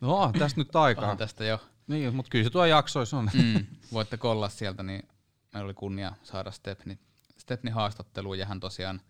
No, 0.00 0.32
tästä 0.38 0.60
nyt 0.60 0.76
aikaa. 0.76 1.10
On 1.10 1.16
tästä 1.16 1.44
jo. 1.44 1.60
Niin, 1.86 2.14
mutta 2.14 2.30
kyllä 2.30 2.44
se 2.44 2.50
tuo 2.50 2.64
jaksoissa 2.64 3.18
on. 3.18 3.30
Mm, 3.34 3.66
voitte 3.92 4.16
kolla 4.16 4.48
sieltä, 4.48 4.82
niin 4.82 5.08
meillä 5.52 5.64
oli 5.66 5.74
kunnia 5.74 6.12
saada 6.22 6.50
Stepni, 6.50 6.98
Stepni 7.38 7.70
haastatteluun, 7.70 8.38
ja 8.38 8.46
hän 8.46 8.60
tosiaan 8.60 9.00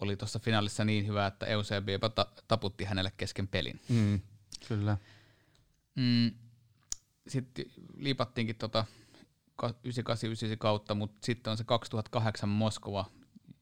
oli 0.00 0.16
tuossa 0.16 0.38
finaalissa 0.38 0.84
niin 0.84 1.06
hyvä, 1.06 1.26
että 1.26 1.46
EUCB 1.46 1.88
jopa 1.88 2.08
ta- 2.08 2.32
taputti 2.48 2.84
hänelle 2.84 3.12
kesken 3.16 3.48
pelin. 3.48 3.80
Mm, 3.88 4.20
kyllä. 4.68 4.96
Mm, 5.94 6.30
sitten 7.28 7.64
liipattiinkin 7.96 8.56
tota 8.56 8.84
98 9.84 10.58
kautta, 10.58 10.94
mutta 10.94 11.18
sitten 11.26 11.50
on 11.50 11.56
se 11.56 11.64
2008 11.64 12.48
Moskova, 12.48 13.04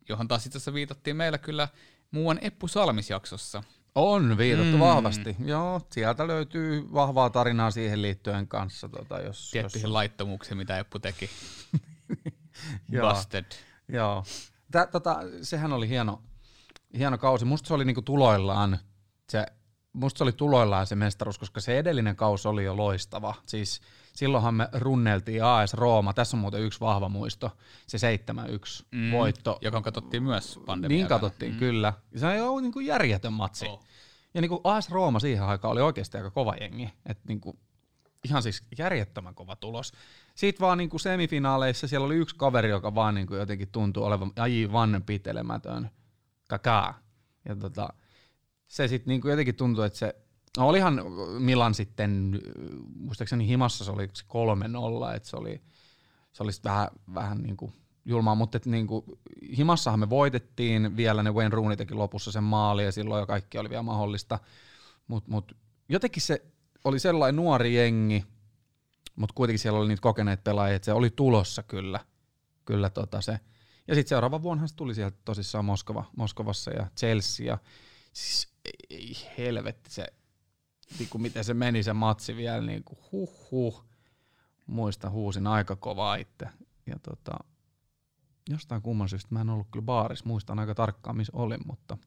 johon 0.08 0.28
taas 0.28 0.46
itse 0.46 0.56
asiassa 0.56 0.74
viitattiin 0.74 1.16
meillä 1.16 1.38
kyllä 1.38 1.68
muuan 2.10 2.38
Eppu 2.40 2.68
Salmis-jaksossa. 2.68 3.62
On 3.94 4.38
viitattu 4.38 4.76
mm. 4.76 4.80
vahvasti. 4.80 5.36
Joo, 5.44 5.80
sieltä 5.92 6.26
löytyy 6.26 6.92
vahvaa 6.92 7.30
tarinaa 7.30 7.70
siihen 7.70 8.02
liittyen 8.02 8.48
kanssa. 8.48 8.88
Tota, 8.88 9.20
jos, 9.20 9.50
Tiettyihin 9.50 9.86
jos... 9.86 9.92
laittomuuksiin, 9.92 10.58
mitä 10.58 10.78
Eppu 10.78 10.98
teki. 10.98 11.30
Busted. 13.00 13.44
Joo. 13.88 14.24
Tä, 14.70 14.86
tota, 14.86 15.20
sehän 15.42 15.72
oli 15.72 15.88
hieno, 15.88 16.22
hieno 16.98 17.18
kausi. 17.18 17.44
Musta 17.44 17.68
se 17.68 17.74
oli 17.74 17.84
niinku 17.84 18.02
tuloillaan 18.02 18.78
se, 19.30 19.46
musta 19.92 20.18
se 20.18 20.24
oli 20.24 20.32
tuloillaan 20.32 20.86
se 20.86 20.96
mestaruus, 20.96 21.38
koska 21.38 21.60
se 21.60 21.78
edellinen 21.78 22.16
kausi 22.16 22.48
oli 22.48 22.64
jo 22.64 22.76
loistava. 22.76 23.34
Siis 23.46 23.80
silloinhan 24.18 24.54
me 24.54 24.68
runneltiin 24.72 25.44
AS 25.44 25.74
Rooma, 25.74 26.12
tässä 26.12 26.36
on 26.36 26.40
muuten 26.40 26.62
yksi 26.62 26.80
vahva 26.80 27.08
muisto, 27.08 27.56
se 27.86 28.16
7-1 28.16 28.84
mm, 28.92 29.12
voitto. 29.12 29.58
Joka 29.60 29.80
katsottiin 29.80 30.22
myös 30.22 30.60
pandemiaa. 30.66 30.96
Niin 30.96 31.06
katsottiin, 31.06 31.52
mm. 31.52 31.58
kyllä. 31.58 31.92
Se 32.16 32.42
on 32.42 32.62
niin 32.62 32.72
kuin 32.72 32.86
järjetön 32.86 33.32
matsi. 33.32 33.66
Oh. 33.66 33.84
Ja 34.34 34.40
niin 34.40 34.48
kuin 34.48 34.60
AS 34.64 34.90
Rooma 34.90 35.20
siihen 35.20 35.44
aikaan 35.44 35.72
oli 35.72 35.80
oikeasti 35.80 36.16
aika 36.16 36.30
kova 36.30 36.54
jengi. 36.60 36.92
Et 37.06 37.18
niin 37.28 37.40
kuin, 37.40 37.58
ihan 38.24 38.42
siis 38.42 38.62
järjettömän 38.78 39.34
kova 39.34 39.56
tulos. 39.56 39.92
Sitten 40.34 40.60
vaan 40.60 40.78
niin 40.78 40.90
kuin 40.90 41.00
semifinaaleissa 41.00 41.88
siellä 41.88 42.06
oli 42.06 42.16
yksi 42.16 42.36
kaveri, 42.36 42.68
joka 42.68 42.94
vaan 42.94 43.14
niin 43.14 43.26
kuin 43.26 43.40
jotenkin 43.40 43.68
tuntui 43.72 44.04
olevan 44.04 44.32
aivan 44.36 45.02
pitelemätön. 45.06 45.90
Kakaa. 46.48 46.98
Ja 47.48 47.56
tota, 47.56 47.88
se 48.66 48.88
sitten 48.88 49.10
niin 49.10 49.20
kuin 49.20 49.30
jotenkin 49.30 49.54
tuntui, 49.54 49.86
että 49.86 49.98
se 49.98 50.14
No 50.58 50.68
olihan 50.68 51.00
Milan 51.38 51.74
sitten, 51.74 52.40
muistaakseni 52.96 53.48
himassa 53.48 53.84
se 53.84 53.90
oli 53.90 54.06
3-0, 54.06 55.16
että 55.16 55.28
se 55.28 55.36
oli, 55.36 55.62
se 56.32 56.42
oli 56.42 56.50
vähän, 56.64 56.88
vähän 57.14 57.38
niin 57.38 57.56
kuin 57.56 57.72
julmaa, 58.04 58.34
mutta 58.34 58.56
että 58.56 58.70
niin 58.70 58.86
kuin, 58.86 59.04
himassahan 59.56 60.00
me 60.00 60.10
voitettiin 60.10 60.96
vielä, 60.96 61.22
ne 61.22 61.32
Wayne 61.32 61.54
Rooney 61.54 61.76
teki 61.76 61.94
lopussa 61.94 62.32
sen 62.32 62.44
maali 62.44 62.84
ja 62.84 62.92
silloin 62.92 63.20
jo 63.20 63.26
kaikki 63.26 63.58
oli 63.58 63.70
vielä 63.70 63.82
mahdollista, 63.82 64.38
mutta 65.08 65.30
mut, 65.30 65.56
jotenkin 65.88 66.22
se 66.22 66.44
oli 66.84 66.98
sellainen 66.98 67.36
nuori 67.36 67.76
jengi, 67.76 68.24
mutta 69.16 69.34
kuitenkin 69.34 69.58
siellä 69.58 69.78
oli 69.78 69.88
niitä 69.88 70.02
kokeneet 70.02 70.44
pelaajia, 70.44 70.76
että 70.76 70.86
se 70.86 70.92
oli 70.92 71.10
tulossa 71.10 71.62
kyllä, 71.62 72.00
kyllä 72.64 72.90
tota 72.90 73.20
se. 73.20 73.40
Ja 73.88 73.94
sitten 73.94 74.08
seuraava 74.08 74.42
vuonna 74.42 74.66
se 74.66 74.76
tuli 74.76 74.94
sieltä 74.94 75.16
tosissaan 75.24 75.64
Moskova, 75.64 76.04
Moskovassa 76.16 76.70
ja 76.70 76.86
Chelsea 76.98 77.46
ja 77.46 77.58
siis 78.12 78.48
ei 78.90 79.16
helvetti 79.38 79.90
se 79.90 80.06
niin 80.98 81.08
kuin 81.08 81.22
miten 81.22 81.44
se 81.44 81.54
meni 81.54 81.82
se 81.82 81.92
matsi 81.92 82.36
vielä, 82.36 82.66
niin 82.66 82.84
kuin 82.84 82.98
huh 83.12 83.50
huh. 83.50 83.84
Muista 84.66 85.10
huusin 85.10 85.46
aika 85.46 85.76
kovaa 85.76 86.16
itse. 86.16 86.48
Ja 86.86 86.98
tota, 86.98 87.38
jostain 88.50 88.82
kumman 88.82 89.08
syystä 89.08 89.28
mä 89.30 89.40
en 89.40 89.50
ollut 89.50 89.66
kyllä 89.70 89.84
baaris. 89.84 90.24
Muistan 90.24 90.58
aika 90.58 90.74
tarkkaan, 90.74 91.16
missä 91.16 91.32
olin, 91.36 91.60
mutta 91.66 91.98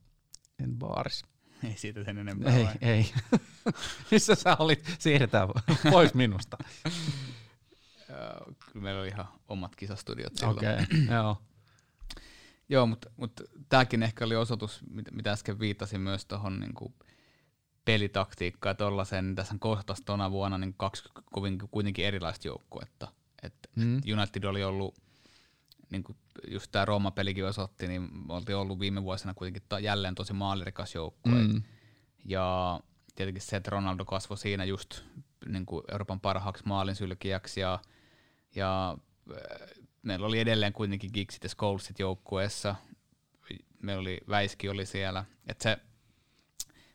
en 0.64 0.78
baaris. 0.78 1.24
Ei 1.64 1.78
siitä 1.78 2.04
sen 2.04 2.18
enempää 2.18 2.56
Ei, 2.56 2.66
vai? 2.66 2.74
ei. 2.82 3.14
missä 4.12 4.36
sä 4.36 4.56
olit? 4.60 4.96
Siirretään 5.00 5.50
pois 5.92 6.14
minusta. 6.14 6.58
kyllä 8.72 8.84
meillä 8.84 9.02
oli 9.02 9.08
ihan 9.08 9.28
omat 9.48 9.76
kisastudiot 9.76 10.36
silloin. 10.36 10.58
Okei, 10.58 10.74
okay, 10.74 11.06
joo. 11.16 11.42
Joo, 12.70 12.86
mutta, 12.86 13.10
mutta 13.18 13.44
tämäkin 13.70 14.04
ehkä 14.04 14.26
oli 14.26 14.36
osoitus, 14.36 14.82
mitä 15.12 15.32
äsken 15.32 15.60
viittasin 15.60 16.02
myös 16.02 16.26
tuohon 16.26 16.60
niin 16.60 16.74
kuin 16.74 16.94
pelitaktiikkaa 17.86 18.74
tuollaisen, 18.74 19.36
tässä 19.36 19.56
kohtas 19.60 20.02
tuona 20.06 20.32
vuonna 20.32 20.58
niin 20.58 20.74
kaksi 20.78 21.04
kovin, 21.32 21.58
kuitenkin 21.72 22.06
erilaista 22.06 22.48
joukkuetta. 22.48 23.08
Et, 23.44 23.54
mm. 23.76 23.98
et 23.98 24.04
United 24.18 24.44
oli 24.44 24.64
ollut, 24.64 24.96
niin 25.90 26.04
kuin 26.04 26.18
just 26.48 26.72
tämä 26.72 26.86
Rooma-pelikin 26.86 27.46
osoitti, 27.46 27.88
niin 27.88 28.10
oltiin 28.30 28.56
ollut 28.56 28.80
viime 28.80 29.04
vuosina 29.04 29.34
kuitenkin 29.34 29.64
ta- 29.70 29.80
jälleen 29.80 30.16
tosi 30.16 30.34
maalirikas 30.34 30.96
joukkue. 30.96 31.34
Mm. 31.34 31.64
Ja 32.26 32.80
tietenkin 33.16 33.42
se, 33.42 33.56
että 33.56 33.70
Ronaldo 33.70 34.06
kasvoi 34.06 34.38
siinä 34.38 34.66
just 34.66 35.02
niin 35.46 35.66
kuin 35.66 35.84
Euroopan 35.92 36.20
parhaaksi 36.20 36.64
maalinsylkijäksi 36.66 37.60
ja, 37.60 37.80
ja 38.56 38.98
äh, 39.32 39.68
meillä 40.02 40.28
oli 40.28 40.40
edelleen 40.40 40.74
kuitenkin 40.74 41.10
Gigsit 41.14 41.44
ja 41.44 41.50
Scholesit 41.50 42.00
joukkueessa. 42.00 42.76
Meillä 43.82 44.02
oli 44.02 44.18
Väiski 44.30 44.70
oli 44.70 44.86
siellä. 44.86 45.26
Et 45.48 45.62
se 45.62 45.78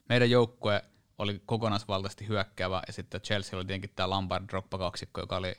meidän 0.09 0.31
joukkue 0.31 0.85
oli 1.19 1.43
kokonaisvaltaisesti 1.47 2.29
hyökkäävä, 2.29 2.83
ja 2.87 2.93
sitten 2.93 3.21
Chelsea 3.21 3.59
oli 3.59 3.65
tietenkin 3.65 3.91
tämä 3.97 4.11
Lampard 4.11 4.49
droppa 4.49 4.79
kaksikko, 4.79 5.21
joka 5.21 5.37
oli 5.37 5.55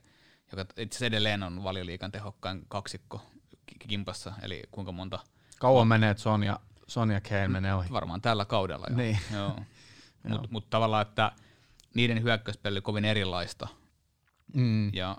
joka 0.52 0.66
itse 0.78 1.06
edelleen 1.06 1.44
on 1.44 1.64
valioliikan 1.64 2.12
tehokkain 2.12 2.66
kaksikko 2.68 3.22
kimpassa, 3.88 4.34
eli 4.42 4.64
kuinka 4.72 4.92
monta... 4.92 5.20
Kauan 5.60 5.82
on, 5.82 5.88
menee, 5.88 6.10
että 6.10 6.24
Sonja, 6.24 6.60
Sonja 6.88 7.22
Kane 7.22 7.48
menee 7.48 7.74
ohi. 7.74 7.92
Varmaan 7.92 8.22
tällä 8.22 8.46
kaudella 8.46 8.88
jo. 8.90 8.98
Niin. 8.98 9.20
Joo. 9.34 9.60
Mutta 10.30 10.48
mut 10.52 10.70
tavallaan, 10.70 11.02
että 11.02 11.32
niiden 11.94 12.24
hyökkäyspeli 12.24 12.74
oli 12.74 12.82
kovin 12.82 13.06
erilaista. 13.06 13.68
Mm. 14.54 14.94
Ja 14.94 15.18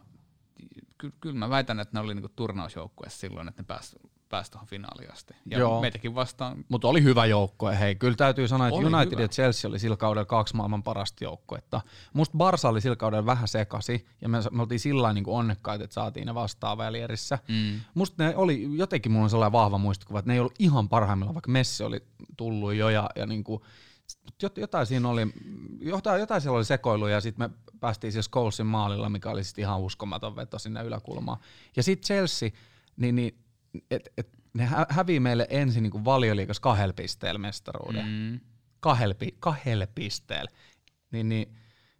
kyllä 0.99 1.15
ky- 1.21 1.33
mä 1.33 1.51
väitän, 1.51 1.81
että 1.81 1.97
ne 1.97 2.01
oli 2.01 2.15
niinku 2.15 2.33
turnausjoukkueessa 2.37 3.19
silloin, 3.19 3.49
että 3.49 3.63
ne 3.63 3.67
pääsivät 3.67 4.08
pääsi 4.29 4.51
tuohon 4.51 4.69
finaaliin 4.69 5.13
asti. 5.13 5.35
Ja 5.51 5.59
Joo. 5.59 5.81
meitäkin 5.81 6.15
vastaan. 6.15 6.65
Mutta 6.69 6.89
oli 6.89 7.03
hyvä 7.03 7.27
joukko. 7.27 7.69
Hei, 7.69 7.95
kyllä 7.95 8.17
täytyy 8.17 8.49
sanoa, 8.49 8.69
että 8.69 8.79
oli 8.79 8.87
United 8.87 9.13
hyvä. 9.13 9.23
ja 9.23 9.29
Chelsea 9.29 9.69
oli 9.69 9.79
sillä 9.79 9.97
kaudella 9.97 10.25
kaksi 10.25 10.57
maailman 10.57 10.83
parasta 10.83 11.25
joukkoetta. 11.25 11.81
Musta 12.13 12.39
Barsa 12.39 12.69
oli 12.69 12.81
sillä 12.81 12.97
kaudella 12.97 13.27
vähän 13.27 13.49
sekasi, 13.49 14.07
ja 14.21 14.29
me, 14.29 14.39
me 14.51 14.63
oltiin 14.63 14.81
sillä 14.81 15.13
niin 15.13 15.25
onnekkaita, 15.27 15.85
että 15.85 15.95
saatiin 15.95 16.27
ne 16.27 16.35
vastaan 16.35 16.79
välierissä. 16.79 17.39
Mm. 17.49 17.81
Musta 17.95 18.25
ne 18.25 18.37
oli, 18.37 18.69
jotenkin 18.77 19.13
mulla 19.13 19.25
on 19.25 19.31
sellainen 19.31 19.53
vahva 19.53 19.79
muistikuva, 19.79 20.19
että 20.19 20.29
ne 20.29 20.35
ei 20.35 20.41
ollut 20.41 20.55
ihan 20.59 20.89
parhaimmillaan, 20.89 21.35
vaikka 21.35 21.51
Messi 21.51 21.85
oli 21.85 22.01
tullut 22.37 22.75
jo, 22.75 22.89
ja, 22.89 23.11
ja 23.17 23.27
niin 23.27 23.45
kuin, 23.45 23.63
jotain 24.57 24.87
siinä 24.87 25.09
oli, 25.09 25.27
jotain, 25.81 26.21
jotain 26.21 26.41
siellä 26.41 26.57
oli 26.57 26.65
sekoilu, 26.65 27.07
ja 27.07 27.21
sitten 27.21 27.51
me 27.51 27.57
päästiin 27.81 28.13
siis 28.13 28.31
Colesin 28.31 28.67
maalilla, 28.67 29.09
mikä 29.09 29.31
oli 29.31 29.45
sitten 29.45 29.63
ihan 29.63 29.81
uskomaton 29.81 30.37
veto 30.37 30.59
sinne 30.59 30.83
yläkulmaan. 30.83 31.39
Ja 31.77 31.83
sitten 31.83 32.07
Chelsea, 32.07 32.51
niin, 32.97 33.15
niin 33.15 33.39
et, 33.91 34.09
et, 34.17 34.29
ne 34.55 34.65
hä- 34.65 34.87
hävii 34.89 35.21
meille 35.21 35.47
ensin 35.51 35.83
niin 35.83 36.05
valioliikas 36.05 36.61
kahdella 36.61 36.93
pisteellä 36.93 37.39
mestaruuden. 37.39 38.07
Mm. 38.07 38.41
Kahdella, 38.81 39.15
kahdella 39.41 39.87
pisteellä. 39.95 40.51
Niin, 41.11 41.29
niin, 41.29 41.57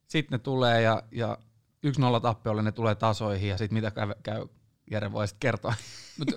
sitten 0.07 0.39
ne 0.39 0.43
tulee 0.43 0.83
ja, 0.83 1.03
ja 1.13 1.39
yksi 1.83 2.01
nolla 2.01 2.21
tappiolle 2.21 2.63
ne 2.63 2.73
tulee 2.73 2.95
tasoihin 2.95 3.49
ja 3.49 3.59
sitten 3.59 3.75
mitä 3.75 3.91
käy, 3.91 4.15
käy 4.23 4.47
Jere 4.91 5.13
voi 5.13 5.29
sitten 5.29 5.41
kertoa. 5.41 5.75
Mut, 6.19 6.29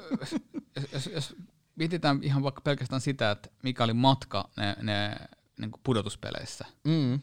jos, 0.93 1.09
jos 1.13 1.35
mietitään 1.75 2.19
ihan 2.23 2.43
vaikka 2.43 2.61
pelkästään 2.61 3.01
sitä, 3.01 3.31
että 3.31 3.49
mikä 3.63 3.83
oli 3.83 3.93
matka 3.93 4.49
ne, 4.57 4.75
ne 4.81 5.15
niin 5.59 5.71
pudotuspeleissä. 5.83 6.65
Mm. 6.83 7.19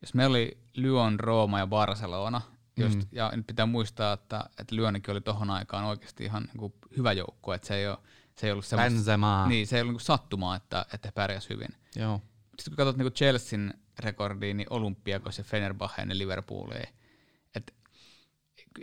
Jos 0.00 0.14
meillä 0.14 0.32
oli 0.32 0.58
Lyon, 0.74 1.20
Rooma 1.20 1.58
ja 1.58 1.66
Barcelona, 1.66 2.40
Just, 2.84 2.98
mm. 2.98 3.08
Ja 3.12 3.32
nyt 3.36 3.46
pitää 3.46 3.66
muistaa, 3.66 4.12
että, 4.12 4.44
että 4.58 4.76
Lyönikin 4.76 5.12
oli 5.12 5.20
tohon 5.20 5.50
aikaan 5.50 5.84
oikeasti 5.84 6.24
ihan 6.24 6.42
niin 6.42 6.56
kuin 6.56 6.72
hyvä 6.96 7.12
joukko, 7.12 7.54
että 7.54 7.68
se 7.68 7.74
ei, 7.74 7.88
ole, 7.88 7.98
se 8.36 8.46
ei 8.46 8.52
ollut 8.52 8.64
semmoista, 8.64 9.46
niin, 9.48 9.66
se 9.66 9.76
ei 9.76 9.82
ollut 9.82 9.94
niin 9.94 10.00
sattumaa, 10.00 10.56
että, 10.56 10.86
että 10.94 11.08
he 11.08 11.12
pärjäs 11.12 11.50
hyvin. 11.50 11.68
Joo. 11.96 12.22
Sitten 12.58 12.70
kun 12.70 12.76
katsot 12.76 12.96
niin 12.96 13.12
Chelsean 13.12 13.74
rekordiin, 13.98 14.56
niin 14.56 14.66
Olympiakos 14.70 15.38
ja 15.38 15.44
Fenerbahce 15.44 16.02
ja 16.02 16.18
Liverpool 16.18 16.70
ei, 16.70 16.86
et, 17.54 17.74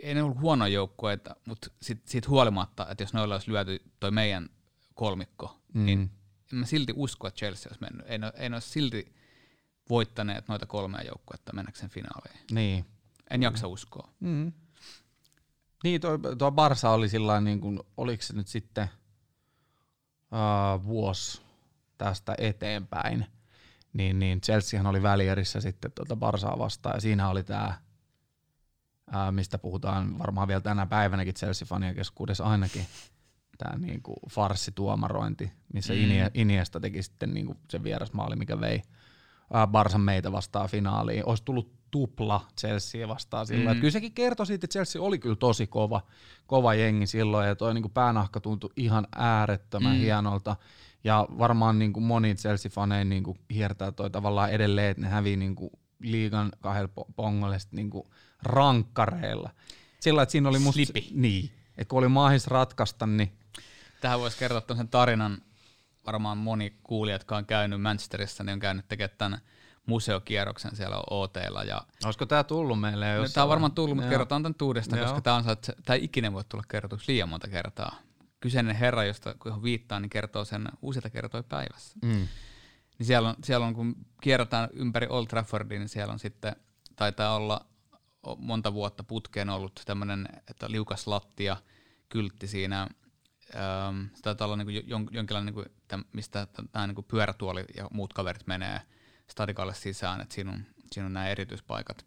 ei 0.02 0.14
ne 0.14 0.22
ollut 0.22 0.40
huono 0.40 0.66
joukkue, 0.66 1.18
mutta 1.46 1.70
sit, 1.82 2.08
siitä 2.08 2.28
huolimatta, 2.28 2.86
että 2.90 3.02
jos 3.02 3.12
noilla 3.14 3.34
olisi 3.34 3.52
lyöty 3.52 3.82
toi 4.00 4.10
meidän 4.10 4.48
kolmikko, 4.94 5.60
mm. 5.74 5.84
niin 5.86 6.10
en 6.52 6.58
mä 6.58 6.66
silti 6.66 6.92
usko, 6.96 7.26
että 7.26 7.38
Chelsea 7.38 7.70
olisi 7.70 7.80
mennyt. 7.80 8.06
Ei 8.06 8.18
ne, 8.18 8.32
ei 8.36 8.48
ne 8.48 8.56
olisi 8.56 8.68
silti 8.68 9.14
voittaneet 9.90 10.48
noita 10.48 10.66
kolmea 10.66 11.02
joukkuetta 11.02 11.52
mennäkseen 11.52 11.90
finaaliin. 11.90 12.40
Niin. 12.50 12.86
En 13.30 13.42
jaksa 13.42 13.66
uskoa. 13.68 14.10
Mm. 14.20 14.52
Niin, 15.84 16.00
tuo, 16.00 16.18
tuo 16.38 16.50
Barsa 16.50 16.90
oli 16.90 17.08
sillä 17.08 17.40
niin 17.40 17.60
kuin, 17.60 17.80
oliko 17.96 18.22
se 18.22 18.36
nyt 18.36 18.48
sitten 18.48 18.88
uh, 20.32 20.84
vuosi 20.84 21.42
tästä 21.98 22.34
eteenpäin, 22.38 23.26
niin, 23.92 24.18
niin 24.18 24.40
Chelseahan 24.40 24.86
oli 24.86 25.02
välierissä 25.02 25.60
sitten 25.60 25.92
tuota 25.92 26.16
Barsaa 26.16 26.58
vastaan, 26.58 26.96
ja 26.96 27.00
siinä 27.00 27.28
oli 27.28 27.42
tämä, 27.44 27.74
uh, 29.08 29.32
mistä 29.32 29.58
puhutaan 29.58 30.18
varmaan 30.18 30.48
vielä 30.48 30.60
tänä 30.60 30.86
päivänäkin 30.86 31.34
Chelsea-fanien 31.34 31.94
keskuudessa 31.94 32.44
ainakin, 32.44 32.86
tämä 33.58 33.78
niin 33.78 34.02
kuin 34.02 34.16
farssituomarointi, 34.30 35.52
missä 35.72 35.92
mm. 35.92 35.98
Iniesta 36.34 36.80
teki 36.80 37.02
sitten 37.02 37.34
niin 37.34 37.46
kuin 37.46 37.58
se 37.70 37.82
vierasmaali, 37.82 38.36
mikä 38.36 38.60
vei 38.60 38.76
uh, 38.76 39.72
Barsan 39.72 40.00
meitä 40.00 40.32
vastaan 40.32 40.68
finaaliin. 40.68 41.26
Olisi 41.26 41.44
tullut 41.44 41.75
tupla 41.90 42.46
Chelsea 42.60 43.08
vastaan 43.08 43.46
silloin. 43.46 43.76
Mm. 43.76 43.80
Kyllä 43.80 43.90
sekin 43.90 44.12
kertoi 44.12 44.46
siitä, 44.46 44.64
että 44.64 44.72
Chelsea 44.72 45.02
oli 45.02 45.18
kyllä 45.18 45.36
tosi 45.36 45.66
kova, 45.66 46.02
kova 46.46 46.74
jengi 46.74 47.06
silloin, 47.06 47.48
ja 47.48 47.56
toi 47.56 47.74
niin 47.74 47.90
päänahka 47.90 48.40
tuntui 48.40 48.70
ihan 48.76 49.06
äärettömän 49.16 49.96
mm. 49.96 50.00
hienolta. 50.00 50.56
Ja 51.04 51.26
varmaan 51.38 51.78
niin 51.78 51.92
kuin 51.92 52.04
moni 52.04 52.34
Chelsea-faneja 52.34 53.04
niin 53.04 53.22
kuin 53.22 53.38
hiertää 53.54 53.92
toi 53.92 54.10
tavallaan 54.10 54.50
edelleen, 54.50 54.90
että 54.90 55.02
ne 55.02 55.08
hävii 55.08 55.36
niin 55.36 55.56
kuin 55.56 55.70
liigan 56.00 56.52
kahdella 56.60 57.04
pongolle 57.16 57.58
niin 57.70 57.90
kuin 57.90 58.08
rankkareilla. 58.42 59.50
Sillä 60.00 60.22
että 60.22 60.32
siinä 60.32 60.48
oli 60.48 60.58
musta... 60.58 60.84
Slipi. 60.84 61.08
Niin, 61.12 61.50
että 61.78 61.90
kun 61.90 61.98
oli 61.98 62.08
mahis 62.08 62.46
ratkaista, 62.46 63.06
niin... 63.06 63.32
Tähän 64.00 64.20
voisi 64.20 64.38
kertoa 64.38 64.76
sen 64.76 64.88
tarinan, 64.88 65.42
varmaan 66.06 66.38
moni 66.38 66.78
kuulija, 66.82 67.14
jotka 67.14 67.36
on 67.36 67.46
käynyt 67.46 67.82
Manchesterissa, 67.82 68.44
niin 68.44 68.52
on 68.52 68.60
käynyt 68.60 68.88
tekemään 68.88 69.18
tämän 69.18 69.40
museokierroksen 69.86 70.76
siellä 70.76 71.02
OTlla. 71.10 71.64
Ja 71.64 71.82
Olisiko 72.04 72.26
tämä 72.26 72.44
tullut 72.44 72.80
meille 72.80 73.16
no, 73.16 73.28
Tämä 73.34 73.42
on 73.42 73.48
varmaan 73.48 73.72
tullut, 73.72 73.96
mutta 73.96 74.10
kerrotaan 74.10 74.42
tämän 74.42 74.54
uudestaan, 74.62 75.02
koska 75.02 75.20
tämä, 75.20 75.36
on, 75.36 75.44
tämä 75.84 75.94
ei 75.94 76.04
ikinä 76.04 76.32
voi 76.32 76.44
tulla 76.48 76.64
kerrotuksi 76.68 77.12
liian 77.12 77.28
monta 77.28 77.48
kertaa. 77.48 77.96
Kyseinen 78.40 78.76
herra, 78.76 79.04
josta 79.04 79.34
kun 79.34 79.62
viittaa, 79.62 80.00
niin 80.00 80.10
kertoo 80.10 80.44
sen 80.44 80.68
useita 80.82 81.10
kertoja 81.10 81.42
päivässä. 81.42 81.98
Mm. 82.02 82.28
Niin 82.98 83.06
siellä 83.06 83.28
on, 83.28 83.34
siellä 83.44 83.66
on, 83.66 83.74
kun 83.74 83.96
kierrotaan 84.20 84.68
ympäri 84.72 85.06
Old 85.10 85.26
Traffordin, 85.26 85.78
niin 85.78 85.88
siellä 85.88 86.12
on 86.12 86.18
sitten, 86.18 86.56
taitaa 86.96 87.36
olla 87.36 87.66
monta 88.38 88.72
vuotta 88.72 89.04
putkeen 89.04 89.50
ollut 89.50 89.82
tämmöinen, 89.86 90.28
että 90.50 90.70
liukas 90.70 91.06
lattia, 91.06 91.56
kyltti 92.08 92.46
siinä, 92.46 92.88
ähm, 93.56 94.00
sitä 94.14 94.22
taitaa 94.22 94.44
olla 94.44 94.56
niin 94.56 94.66
kuin 94.66 94.88
jon, 94.88 95.08
jonkinlainen, 95.10 95.54
niin 95.54 95.64
kuin, 95.90 96.06
mistä 96.12 96.46
tämä 96.72 96.86
niin 96.86 96.94
kuin 96.94 97.04
pyörätuoli 97.04 97.64
ja 97.76 97.88
muut 97.90 98.12
kaverit 98.12 98.46
menee 98.46 98.80
stadikalle 99.30 99.74
sisään, 99.74 100.20
että 100.20 100.34
siinä 100.34 100.52
on, 100.52 100.64
siinä 100.92 101.06
on 101.06 101.12
nämä 101.12 101.28
erityispaikat 101.28 102.06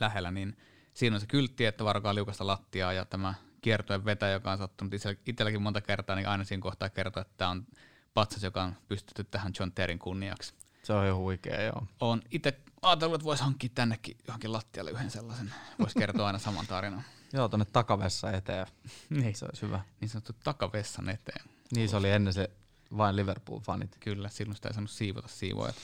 lähellä, 0.00 0.30
niin 0.30 0.56
siinä 0.94 1.16
on 1.16 1.20
se 1.20 1.26
kyltti, 1.26 1.64
että 1.64 1.84
varokaa 1.84 2.14
liukasta 2.14 2.46
lattiaa 2.46 2.92
ja 2.92 3.04
tämä 3.04 3.34
kiertojen 3.60 4.04
vetäjä, 4.04 4.32
joka 4.32 4.52
on 4.52 4.58
sattunut 4.58 4.92
itselläkin 5.26 5.62
monta 5.62 5.80
kertaa, 5.80 6.16
niin 6.16 6.28
aina 6.28 6.44
siinä 6.44 6.62
kohtaa 6.62 6.88
kertoo, 6.88 7.20
että 7.20 7.34
tämä 7.36 7.50
on 7.50 7.66
patsas, 8.14 8.42
joka 8.42 8.62
on 8.62 8.76
pystytty 8.88 9.24
tähän 9.24 9.52
John 9.58 9.72
Terrin 9.72 9.98
kunniaksi. 9.98 10.54
Se 10.82 10.92
on 10.92 11.06
jo 11.06 11.16
huikea, 11.16 11.62
joo. 11.62 11.86
On 12.00 12.22
itse 12.30 12.60
ajatellut, 12.82 13.14
että 13.14 13.24
voisi 13.24 13.42
hankkia 13.42 13.70
tännekin 13.74 14.16
johonkin 14.26 14.52
lattialle 14.52 14.90
yhden 14.90 15.10
sellaisen. 15.10 15.54
Voisi 15.78 15.98
kertoa 15.98 16.26
aina 16.26 16.38
saman 16.38 16.66
tarinan. 16.66 17.04
joo, 17.32 17.48
tuonne 17.48 17.66
takavessa 17.72 18.32
eteen. 18.32 18.66
niin. 19.10 19.34
Se 19.34 19.44
olisi 19.44 19.62
hyvä. 19.62 19.80
Niin 20.00 20.08
sanottu 20.08 20.32
takavessan 20.44 21.08
eteen. 21.08 21.44
Niin 21.74 21.88
se 21.88 21.96
oli 21.96 22.10
ennen 22.10 22.32
se 22.32 22.50
vain 22.96 23.16
Liverpool-fanit. 23.16 23.96
Kyllä, 24.00 24.28
silloin 24.28 24.56
sitä 24.56 24.68
ei 24.68 24.74
saanut 24.74 24.90
siivota 24.90 25.28
siivoajat. 25.28 25.76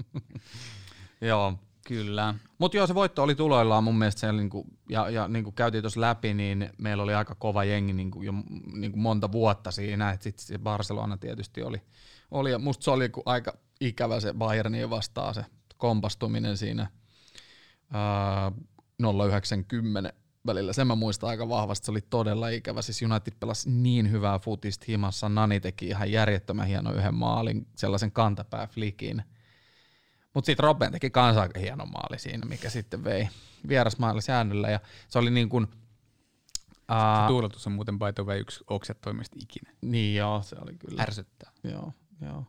joo, 1.20 1.58
Kyllä. 1.90 2.34
Mutta 2.58 2.76
joo, 2.76 2.86
se 2.86 2.94
voitto 2.94 3.22
oli 3.22 3.34
tuloillaan 3.34 3.84
mun 3.84 3.98
mielestä, 3.98 4.20
siellä 4.20 4.40
niinku, 4.40 4.66
ja, 4.88 5.10
ja 5.10 5.28
niin 5.28 5.44
kuin 5.44 5.54
käytiin 5.54 5.82
tuossa 5.82 6.00
läpi, 6.00 6.34
niin 6.34 6.70
meillä 6.78 7.02
oli 7.02 7.14
aika 7.14 7.34
kova 7.34 7.64
jengi 7.64 7.92
niinku, 7.92 8.22
jo 8.22 8.32
niinku 8.72 8.98
monta 8.98 9.32
vuotta 9.32 9.70
siinä, 9.70 10.10
että 10.10 10.24
sitten 10.24 10.46
se 10.46 10.58
Barcelona 10.58 11.16
tietysti 11.16 11.62
oli, 11.62 11.82
oli 12.30 12.50
ja 12.50 12.58
musta 12.58 12.84
se 12.84 12.90
oli 12.90 13.10
aika 13.26 13.56
ikävä 13.80 14.20
se 14.20 14.34
Bayernia 14.34 14.90
vastaan 14.90 15.34
se 15.34 15.44
kompastuminen 15.76 16.56
siinä 16.56 16.86
ää, 17.92 18.52
090 19.26 20.12
välillä. 20.46 20.72
Sen 20.72 20.86
mä 20.86 20.94
muistan 20.94 21.30
aika 21.30 21.48
vahvasti, 21.48 21.84
se 21.84 21.90
oli 21.90 22.00
todella 22.00 22.48
ikävä. 22.48 22.82
Siis 22.82 23.02
United 23.02 23.32
pelasi 23.40 23.70
niin 23.70 24.10
hyvää 24.10 24.38
futista 24.38 24.84
himassa, 24.88 25.28
Nani 25.28 25.60
teki 25.60 25.86
ihan 25.86 26.12
järjettömän 26.12 26.66
hieno 26.66 26.92
yhden 26.92 27.14
maalin, 27.14 27.66
sellaisen 27.76 28.12
kantapääflikin– 28.12 29.22
mutta 30.34 30.46
sitten 30.46 30.64
Robben 30.64 30.92
teki 30.92 31.10
kanssa 31.10 31.42
aika 31.42 31.60
hieno 31.60 31.86
maali 31.86 32.18
siinä, 32.18 32.46
mikä 32.46 32.70
sitten 32.70 33.04
vei 33.04 33.28
vierasmaalla 33.68 34.20
säännöllä. 34.20 34.70
Ja 34.70 34.80
se 35.08 35.18
oli 35.18 35.30
niin 35.30 35.48
kuin, 35.48 35.64
uh, 36.90 37.28
Tuuletus 37.28 37.66
on 37.66 37.72
muuten 37.72 37.98
by 37.98 38.12
the 38.14 38.26
way 38.26 38.38
yksi 38.38 38.64
oksettoimista 38.66 39.36
ikinä. 39.42 39.70
Niin 39.80 40.16
joo, 40.16 40.42
se 40.42 40.56
oli 40.60 40.76
kyllä. 40.78 41.02
Ärsyttää. 41.02 41.52
Joo, 41.64 41.92
joo. 42.20 42.44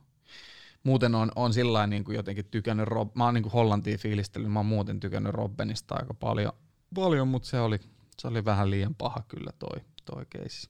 Muuten 0.83 1.15
on, 1.15 1.31
on 1.35 1.53
sillä 1.53 1.87
niin 1.87 2.03
kuin 2.03 2.15
jotenkin 2.15 2.45
tykännyt, 2.45 2.87
Rob, 2.87 3.15
mä 3.15 3.25
oon 3.25 3.33
niin 3.33 3.43
kuin 3.43 3.53
Hollantia 3.53 3.97
fiilistellyt, 3.97 4.51
mä 4.51 4.59
oon 4.59 4.65
muuten 4.65 4.99
tykännyt 4.99 5.33
Robbenista 5.33 5.95
aika 5.95 6.13
paljon, 6.13 6.53
paljon 6.95 7.27
mutta 7.27 7.47
se 7.47 7.59
oli, 7.59 7.79
se 8.17 8.27
oli 8.27 8.45
vähän 8.45 8.71
liian 8.71 8.95
paha 8.95 9.23
kyllä 9.27 9.51
toi, 9.59 9.81
toi 10.05 10.25
keissi. 10.29 10.69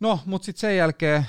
No, 0.00 0.20
mutta 0.26 0.46
sitten 0.46 0.60
sen 0.60 0.76
jälkeen, 0.76 1.26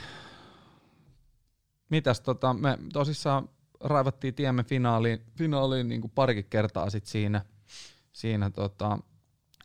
mitäs 1.89 2.21
tota, 2.21 2.53
me 2.53 2.77
tosissaan 2.93 3.49
raivattiin 3.80 4.34
tiemme 4.34 4.63
finaaliin, 4.63 5.21
finaaliin 5.38 5.88
niin 5.88 6.01
kuin 6.01 6.11
parikin 6.15 6.45
kertaa 6.49 6.89
sit 6.89 7.05
siinä, 7.05 7.41
siinä 8.13 8.49
tota, 8.49 8.99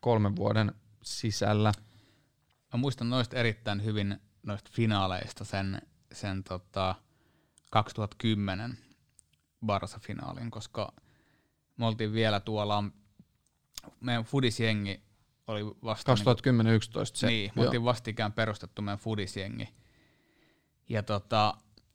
kolmen 0.01 0.37
vuoden 0.37 0.73
sisällä. 1.03 1.73
Mä 2.73 2.79
muistan 2.79 3.11
noista 3.11 3.37
erittäin 3.37 3.85
hyvin 3.85 4.21
noista 4.43 4.71
finaaleista 4.75 5.45
sen, 5.45 5.83
sen 6.13 6.45
tota 6.45 6.95
2010 7.71 8.79
Barsa-finaalin, 9.67 10.51
koska 10.51 10.93
me 11.77 11.87
oltiin 11.87 12.13
vielä 12.13 12.41
tuolla, 12.41 12.85
meidän 14.01 14.25
fudisjengi 14.25 15.03
oli 15.47 15.65
vasta... 15.85 16.15
2010-2011 16.15 16.15
niin, 16.15 17.07
se. 17.15 17.27
Niin, 17.27 17.53
me 17.57 17.63
oltiin 17.63 17.85
vastikään 17.85 18.33
perustettu 18.33 18.83
meidän 18.83 18.99
fudisjengi. 18.99 19.69
Ja 20.89 21.03
tota, 21.03 21.55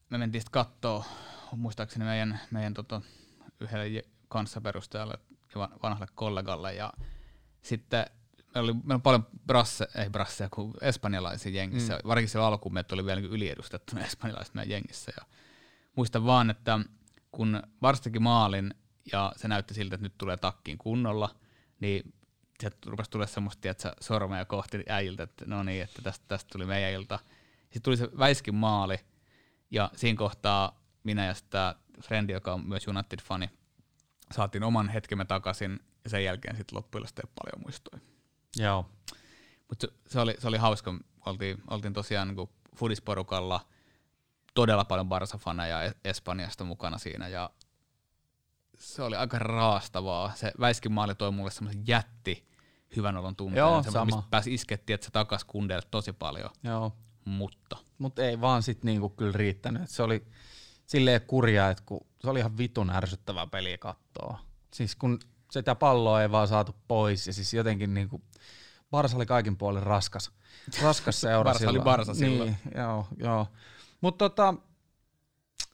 me 0.10 0.18
mentiin 0.18 0.42
sitten 0.42 0.52
kattoo 0.52 1.06
muistaakseni 1.56 2.06
meidän, 2.06 2.40
meidän 2.52 2.74
tota, 2.74 3.02
yhdelle 3.60 4.04
kanssaperustajalle 4.28 5.20
ja 5.56 5.70
vanhalle 5.84 6.08
kollegalle. 6.16 6.74
Ja 6.74 6.94
sitten 7.62 8.06
meillä 8.56 8.72
oli, 8.72 8.74
meillä 8.74 8.94
oli 8.94 9.00
paljon 9.00 9.28
brasse, 9.48 9.88
ei 9.96 10.10
brasseja 10.10 10.50
kuin 10.50 10.74
espanjalaisia 10.82 11.52
jengissä. 11.52 11.94
Mm. 11.94 12.08
Varsinkin 12.08 12.30
se 12.30 12.40
alkuun 12.40 12.74
meitä 12.74 12.96
oli 12.96 13.06
vielä 13.06 13.22
niin 13.22 13.32
yliedustettuna 13.32 14.06
espanjalaiset 14.06 14.54
meidän 14.54 14.72
jengissä. 14.72 15.12
Ja 15.18 15.26
muistan 15.96 16.26
vaan, 16.26 16.50
että 16.50 16.80
kun 17.32 17.64
varsinkin 17.82 18.24
maalin 18.24 18.74
ja 19.12 19.34
se 19.36 19.48
näytti 19.48 19.74
siltä, 19.74 19.96
että 19.96 20.06
nyt 20.06 20.18
tulee 20.18 20.38
takkiin 20.38 20.78
kunnolla, 20.78 21.36
niin 21.80 22.14
se 22.60 22.72
rupesi 22.86 23.10
tulla 23.10 23.28
semmoista, 23.28 23.70
että 23.70 23.94
sormeja 24.02 24.46
kohti 24.46 24.84
äijiltä, 24.90 25.24
että 25.24 25.46
no 25.48 25.64
niin, 25.64 25.84
että 25.84 26.02
tästä, 26.02 26.26
tästä 26.28 26.50
tuli 26.52 26.66
meidän 26.66 26.92
ilta. 26.92 27.20
Sitten 27.62 27.82
tuli 27.82 27.98
se 27.98 28.10
väiskin 28.18 28.56
maali, 28.56 29.00
ja 29.72 29.92
siinä 29.96 30.18
kohtaa 30.18 30.87
minä 31.08 31.26
ja 31.26 31.34
sitä 31.34 31.76
Frendi, 32.04 32.34
joka 32.34 32.54
on 32.54 32.68
myös 32.68 32.88
United-fani, 32.88 33.50
saatiin 34.32 34.64
oman 34.64 34.90
hetkemme 34.90 35.26
takaisin 35.26 35.80
ja 36.04 36.10
sen 36.10 36.24
jälkeen 36.24 36.58
sitten 36.58 36.76
loppujen 36.76 37.08
ei 37.18 37.32
paljon 37.40 37.62
muistui. 37.64 38.00
Joo. 38.58 38.90
Mutta 39.70 39.88
se, 39.88 39.94
se, 40.08 40.20
oli, 40.20 40.36
se 40.40 40.48
oli 40.48 40.58
hauska, 40.58 40.94
oltiin, 41.26 41.64
oltiin 41.70 41.94
tosiaan 41.94 42.28
niin 42.28 42.50
Fudisporukalla 42.76 43.60
todella 44.54 44.86
paljon 44.86 45.10
Barsa-faneja 45.10 45.94
Espanjasta 46.04 46.64
mukana 46.64 46.98
siinä 46.98 47.28
ja 47.28 47.50
se 48.78 49.04
oli 49.04 49.16
aika 49.16 49.40
raastavaa. 49.40 50.32
Se 50.36 50.52
Väiskin 50.60 50.92
maali 50.92 51.16
toi 51.16 51.32
mulle 51.32 51.52
semmoisen 51.52 51.84
jätti 51.88 52.48
hyvän 52.96 53.18
olon 53.18 53.36
tunteen. 53.36 53.60
Joo, 53.60 53.84
sama. 53.84 54.06
Mistä 54.06 54.24
pääsi 54.30 54.54
iskettiin, 54.54 54.96
että 54.96 55.06
se 55.06 55.12
takas 55.12 55.44
kundeille 55.44 55.88
tosi 55.92 56.14
paljon. 56.14 56.50
Joo. 56.64 56.98
Mutta. 57.26 57.78
Mutta 57.98 58.22
ei 58.22 58.42
vaan 58.42 58.64
sitten 58.64 58.86
niinku 58.86 59.10
kyllä 59.10 59.32
riittänyt. 59.32 59.90
Se 59.90 60.04
oli, 60.04 60.28
silleen 60.88 61.22
kurjaa, 61.22 61.70
että 61.70 61.84
kun 61.86 62.08
se 62.22 62.30
oli 62.30 62.40
ihan 62.40 62.58
vitun 62.58 62.90
ärsyttävää 62.90 63.48
peliä 63.48 63.78
katsoa. 63.78 64.40
Siis 64.74 64.96
kun 64.96 65.20
sitä 65.52 65.76
palloa 65.76 66.22
ei 66.22 66.32
vaan 66.32 66.48
saatu 66.48 66.76
pois 66.88 67.28
ja 67.28 67.34
siis 67.34 67.54
jotenkin 67.54 67.94
niinku, 67.94 68.22
Barsa 68.92 69.16
oli 69.18 69.26
kaikin 69.26 69.58
puolin 69.58 69.84
raskas, 69.84 70.32
raskas 70.84 71.22
seura 71.22 71.44
Barsa 71.50 71.60
silloin. 71.60 71.78
oli 71.78 71.84
Barsa 71.84 72.14
silloin. 72.14 72.58
Niin, 72.64 72.78
joo, 72.78 73.08
joo. 73.18 73.48
Mutta 74.02 74.30
tota, 74.30 74.54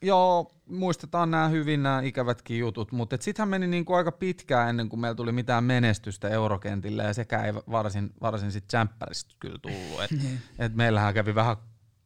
joo, 0.01 0.55
muistetaan 0.65 1.31
nämä 1.31 1.47
hyvin 1.47 1.83
nämä 1.83 2.01
ikävätkin 2.01 2.59
jutut, 2.59 2.91
mutta 2.91 3.17
sittenhän 3.19 3.49
meni 3.49 3.67
niinku 3.67 3.93
aika 3.93 4.11
pitkään 4.11 4.69
ennen 4.69 4.89
kuin 4.89 4.99
meillä 4.99 5.15
tuli 5.15 5.31
mitään 5.31 5.63
menestystä 5.63 6.29
eurokentillä 6.29 7.03
ja 7.03 7.13
sekä 7.13 7.43
ei 7.43 7.53
varsin, 7.53 8.13
varsin 8.21 8.51
sit 8.51 8.69
Champerista 8.69 9.35
kyllä 9.39 9.59
tullut. 9.61 10.01
Et, 10.03 10.11
niin. 10.21 10.41
et 10.59 10.75
meillähän 10.75 11.13
kävi 11.13 11.35
vähän 11.35 11.57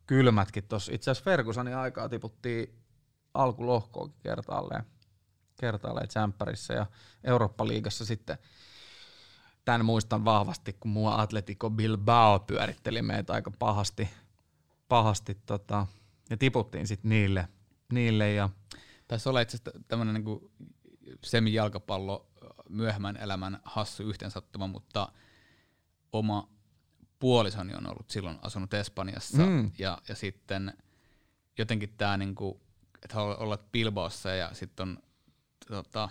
kylmätkin 0.08 0.64
tuossa. 0.64 0.91
Itse 0.91 1.12
asiassa 1.12 1.32
Fergusonin 1.32 1.76
aikaa 1.76 2.10
tiputtiin 2.10 2.87
alkulohkoakin 3.38 4.16
kertaalleen, 4.24 4.84
kertaalleen 5.60 6.08
Tsemppärissä 6.08 6.74
ja 6.74 6.86
Eurooppa-liigassa 7.24 8.06
sitten 8.06 8.38
tämän 9.66 9.86
muistan 9.86 10.26
vahvasti, 10.26 10.74
kun 10.74 10.92
mua 10.92 11.22
Atletico 11.22 11.70
Bilbao 11.70 12.40
pyöritteli 12.40 13.02
meitä 13.02 13.34
aika 13.34 13.52
pahasti, 13.60 14.10
pahasti 14.88 15.38
tota, 15.46 15.88
ja 16.30 16.38
tiputtiin 16.38 16.88
sitten 16.88 17.10
niille, 17.10 17.48
niille 17.92 18.34
ja 18.34 18.50
tässä 19.08 19.30
olla 19.30 19.42
itse 19.42 19.58
asiassa 19.58 19.80
tämmöinen 19.88 20.24
niin 20.24 20.52
semi-jalkapallo 21.24 22.28
myöhemmän 22.70 23.18
elämän 23.18 23.60
hassu 23.64 24.04
yhteensattuma, 24.04 24.68
mutta 24.68 25.12
oma 26.12 26.50
puolisoni 27.20 27.74
on 27.76 27.88
ollut 27.90 28.10
silloin 28.10 28.40
asunut 28.42 28.74
Espanjassa 28.74 29.46
mm. 29.46 29.72
ja, 29.78 29.98
ja 30.10 30.16
sitten 30.16 30.74
jotenkin 31.58 31.94
tämä 31.98 32.18
niinku 32.18 32.62
että 33.08 33.16
haluaa 33.16 33.38
olla 33.38 33.58
Bilbaossa 33.72 34.30
ja 34.30 34.49
sitten 34.53 34.89
on 34.89 34.97
tota, 35.68 36.10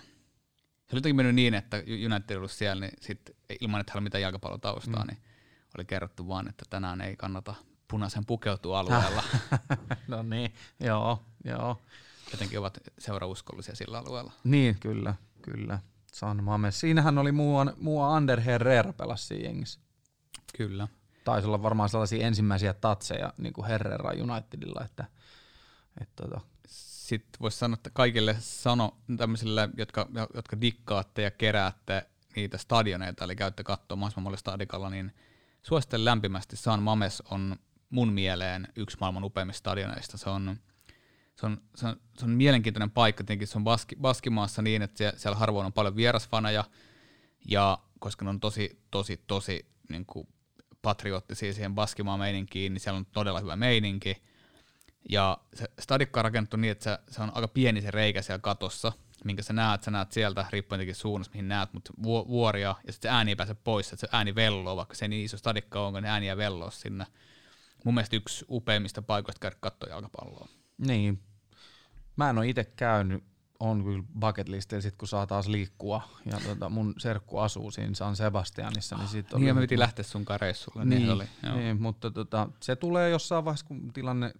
se 0.87 0.95
oli 0.95 0.97
jotenkin 0.97 1.15
mennyt 1.15 1.35
niin, 1.35 1.53
että 1.53 1.77
United 1.77 2.37
ollut 2.37 2.51
siellä, 2.51 2.81
niin 2.81 2.97
sit, 3.01 3.31
ilman 3.61 3.81
että 3.81 3.91
hän 3.95 4.03
mitään 4.03 4.21
jalkapallotaustaa, 4.21 5.03
mm. 5.03 5.07
niin 5.07 5.23
oli 5.77 5.85
kerrottu 5.85 6.27
vaan, 6.27 6.47
että 6.47 6.65
tänään 6.69 7.01
ei 7.01 7.15
kannata 7.15 7.55
punaisen 7.87 8.25
pukeutua 8.25 8.79
alueella. 8.79 9.23
no 10.07 10.23
niin, 10.23 10.53
joo, 10.79 11.23
joo. 11.45 11.81
Jotenkin 12.31 12.59
ovat 12.59 12.77
seurauskollisia 12.99 13.75
sillä 13.75 13.99
alueella. 13.99 14.31
Niin, 14.43 14.79
kyllä, 14.79 15.15
kyllä. 15.41 15.79
San 16.13 16.43
Mames. 16.43 16.79
Siinähän 16.79 17.17
oli 17.17 17.31
muu, 17.31 17.57
muu 17.77 18.01
Ander 18.01 18.39
Herrera 18.41 18.93
pelasi 18.93 19.27
siinä 19.27 19.43
jengissä. 19.43 19.79
Kyllä. 20.57 20.87
Taisi 21.23 21.47
olla 21.47 21.63
varmaan 21.63 21.89
sellaisia 21.89 22.27
ensimmäisiä 22.27 22.73
tatseja 22.73 23.33
niin 23.37 23.53
kuin 23.53 23.67
Herrera 23.67 24.11
Unitedilla, 24.11 24.85
että, 24.85 25.05
tota, 26.15 26.41
sitten 26.67 27.39
voisi 27.41 27.57
sanoa, 27.57 27.73
että 27.73 27.89
kaikille 27.89 28.35
sano 28.39 28.97
tämmöisille, 29.17 29.69
jotka, 29.77 30.07
jotka 30.33 30.61
dikkaatte 30.61 31.21
ja 31.21 31.31
keräätte 31.31 32.05
niitä 32.35 32.57
stadioneita, 32.57 33.23
eli 33.23 33.35
käytte 33.35 33.63
katsoa 33.63 33.95
mahdollisimman 33.95 34.37
stadikalla, 34.37 34.89
niin 34.89 35.11
suosittelen 35.63 36.05
lämpimästi. 36.05 36.55
San 36.55 36.83
Mames 36.83 37.23
on 37.31 37.55
mun 37.89 38.13
mieleen 38.13 38.67
yksi 38.75 38.97
maailman 38.99 39.23
upeimmista 39.23 39.59
stadioneista. 39.59 40.17
Se 40.17 40.29
on, 40.29 40.59
se 41.35 41.45
on, 41.45 41.61
se, 41.75 41.87
on, 41.87 42.01
se 42.19 42.25
on 42.25 42.31
mielenkiintoinen 42.31 42.91
paikka, 42.91 43.23
tietenkin 43.23 43.47
se 43.47 43.57
on 43.57 43.63
Baski, 43.63 43.95
Baskimaassa 43.95 44.61
niin, 44.61 44.81
että 44.81 45.13
siellä 45.17 45.37
harvoin 45.37 45.65
on 45.65 45.73
paljon 45.73 45.95
vierasfaneja, 45.95 46.63
ja 47.45 47.79
koska 47.99 48.25
ne 48.25 48.29
on 48.29 48.39
tosi, 48.39 48.81
tosi, 48.91 49.23
tosi 49.27 49.65
niin 49.89 50.05
kuin 50.05 50.27
patriottisia 50.81 51.53
siihen 51.53 51.75
Baskimaan 51.75 52.19
meininkiin, 52.19 52.73
niin 52.73 52.81
siellä 52.81 52.97
on 52.97 53.05
todella 53.05 53.39
hyvä 53.39 53.55
meininki. 53.55 54.23
Ja 55.09 55.37
se 55.53 55.65
stadikka 55.79 56.19
on 56.19 56.23
rakennettu 56.23 56.57
niin, 56.57 56.71
että 56.71 56.83
se, 56.83 57.13
se 57.13 57.21
on 57.21 57.31
aika 57.35 57.47
pieni 57.47 57.81
se 57.81 57.91
reikä 57.91 58.21
siellä 58.21 58.39
katossa, 58.39 58.91
minkä 59.23 59.43
sä 59.43 59.53
näet, 59.53 59.83
sä 59.83 59.91
näet 59.91 60.11
sieltä, 60.11 60.45
riippuen 60.51 60.79
tietenkin 60.79 60.95
suunnasta, 60.95 61.33
mihin 61.33 61.47
näet, 61.47 61.73
mutta 61.73 61.93
vuoria, 62.03 62.75
ja 62.87 62.93
sitten 62.93 63.09
se 63.11 63.15
ääni 63.15 63.31
ei 63.31 63.35
pääse 63.35 63.53
pois, 63.53 63.93
että 63.93 64.01
se 64.01 64.07
ääni 64.11 64.35
velloo, 64.35 64.75
vaikka 64.75 64.95
se 64.95 65.07
niin 65.07 65.25
iso 65.25 65.37
stadikka 65.37 65.87
on, 65.87 65.93
niin 65.93 66.05
ääni 66.05 66.27
jää 66.27 66.37
velloa 66.37 66.71
sinne. 66.71 67.05
Mun 67.85 67.93
mielestä 67.93 68.15
yksi 68.15 68.45
upeimmista 68.49 69.01
paikoista 69.01 69.39
käydä 69.39 69.55
katsoa 69.59 69.89
jalkapalloa. 69.89 70.47
Niin. 70.77 71.23
Mä 72.15 72.29
en 72.29 72.37
ole 72.37 72.47
itse 72.47 72.63
käynyt, 72.63 73.23
on 73.59 73.83
kyllä 73.83 74.03
bucket 74.19 74.49
listillä 74.49 74.81
sit 74.81 74.95
kun 74.97 75.07
saa 75.07 75.27
taas 75.27 75.47
liikkua. 75.47 76.01
Ja 76.25 76.39
tota, 76.47 76.69
mun 76.69 76.93
serkku 76.97 77.37
asuu 77.37 77.71
siinä 77.71 77.93
San 77.93 78.15
Sebastianissa. 78.15 78.97
Niin, 78.97 79.07
sit 79.07 79.33
oli 79.33 79.39
niin 79.39 79.47
ja 79.47 79.53
me 79.53 79.61
piti 79.61 79.79
lähteä 79.79 80.03
sun 80.03 80.25
reissulle. 80.37 80.85
Niin, 80.85 81.01
niin, 81.01 81.11
oli, 81.11 81.25
niin 81.55 81.81
mutta 81.81 82.11
tota, 82.11 82.49
se 82.59 82.75
tulee 82.75 83.09
jossain 83.09 83.45
vaiheessa, 83.45 83.65
kun 83.65 83.93
tilanne 83.93 84.33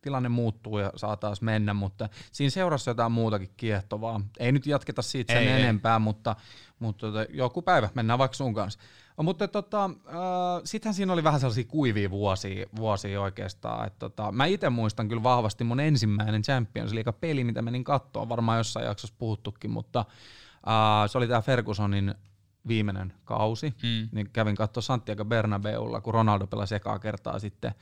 tilanne 0.00 0.28
muuttuu 0.28 0.78
ja 0.78 0.92
saa 0.96 1.16
taas 1.16 1.42
mennä, 1.42 1.74
mutta 1.74 2.08
siinä 2.32 2.50
seurassa 2.50 2.90
jotain 2.90 3.12
muutakin 3.12 3.50
kiehtovaa. 3.56 4.20
Ei 4.38 4.52
nyt 4.52 4.66
jatketa 4.66 5.02
siitä 5.02 5.32
sen 5.32 5.42
ei, 5.42 5.62
enempää, 5.62 5.94
ei. 5.94 6.00
mutta, 6.00 6.36
mutta 6.78 7.06
tota, 7.06 7.26
joku 7.30 7.62
päivä 7.62 7.88
mennään 7.94 8.18
vaikka 8.18 8.34
sun 8.34 8.54
kanssa. 8.54 8.80
Mutta 9.22 9.48
tota, 9.48 9.84
äh, 9.84 10.62
sittenhän 10.64 10.94
siinä 10.94 11.12
oli 11.12 11.24
vähän 11.24 11.40
sellaisia 11.40 11.64
kuivia 11.64 12.10
vuosia, 12.10 12.66
vuosia 12.76 13.20
oikeastaan. 13.20 13.86
Et 13.86 13.98
tota, 13.98 14.32
mä 14.32 14.46
itse 14.46 14.70
muistan 14.70 15.08
kyllä 15.08 15.22
vahvasti 15.22 15.64
mun 15.64 15.80
ensimmäinen 15.80 16.42
Champions 16.42 16.92
League-peli, 16.92 17.44
mitä 17.44 17.62
menin 17.62 17.84
katsoa, 17.84 18.28
varmaan 18.28 18.58
jossain 18.58 18.86
jaksossa 18.86 19.16
puhuttukin, 19.18 19.70
mutta 19.70 19.98
äh, 20.68 21.10
se 21.10 21.18
oli 21.18 21.28
tämä 21.28 21.42
Fergusonin 21.42 22.14
viimeinen 22.68 23.12
kausi, 23.24 23.74
mm. 23.82 24.08
niin 24.12 24.30
kävin 24.32 24.56
katsoa 24.56 24.80
Santiago 24.80 25.24
Bernabeulla, 25.24 26.00
kun 26.00 26.14
Ronaldo 26.14 26.46
pelasi 26.46 26.74
ekaa 26.74 26.98
kertaa 26.98 27.38
sitten 27.38 27.74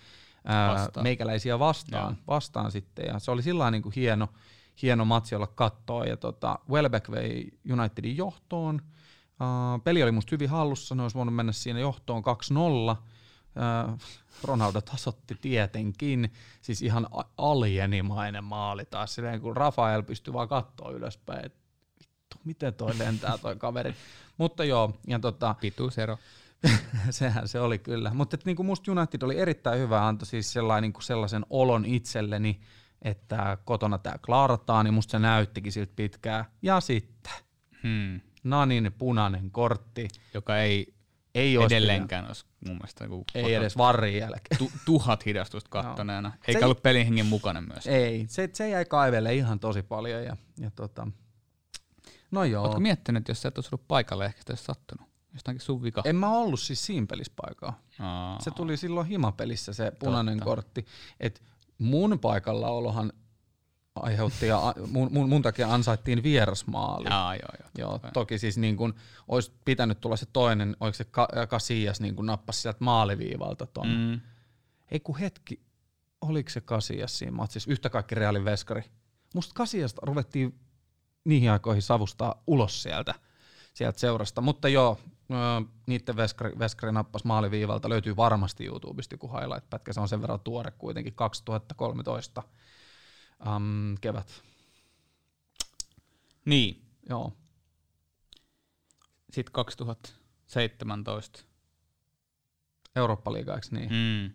vastaan. 0.44 1.04
meikäläisiä 1.04 1.58
vastaan, 1.58 2.18
vastaan 2.26 2.72
sitten. 2.72 3.06
Ja 3.06 3.18
se 3.18 3.30
oli 3.30 3.42
sillä 3.42 3.70
niin 3.70 3.82
kuin 3.82 3.92
hieno, 3.96 4.28
hieno 4.82 5.04
matsi 5.04 5.34
olla 5.34 5.46
kattoa. 5.46 6.04
Ja 6.04 6.16
tota, 6.16 6.58
Welbeck 6.70 7.10
vei 7.10 7.58
Unitedin 7.72 8.16
johtoon. 8.16 8.80
Uh, 9.40 9.82
peli 9.84 10.02
oli 10.02 10.12
musta 10.12 10.30
hyvin 10.30 10.50
hallussa, 10.50 10.94
ne 10.94 11.02
olisi 11.02 11.16
voinut 11.16 11.34
mennä 11.34 11.52
siinä 11.52 11.80
johtoon 11.80 12.22
2-0. 12.92 12.96
Uh, 12.96 13.98
Ronaldo 14.44 14.80
tasotti 14.80 15.36
tietenkin, 15.40 16.32
siis 16.60 16.82
ihan 16.82 17.06
alienimainen 17.38 18.44
maali 18.44 18.84
taas, 18.84 19.14
silleen 19.14 19.40
kun 19.40 19.56
Rafael 19.56 20.02
pystyi 20.02 20.32
vaan 20.32 20.48
katsoa 20.48 20.90
ylöspäin, 20.90 21.46
että 21.46 21.58
vittu, 21.98 22.36
miten 22.44 22.74
toi 22.74 22.98
lentää 22.98 23.38
toi 23.38 23.56
kaveri. 23.56 23.94
Mutta 24.38 24.64
joo, 24.64 24.94
ja 25.06 25.18
tota... 25.18 25.54
Pituusero. 25.60 26.18
Sehän 27.10 27.48
se 27.48 27.60
oli 27.60 27.78
kyllä. 27.78 28.10
Mutta 28.14 28.38
niin 28.44 28.56
kuin 28.56 28.66
musta 28.66 28.92
United 28.92 29.22
oli 29.22 29.38
erittäin 29.38 29.78
hyvä, 29.78 30.06
antoi 30.06 30.26
siis 30.26 30.52
sellainen, 30.52 30.82
niin 30.82 30.92
kuin 30.92 31.02
sellaisen 31.02 31.46
olon 31.50 31.84
itselleni, 31.84 32.60
että 33.02 33.58
kotona 33.64 33.98
tämä 33.98 34.18
klaarataan, 34.26 34.84
niin 34.84 34.94
musta 34.94 35.10
se 35.10 35.18
näyttikin 35.18 35.72
siltä 35.72 35.92
pitkään. 35.96 36.44
Ja 36.62 36.80
sitten 36.80 37.32
hmm. 37.82 38.20
Nanin 38.44 38.94
punainen 38.98 39.50
kortti. 39.50 40.08
Joka 40.34 40.58
ei, 40.58 40.94
ei 41.34 41.56
edelleenkään 41.56 42.26
olisi 42.26 42.46
mun 42.66 42.76
mielestä. 42.76 43.06
Niin 43.06 43.24
ei 43.34 43.54
edes 43.54 43.76
varrin 43.76 44.16
jälkeen. 44.16 44.58
Tu, 44.58 44.70
tuhat 44.84 45.26
hidastusta 45.26 45.70
kattoneena. 45.82 46.28
No. 46.28 46.34
Eikä 46.48 46.58
se 46.58 46.64
ollut 46.64 46.82
pelin 46.82 47.04
hengen 47.04 47.26
mukana 47.26 47.60
myös. 47.60 47.86
Ei, 47.86 48.24
se, 48.28 48.50
se 48.52 48.68
jäi 48.68 48.84
kaivelle 48.84 49.34
ihan 49.34 49.60
tosi 49.60 49.82
paljon. 49.82 50.24
Ja, 50.24 50.36
ja 50.60 50.70
tota, 50.70 51.08
no 52.30 52.44
joo. 52.44 52.62
Oletko 52.62 52.80
miettinyt, 52.80 53.28
jos 53.28 53.42
sä 53.42 53.48
et 53.48 53.58
olisi 53.58 53.68
ollut 53.72 53.88
paikalle, 53.88 54.26
ehkä 54.26 54.42
se 54.46 54.52
olisi 54.52 54.64
sattunut? 54.64 55.13
Jostakin 55.34 55.60
sun 55.60 55.82
vika. 55.82 56.02
En 56.04 56.16
mä 56.16 56.30
ollut 56.30 56.60
siis 56.60 56.86
siinä 56.86 57.06
pelissä 57.06 57.32
paikalla. 57.36 57.74
Aa. 57.98 58.40
Se 58.40 58.50
tuli 58.50 58.76
silloin 58.76 59.06
himapelissä 59.06 59.72
se 59.72 59.92
punainen 59.98 60.34
Totta. 60.38 60.44
kortti. 60.44 60.86
Et 61.20 61.42
mun 61.78 62.18
paikallaolohan 62.18 63.12
aiheutti 63.94 64.46
ja 64.46 64.74
mun, 64.90 65.08
mun, 65.12 65.28
mun 65.28 65.42
takia 65.42 65.74
ansaittiin 65.74 66.22
vierasmaali. 66.22 67.06
Aa, 67.10 67.34
joo, 67.34 67.48
joo, 67.60 67.68
joo, 67.78 68.10
toki 68.12 68.38
siis 68.38 68.58
niin 68.58 68.76
kun 68.76 68.94
olisi 69.28 69.52
pitänyt 69.64 70.00
tulla 70.00 70.16
se 70.16 70.26
toinen, 70.32 70.76
oliko 70.80 70.94
se 70.94 71.06
Kasias 71.48 72.00
niin 72.00 72.16
kun 72.16 72.26
nappasi 72.26 72.60
sieltä 72.60 72.84
maaliviivalta 72.84 73.66
ton. 73.66 73.88
Mm. 73.88 74.20
Ei 74.90 75.00
kun 75.00 75.18
hetki, 75.18 75.60
oliko 76.20 76.50
se 76.50 76.60
Kasias 76.60 77.18
siinä 77.18 77.32
matsissa, 77.32 77.70
yhtä 77.70 77.90
kaikki 77.90 78.14
Realin 78.14 78.44
veskari. 78.44 78.82
Musta 79.34 79.54
Kasiasta 79.54 80.02
ruvettiin 80.04 80.60
niihin 81.24 81.50
aikoihin 81.50 81.82
savustaa 81.82 82.42
ulos 82.46 82.82
sieltä, 82.82 83.14
sieltä 83.74 83.98
seurasta, 83.98 84.40
mutta 84.40 84.68
joo, 84.68 84.98
niiden 85.86 86.16
veskari, 86.16 86.58
veskari 86.58 86.92
nappas 86.92 87.24
maaliviivalta 87.24 87.88
löytyy 87.88 88.16
varmasti 88.16 88.66
YouTubesta 88.66 89.14
joku 89.14 89.28
highlight-pätkä, 89.28 89.92
se 89.92 90.00
on 90.00 90.08
sen 90.08 90.22
verran 90.22 90.40
tuore 90.40 90.70
kuitenkin, 90.70 91.14
2013 91.14 92.42
um, 93.46 93.94
kevät. 94.00 94.42
Niin. 96.44 96.84
Joo. 97.08 97.32
Sitten 99.30 99.52
2017. 99.52 101.44
Eurooppa-liiga, 102.96 103.54
eikö 103.54 103.66
niin? 103.70 103.90
Mm. 103.90 104.32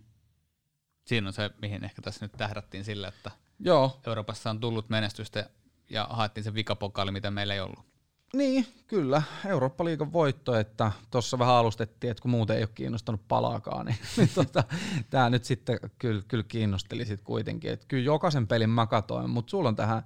Siinä 1.06 1.28
on 1.28 1.34
se, 1.34 1.50
mihin 1.62 1.84
ehkä 1.84 2.02
tässä 2.02 2.26
nyt 2.26 2.32
tähdättiin 2.32 2.86
sillä, 2.86 3.08
että 3.08 3.32
Joo. 3.60 4.02
Euroopassa 4.08 4.50
on 4.50 4.60
tullut 4.60 4.90
menestystä 4.90 5.50
ja 5.90 6.08
haettiin 6.10 6.44
se 6.44 6.54
vikapokaali, 6.54 7.12
mitä 7.12 7.32
meillä 7.32 7.54
ei 7.54 7.60
ollut. 7.60 7.89
Niin, 8.34 8.68
kyllä. 8.88 9.22
Eurooppa-liigan 9.46 10.14
voitto, 10.14 10.56
että 10.56 10.92
tuossa 11.12 11.40
vähän 11.40 11.56
alustettiin, 11.56 12.12
että 12.12 12.22
kun 12.22 12.32
muuten 12.32 12.58
ei 12.58 12.64
ole 12.64 12.70
kiinnostanut 12.76 13.28
palaakaan, 13.28 13.86
niin, 13.86 13.98
niin 14.18 14.30
tota, 14.36 14.64
tämä 15.10 15.30
nyt 15.30 15.46
sitten 15.46 15.80
kyllä, 16.00 16.22
kyllä 16.28 16.44
kiinnosteli 16.48 17.06
sit 17.06 17.22
kuitenkin. 17.22 17.72
Että 17.72 17.86
kyllä 17.88 18.04
jokaisen 18.04 18.48
pelin 18.48 18.70
mä 18.70 18.88
katoin, 18.88 19.30
mutta 19.30 19.52
sulla 19.52 19.70
on 19.70 19.76
tähän 19.76 20.04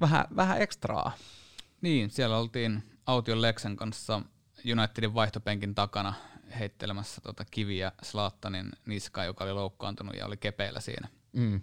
vähän, 0.00 0.24
vähän 0.36 0.62
ekstraa. 0.62 1.12
Niin, 1.80 2.10
siellä 2.10 2.38
oltiin 2.38 2.82
Aution 3.06 3.42
Lexen 3.42 3.76
kanssa 3.76 4.22
Unitedin 4.72 5.14
vaihtopenkin 5.14 5.74
takana 5.74 6.14
heittelemässä 6.58 7.20
tota 7.20 7.44
kiviä 7.50 7.92
Slaattanin 8.02 8.72
niskaa, 8.86 9.24
joka 9.24 9.44
oli 9.44 9.52
loukkaantunut 9.52 10.16
ja 10.16 10.26
oli 10.26 10.36
kepeillä 10.36 10.80
siinä. 10.80 11.08
Mm. 11.32 11.60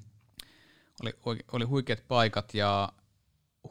Oli, 1.02 1.40
oli 1.52 1.66
huikeat 1.66 2.04
paikat 2.08 2.54
ja 2.54 2.90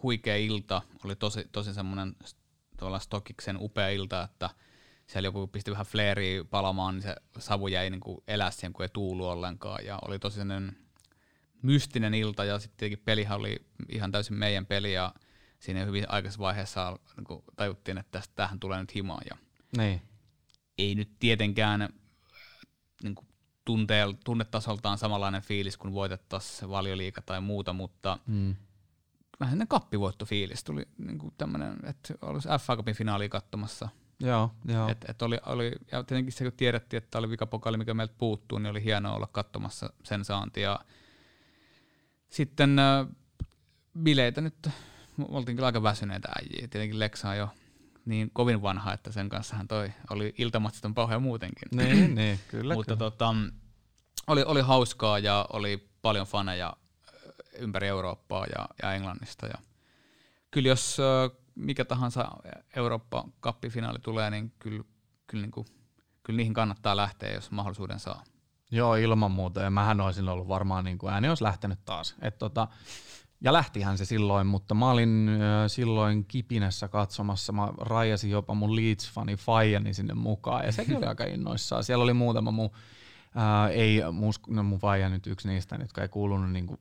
huikea 0.03 0.37
ilta, 0.37 0.83
oli 1.05 1.17
tosi, 1.17 1.49
tosi 1.53 1.75
semmoinen 1.75 2.17
tuolla 2.79 2.99
Stokiksen 2.99 3.57
upea 3.61 3.89
ilta, 3.89 4.23
että 4.23 4.51
siellä 5.07 5.27
joku 5.27 5.47
pisti 5.47 5.71
vähän 5.71 5.87
fleeriä 5.87 6.45
palamaan, 6.45 6.95
niin 6.95 7.03
se 7.03 7.17
savu 7.39 7.69
jäi 7.69 7.91
niin 7.91 8.01
kuin 8.01 8.19
elää 8.29 8.51
siihen, 8.51 8.73
kun 8.73 8.83
ei 8.83 8.89
tuulu 8.93 9.29
ollenkaan, 9.29 9.85
ja 9.85 9.99
oli 10.09 10.19
tosi 10.19 10.37
sellainen 10.37 10.77
mystinen 11.63 12.15
ilta, 12.15 12.45
ja 12.45 12.59
sitten 12.59 12.77
tietenkin 12.77 13.05
pelihän 13.05 13.39
oli 13.39 13.67
ihan 13.89 14.13
täysin 14.13 14.37
meidän 14.37 14.67
peli, 14.67 14.93
ja 14.93 15.15
siinä 15.59 15.85
hyvin 15.85 16.05
aikaisessa 16.09 16.43
vaiheessa 16.43 16.99
niin 17.17 17.25
kuin 17.25 17.45
tajuttiin, 17.57 17.99
että 17.99 18.11
tästä, 18.19 18.33
tähän 18.35 18.61
tulee 18.61 18.81
nyt 18.81 18.95
himaa, 18.95 19.21
ja 19.31 19.37
niin. 19.77 20.03
ei 20.79 20.95
nyt 20.95 21.11
tietenkään 21.19 21.89
niin 23.03 23.15
kuin 23.15 23.27
tunnetasoltaan 24.25 24.99
samanlainen 24.99 25.43
fiilis, 25.43 25.77
kun 25.77 25.93
voitettaisiin 25.93 26.71
valioliika 26.71 27.23
tai 27.23 27.41
muuta, 27.41 27.73
mutta 27.73 28.19
mm 28.27 28.57
vähän 29.43 29.53
sellainen 29.53 29.69
kappivoittofiilis. 29.69 30.65
Tuli 30.65 30.89
niin 30.99 31.19
kuin 31.19 31.35
tämmöinen, 31.39 31.79
että 31.85 32.15
olisi 32.23 32.49
FA 32.61 32.77
Cupin 32.77 32.95
finaali 32.95 33.29
katsomassa. 33.29 33.89
Joo, 34.21 34.51
joo. 34.65 34.89
Et, 34.89 35.05
et 35.09 35.23
oli, 35.23 35.39
oli, 35.47 35.73
ja 35.93 36.03
tietenkin 36.03 36.33
se, 36.33 36.45
kun 36.45 36.53
tiedettiin, 36.53 37.03
että 37.03 37.19
oli 37.19 37.31
vikapokali, 37.31 37.77
mikä 37.77 37.95
meiltä 37.95 38.15
puuttuu, 38.19 38.59
niin 38.59 38.71
oli 38.71 38.85
hienoa 38.85 39.15
olla 39.15 39.27
katsomassa 39.27 39.93
sen 40.03 40.25
saanti. 40.25 40.61
Ja 40.61 40.81
sitten 42.31 42.79
äh, 42.79 43.07
bileitä 44.03 44.41
nyt, 44.41 44.69
oltiin 45.29 45.57
kyllä 45.57 45.67
aika 45.67 45.83
väsyneitä 45.83 46.29
äijiä. 46.29 46.69
Tietenkin 46.69 46.99
Lexa 46.99 47.29
on 47.29 47.37
jo 47.37 47.49
niin 48.05 48.31
kovin 48.33 48.63
vanha, 48.63 48.93
että 48.93 49.13
sen 49.13 49.29
kanssa 49.29 49.57
hän 49.57 49.69
toi 49.69 49.93
oli 50.11 50.35
iltamatsit 50.39 50.85
on 50.85 50.95
pahoja 50.95 51.19
muutenkin. 51.19 51.69
Niin, 51.75 52.15
niin 52.15 52.41
kyllä. 52.49 52.75
Mutta 52.75 52.97
kyllä. 52.97 53.11
Tota, 53.11 53.35
oli, 54.27 54.43
oli 54.43 54.61
hauskaa 54.61 55.19
ja 55.19 55.47
oli 55.53 55.89
paljon 56.03 56.27
faneja 56.27 56.77
ympäri 57.59 57.89
Eurooppaa 57.89 58.47
ja, 58.47 58.69
ja 58.83 58.93
Englannista. 58.93 59.47
Ja 59.47 59.55
kyllä 60.51 60.69
jos 60.69 60.99
mikä 61.55 61.85
tahansa 61.85 62.29
Eurooppa-kappifinaali 62.77 63.99
tulee, 63.99 64.31
niin 64.31 64.53
kyllä, 64.59 64.85
kyllä, 65.27 65.43
niin 65.43 65.51
kuin, 65.51 65.67
kyllä 66.23 66.37
niihin 66.37 66.55
kannattaa 66.55 66.97
lähteä, 66.97 67.33
jos 67.35 67.51
mahdollisuuden 67.51 68.01
saa. 68.01 68.25
Joo, 68.71 68.95
ilman 68.95 69.31
muuta. 69.31 69.61
Ja 69.61 69.71
mähän 69.71 70.01
olisin 70.01 70.29
ollut 70.29 70.49
varmaan, 70.49 70.85
niin 70.85 70.99
kuin 70.99 71.13
ääni 71.13 71.29
olisi 71.29 71.45
lähtenyt 71.45 71.79
taas. 71.85 72.15
Et 72.23 72.39
tota, 72.39 72.69
ja 73.41 73.53
lähtihän 73.53 73.99
se 73.99 74.05
silloin, 74.05 74.47
mutta 74.47 74.75
mä 74.75 74.91
olin 74.91 75.31
silloin 75.67 76.25
kipinässä 76.25 76.89
katsomassa. 76.89 77.53
Mä 77.53 77.69
rajasin 77.81 78.31
jopa 78.31 78.55
mun 78.55 78.77
Leeds-fani 78.77 79.37
Fajani 79.37 79.95
sinne 79.95 80.15
mukaan, 80.15 80.65
ja 80.65 80.73
sekin 80.73 80.97
oli 80.97 81.07
aika 81.07 81.25
innoissaan. 81.25 81.85
Siellä 81.85 82.05
oli 82.05 82.15
muutama 82.15 82.51
mun, 82.51 82.71
ää, 83.35 83.69
ei 83.69 84.01
mun, 84.13 84.33
no 84.49 84.63
mun 84.63 84.79
faija 84.79 85.09
nyt 85.09 85.27
yksi 85.27 85.49
niistä, 85.49 85.77
jotka 85.81 86.03
ei 86.03 86.09
kuulunut 86.09 86.53
niin 86.53 86.67
kuin 86.67 86.79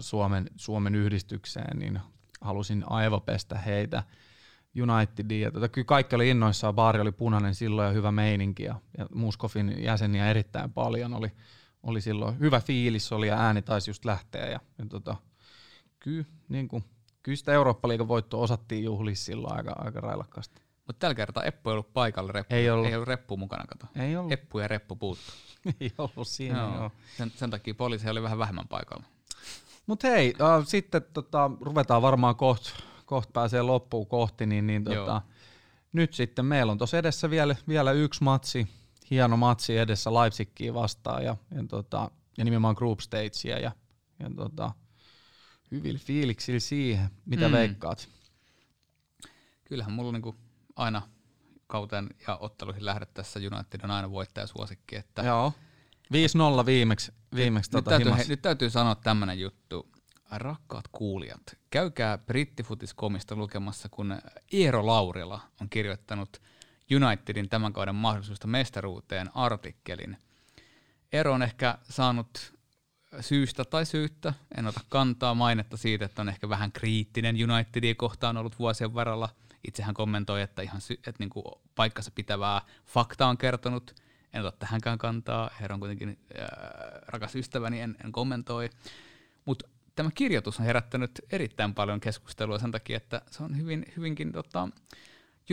Suomen, 0.00 0.50
Suomen 0.56 0.94
yhdistykseen, 0.94 1.78
niin 1.78 2.00
halusin 2.40 2.84
aivopestä 2.86 3.58
heitä 3.58 4.02
Unitedia. 4.82 5.50
Tota, 5.50 5.68
kyllä 5.68 5.84
kaikki 5.84 6.16
oli 6.16 6.30
innoissaan, 6.30 6.74
baari 6.74 7.00
oli 7.00 7.12
punainen 7.12 7.54
silloin 7.54 7.86
ja 7.86 7.92
hyvä 7.92 8.12
meininki 8.12 8.62
ja, 8.62 8.74
ja 8.98 9.06
Muskofin 9.14 9.82
jäseniä 9.82 10.30
erittäin 10.30 10.72
paljon 10.72 11.14
oli, 11.14 11.32
oli 11.82 12.00
silloin 12.00 12.38
hyvä 12.38 12.60
fiilis 12.60 13.12
oli 13.12 13.26
ja 13.26 13.38
ääni 13.38 13.62
taisi 13.62 13.90
just 13.90 14.04
lähteä 14.04 14.46
ja, 14.46 14.60
ja 14.78 14.86
tota, 14.88 15.16
kyllä, 15.98 16.24
niin 16.48 16.68
kuin, 16.68 16.84
kyllä 17.22 17.36
sitä 17.36 17.52
Eurooppa-liigan 17.52 18.08
voittoa 18.08 18.42
osattiin 18.42 18.84
juhlia 18.84 19.14
silloin 19.14 19.56
aika, 19.56 19.72
aika 19.78 20.00
railakkaasti. 20.00 20.62
Mutta 20.86 21.00
tällä 21.00 21.14
kertaa 21.14 21.44
Eppu 21.44 21.70
ei 21.70 21.72
ollut 21.72 21.92
paikalla, 21.92 22.32
reppu, 22.32 22.54
ei 22.54 22.70
ollut, 22.70 22.86
ei 22.86 22.94
ollut 22.94 23.08
reppu 23.08 23.36
mukana, 23.36 23.64
kato. 23.66 23.86
Ei 23.96 24.16
ollut. 24.16 24.32
Eppu 24.32 24.58
ja 24.58 24.68
reppu 24.68 24.96
puuttu. 24.96 25.32
ei 25.80 25.92
ollut 25.98 26.28
siinä, 26.28 26.58
joo. 26.58 26.74
joo. 26.74 26.90
Sen, 27.16 27.32
sen 27.36 27.50
takia 27.50 27.74
poliisi 27.74 28.10
oli 28.10 28.22
vähän 28.22 28.38
vähemmän 28.38 28.68
paikalla. 28.68 29.04
Mutta 29.88 30.08
hei, 30.08 30.34
äh, 30.40 30.66
sitten 30.66 31.02
tota, 31.12 31.50
ruvetaan 31.60 32.02
varmaan 32.02 32.36
kohta 32.36 32.70
koht 33.08 33.32
pääsee 33.32 33.62
loppuun 33.62 34.06
kohti, 34.06 34.46
niin, 34.46 34.66
niin 34.66 34.84
tota, 34.84 35.22
nyt 35.92 36.14
sitten 36.14 36.44
meillä 36.44 36.72
on 36.72 36.78
tuossa 36.78 36.98
edessä 36.98 37.30
vielä, 37.30 37.56
vielä 37.68 37.92
yksi 37.92 38.24
matsi, 38.24 38.68
hieno 39.10 39.36
matsi 39.36 39.78
edessä 39.78 40.14
Leipzigia 40.14 40.74
vastaan 40.74 41.24
ja, 41.24 41.36
ja, 41.54 41.64
tota, 41.68 42.10
ja 42.38 42.44
nimenomaan 42.44 42.74
group 42.78 43.00
stagea 43.00 43.58
ja, 43.58 43.72
ja 44.20 44.30
tota, 44.36 44.72
hyvillä 45.70 45.98
fiiliksillä 45.98 46.60
siihen. 46.60 47.10
Mitä 47.26 47.48
mm. 47.48 47.52
veikkaat? 47.52 48.08
Kyllähän 49.64 49.92
mulla 49.92 50.12
niinku 50.12 50.36
aina 50.76 51.02
kauteen 51.66 52.08
ja 52.26 52.36
otteluihin 52.36 52.84
lähdettäessä 52.84 53.40
United 53.40 53.80
on 53.84 53.90
aina 53.90 54.10
voittajasuosikki. 54.10 54.96
Että 54.96 55.22
Joo. 55.22 55.52
5-0 56.12 56.66
viimeksi, 56.66 57.12
viimeksi 57.34 57.70
nyt, 57.70 57.84
tota 57.84 57.90
täytyy, 57.90 58.12
he, 58.12 58.24
nyt 58.28 58.42
täytyy 58.42 58.70
sanoa 58.70 58.94
tämmöinen 58.94 59.40
juttu. 59.40 59.88
Rakkaat 60.30 60.88
kuulijat, 60.92 61.56
käykää 61.70 62.18
brittifutiskomista 62.18 63.36
lukemassa, 63.36 63.88
kun 63.88 64.18
Eero 64.52 64.86
Laurila 64.86 65.40
on 65.60 65.68
kirjoittanut 65.70 66.42
Unitedin 66.96 67.48
tämän 67.48 67.72
kauden 67.72 67.94
mahdollisuudesta 67.94 68.46
mestaruuteen 68.46 69.36
artikkelin. 69.36 70.16
Eero 71.12 71.32
on 71.32 71.42
ehkä 71.42 71.78
saanut 71.90 72.52
syystä 73.20 73.64
tai 73.64 73.86
syyttä, 73.86 74.34
en 74.56 74.66
ota 74.66 74.80
kantaa 74.88 75.34
mainetta 75.34 75.76
siitä, 75.76 76.04
että 76.04 76.22
on 76.22 76.28
ehkä 76.28 76.48
vähän 76.48 76.72
kriittinen 76.72 77.36
Unitedia 77.50 77.94
kohtaan 77.94 78.36
ollut 78.36 78.58
vuosien 78.58 78.94
varrella. 78.94 79.28
Itse 79.68 79.82
hän 79.82 79.94
kommentoi, 79.94 80.42
että 80.42 80.62
ihan 80.62 80.80
sy- 80.80 81.00
että 81.06 81.16
niinku 81.18 81.62
paikkansa 81.74 82.10
pitävää 82.14 82.62
fakta 82.86 83.26
on 83.26 83.38
kertonut. 83.38 83.94
En 84.32 84.46
ota 84.46 84.56
tähänkään 84.58 84.98
kantaa, 84.98 85.50
Eero 85.60 85.74
on 85.74 85.80
kuitenkin 85.80 86.18
äh, 86.40 86.46
rakas 87.06 87.36
ystäväni, 87.36 87.80
en, 87.80 87.96
en 88.04 88.12
kommentoi. 88.12 88.70
Mutta 89.44 89.68
tämä 89.94 90.10
kirjoitus 90.14 90.60
on 90.60 90.66
herättänyt 90.66 91.20
erittäin 91.30 91.74
paljon 91.74 92.00
keskustelua 92.00 92.58
sen 92.58 92.70
takia, 92.70 92.96
että 92.96 93.22
se 93.30 93.42
on 93.42 93.56
hyvin, 93.56 93.84
hyvinkin 93.96 94.32
tota, 94.32 94.68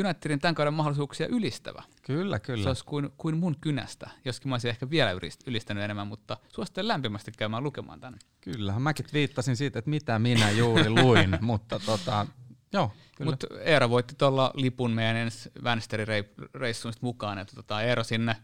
Unitedin 0.04 0.40
tämän 0.40 0.56
kauden 0.56 0.74
mahdollisuuksia 0.74 1.28
ylistävä. 1.28 1.84
Kyllä, 2.02 2.40
kyllä. 2.40 2.64
Se 2.64 2.70
olisi 2.70 2.86
kuin, 2.86 3.10
kuin 3.18 3.38
mun 3.38 3.56
kynästä, 3.62 4.10
joskin 4.26 4.50
mä 4.50 4.56
olisin 4.56 4.70
ehkä 4.70 4.90
vielä 4.90 5.12
ylistänyt 5.48 5.84
enemmän, 5.84 6.08
mutta 6.08 6.38
suosittelen 6.50 6.88
lämpimästi 6.88 7.32
käymään 7.38 7.64
lukemaan 7.64 8.00
tänne. 8.00 8.20
Kyllä, 8.42 8.80
mäkin 8.80 9.06
viittasin 9.14 9.56
siitä, 9.56 9.80
että 9.80 9.90
mitä 9.90 10.20
minä 10.20 10.52
juuri 10.52 10.90
luin, 11.02 11.38
mutta 11.42 11.80
tota, 11.86 12.28
joo. 12.74 12.92
Mutta 13.24 13.48
Eero 13.60 13.90
voitti 13.90 14.16
tuolla 14.18 14.52
lipun 14.54 14.92
meidän 14.92 15.16
ensi 15.16 15.52
Vänsteri-reissuun 15.64 16.94
mukaan, 17.02 17.38
että 17.38 17.56
tota, 17.56 17.82
Eero 17.82 18.04
sinne 18.04 18.36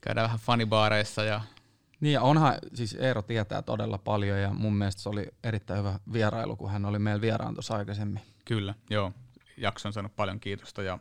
käydään 0.00 0.24
vähän 0.24 0.38
fanibaareissa 0.38 1.24
ja 1.24 1.40
niin 2.00 2.12
ja 2.12 2.22
onhan, 2.22 2.54
siis 2.74 2.94
Eero 2.94 3.22
tietää 3.22 3.62
todella 3.62 3.98
paljon 3.98 4.38
ja 4.38 4.50
mun 4.50 4.74
mielestä 4.74 5.02
se 5.02 5.08
oli 5.08 5.26
erittäin 5.44 5.78
hyvä 5.78 5.98
vierailu, 6.12 6.56
kun 6.56 6.70
hän 6.70 6.84
oli 6.84 6.98
meillä 6.98 7.20
vieraan 7.20 7.54
tuossa 7.54 7.76
aikaisemmin. 7.76 8.22
Kyllä, 8.44 8.74
joo. 8.90 9.12
Jakso 9.56 9.88
on 9.88 9.92
saanut 9.92 10.16
paljon 10.16 10.40
kiitosta 10.40 10.82
ja 10.82 10.98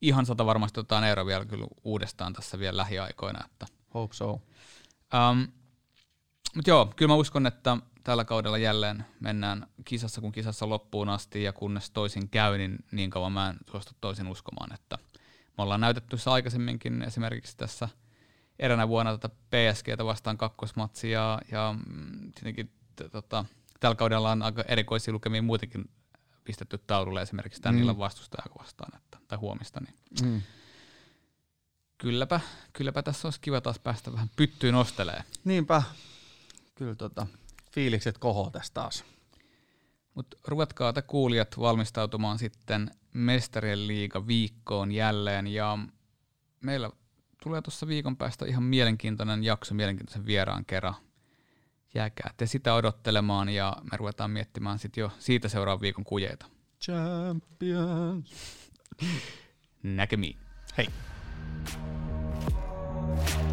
ihan 0.00 0.26
sata 0.26 0.46
varmasti 0.46 0.80
otetaan 0.80 1.04
Eero 1.04 1.26
vielä 1.26 1.44
kyllä 1.44 1.66
uudestaan 1.84 2.32
tässä 2.32 2.58
vielä 2.58 2.76
lähiaikoina. 2.76 3.44
Että. 3.44 3.66
Hope 3.94 4.14
so. 4.14 4.32
Um, 4.32 5.48
mutta 6.54 6.70
joo, 6.70 6.92
kyllä 6.96 7.08
mä 7.08 7.14
uskon, 7.14 7.46
että 7.46 7.76
tällä 8.04 8.24
kaudella 8.24 8.58
jälleen 8.58 9.04
mennään 9.20 9.66
kisassa 9.84 10.20
kun 10.20 10.32
kisassa 10.32 10.68
loppuun 10.68 11.08
asti 11.08 11.42
ja 11.42 11.52
kunnes 11.52 11.90
toisin 11.90 12.28
käy, 12.28 12.58
niin 12.58 12.78
niin 12.92 13.10
kauan 13.10 13.32
mä 13.32 13.48
en 13.48 13.56
suostu 13.70 13.92
toisin 14.00 14.26
uskomaan, 14.26 14.74
että 14.74 14.98
me 15.58 15.62
ollaan 15.62 15.80
näytetty 15.80 16.16
se 16.16 16.30
aikaisemminkin 16.30 17.02
esimerkiksi 17.02 17.56
tässä– 17.56 17.88
eränä 18.58 18.88
vuonna 18.88 19.12
tota 19.12 19.28
PSGtä 19.28 20.04
vastaan 20.04 20.38
kakkosmatsi 20.38 21.10
ja, 21.10 21.40
ja 21.50 21.74
mm, 21.86 22.32
tietenkin 22.32 22.70
tota, 23.12 23.44
tällä 23.80 23.94
kaudella 23.94 24.30
on 24.30 24.42
aika 24.42 24.64
erikoisia 24.68 25.14
lukemia 25.14 25.42
muutenkin 25.42 25.90
pistetty 26.44 26.78
taululle 26.78 27.22
esimerkiksi 27.22 27.62
tämän 27.62 27.74
mm. 27.74 27.82
illan 27.82 27.98
vastustajaa 27.98 28.46
vastaan 28.58 28.96
että, 28.96 29.18
tai 29.28 29.38
huomista. 29.38 29.80
Niin. 29.80 29.94
Mm. 30.32 30.42
Kylläpä, 31.98 32.40
kylläpä 32.72 33.02
tässä 33.02 33.26
olisi 33.28 33.40
kiva 33.40 33.60
taas 33.60 33.78
päästä 33.78 34.12
vähän 34.12 34.30
pyttyyn 34.36 34.74
nostelee. 34.74 35.24
Niinpä. 35.44 35.82
Kyllä 36.74 36.94
tota, 36.94 37.26
fiilikset 37.72 38.18
kohoo 38.18 38.50
tästä 38.50 38.74
taas. 38.74 39.04
Mutta 40.14 40.36
ruvetkaa 40.48 40.92
te 40.92 41.02
kuulijat 41.02 41.58
valmistautumaan 41.58 42.38
sitten 42.38 42.90
Mestarien 43.12 43.86
liiga 43.86 44.26
viikkoon 44.26 44.92
jälleen 44.92 45.46
ja 45.46 45.78
meillä 46.60 46.90
tulee 47.44 47.62
tuossa 47.62 47.86
viikon 47.86 48.16
päästä 48.16 48.46
ihan 48.46 48.62
mielenkiintoinen 48.62 49.44
jakso 49.44 49.74
mielenkiintoisen 49.74 50.26
vieraan 50.26 50.64
kerran. 50.64 50.94
Jääkää 51.94 52.30
te 52.36 52.46
sitä 52.46 52.74
odottelemaan 52.74 53.48
ja 53.48 53.76
me 53.90 53.96
ruvetaan 53.96 54.30
miettimään 54.30 54.78
sitten 54.78 55.02
jo 55.02 55.10
siitä 55.18 55.48
seuraavan 55.48 55.80
viikon 55.80 56.04
kujeita. 56.04 56.46
Champions. 56.80 58.30
Näkemiin. 59.82 60.36
Hei. 60.78 60.88
thank 63.16 63.34
you 63.34 63.43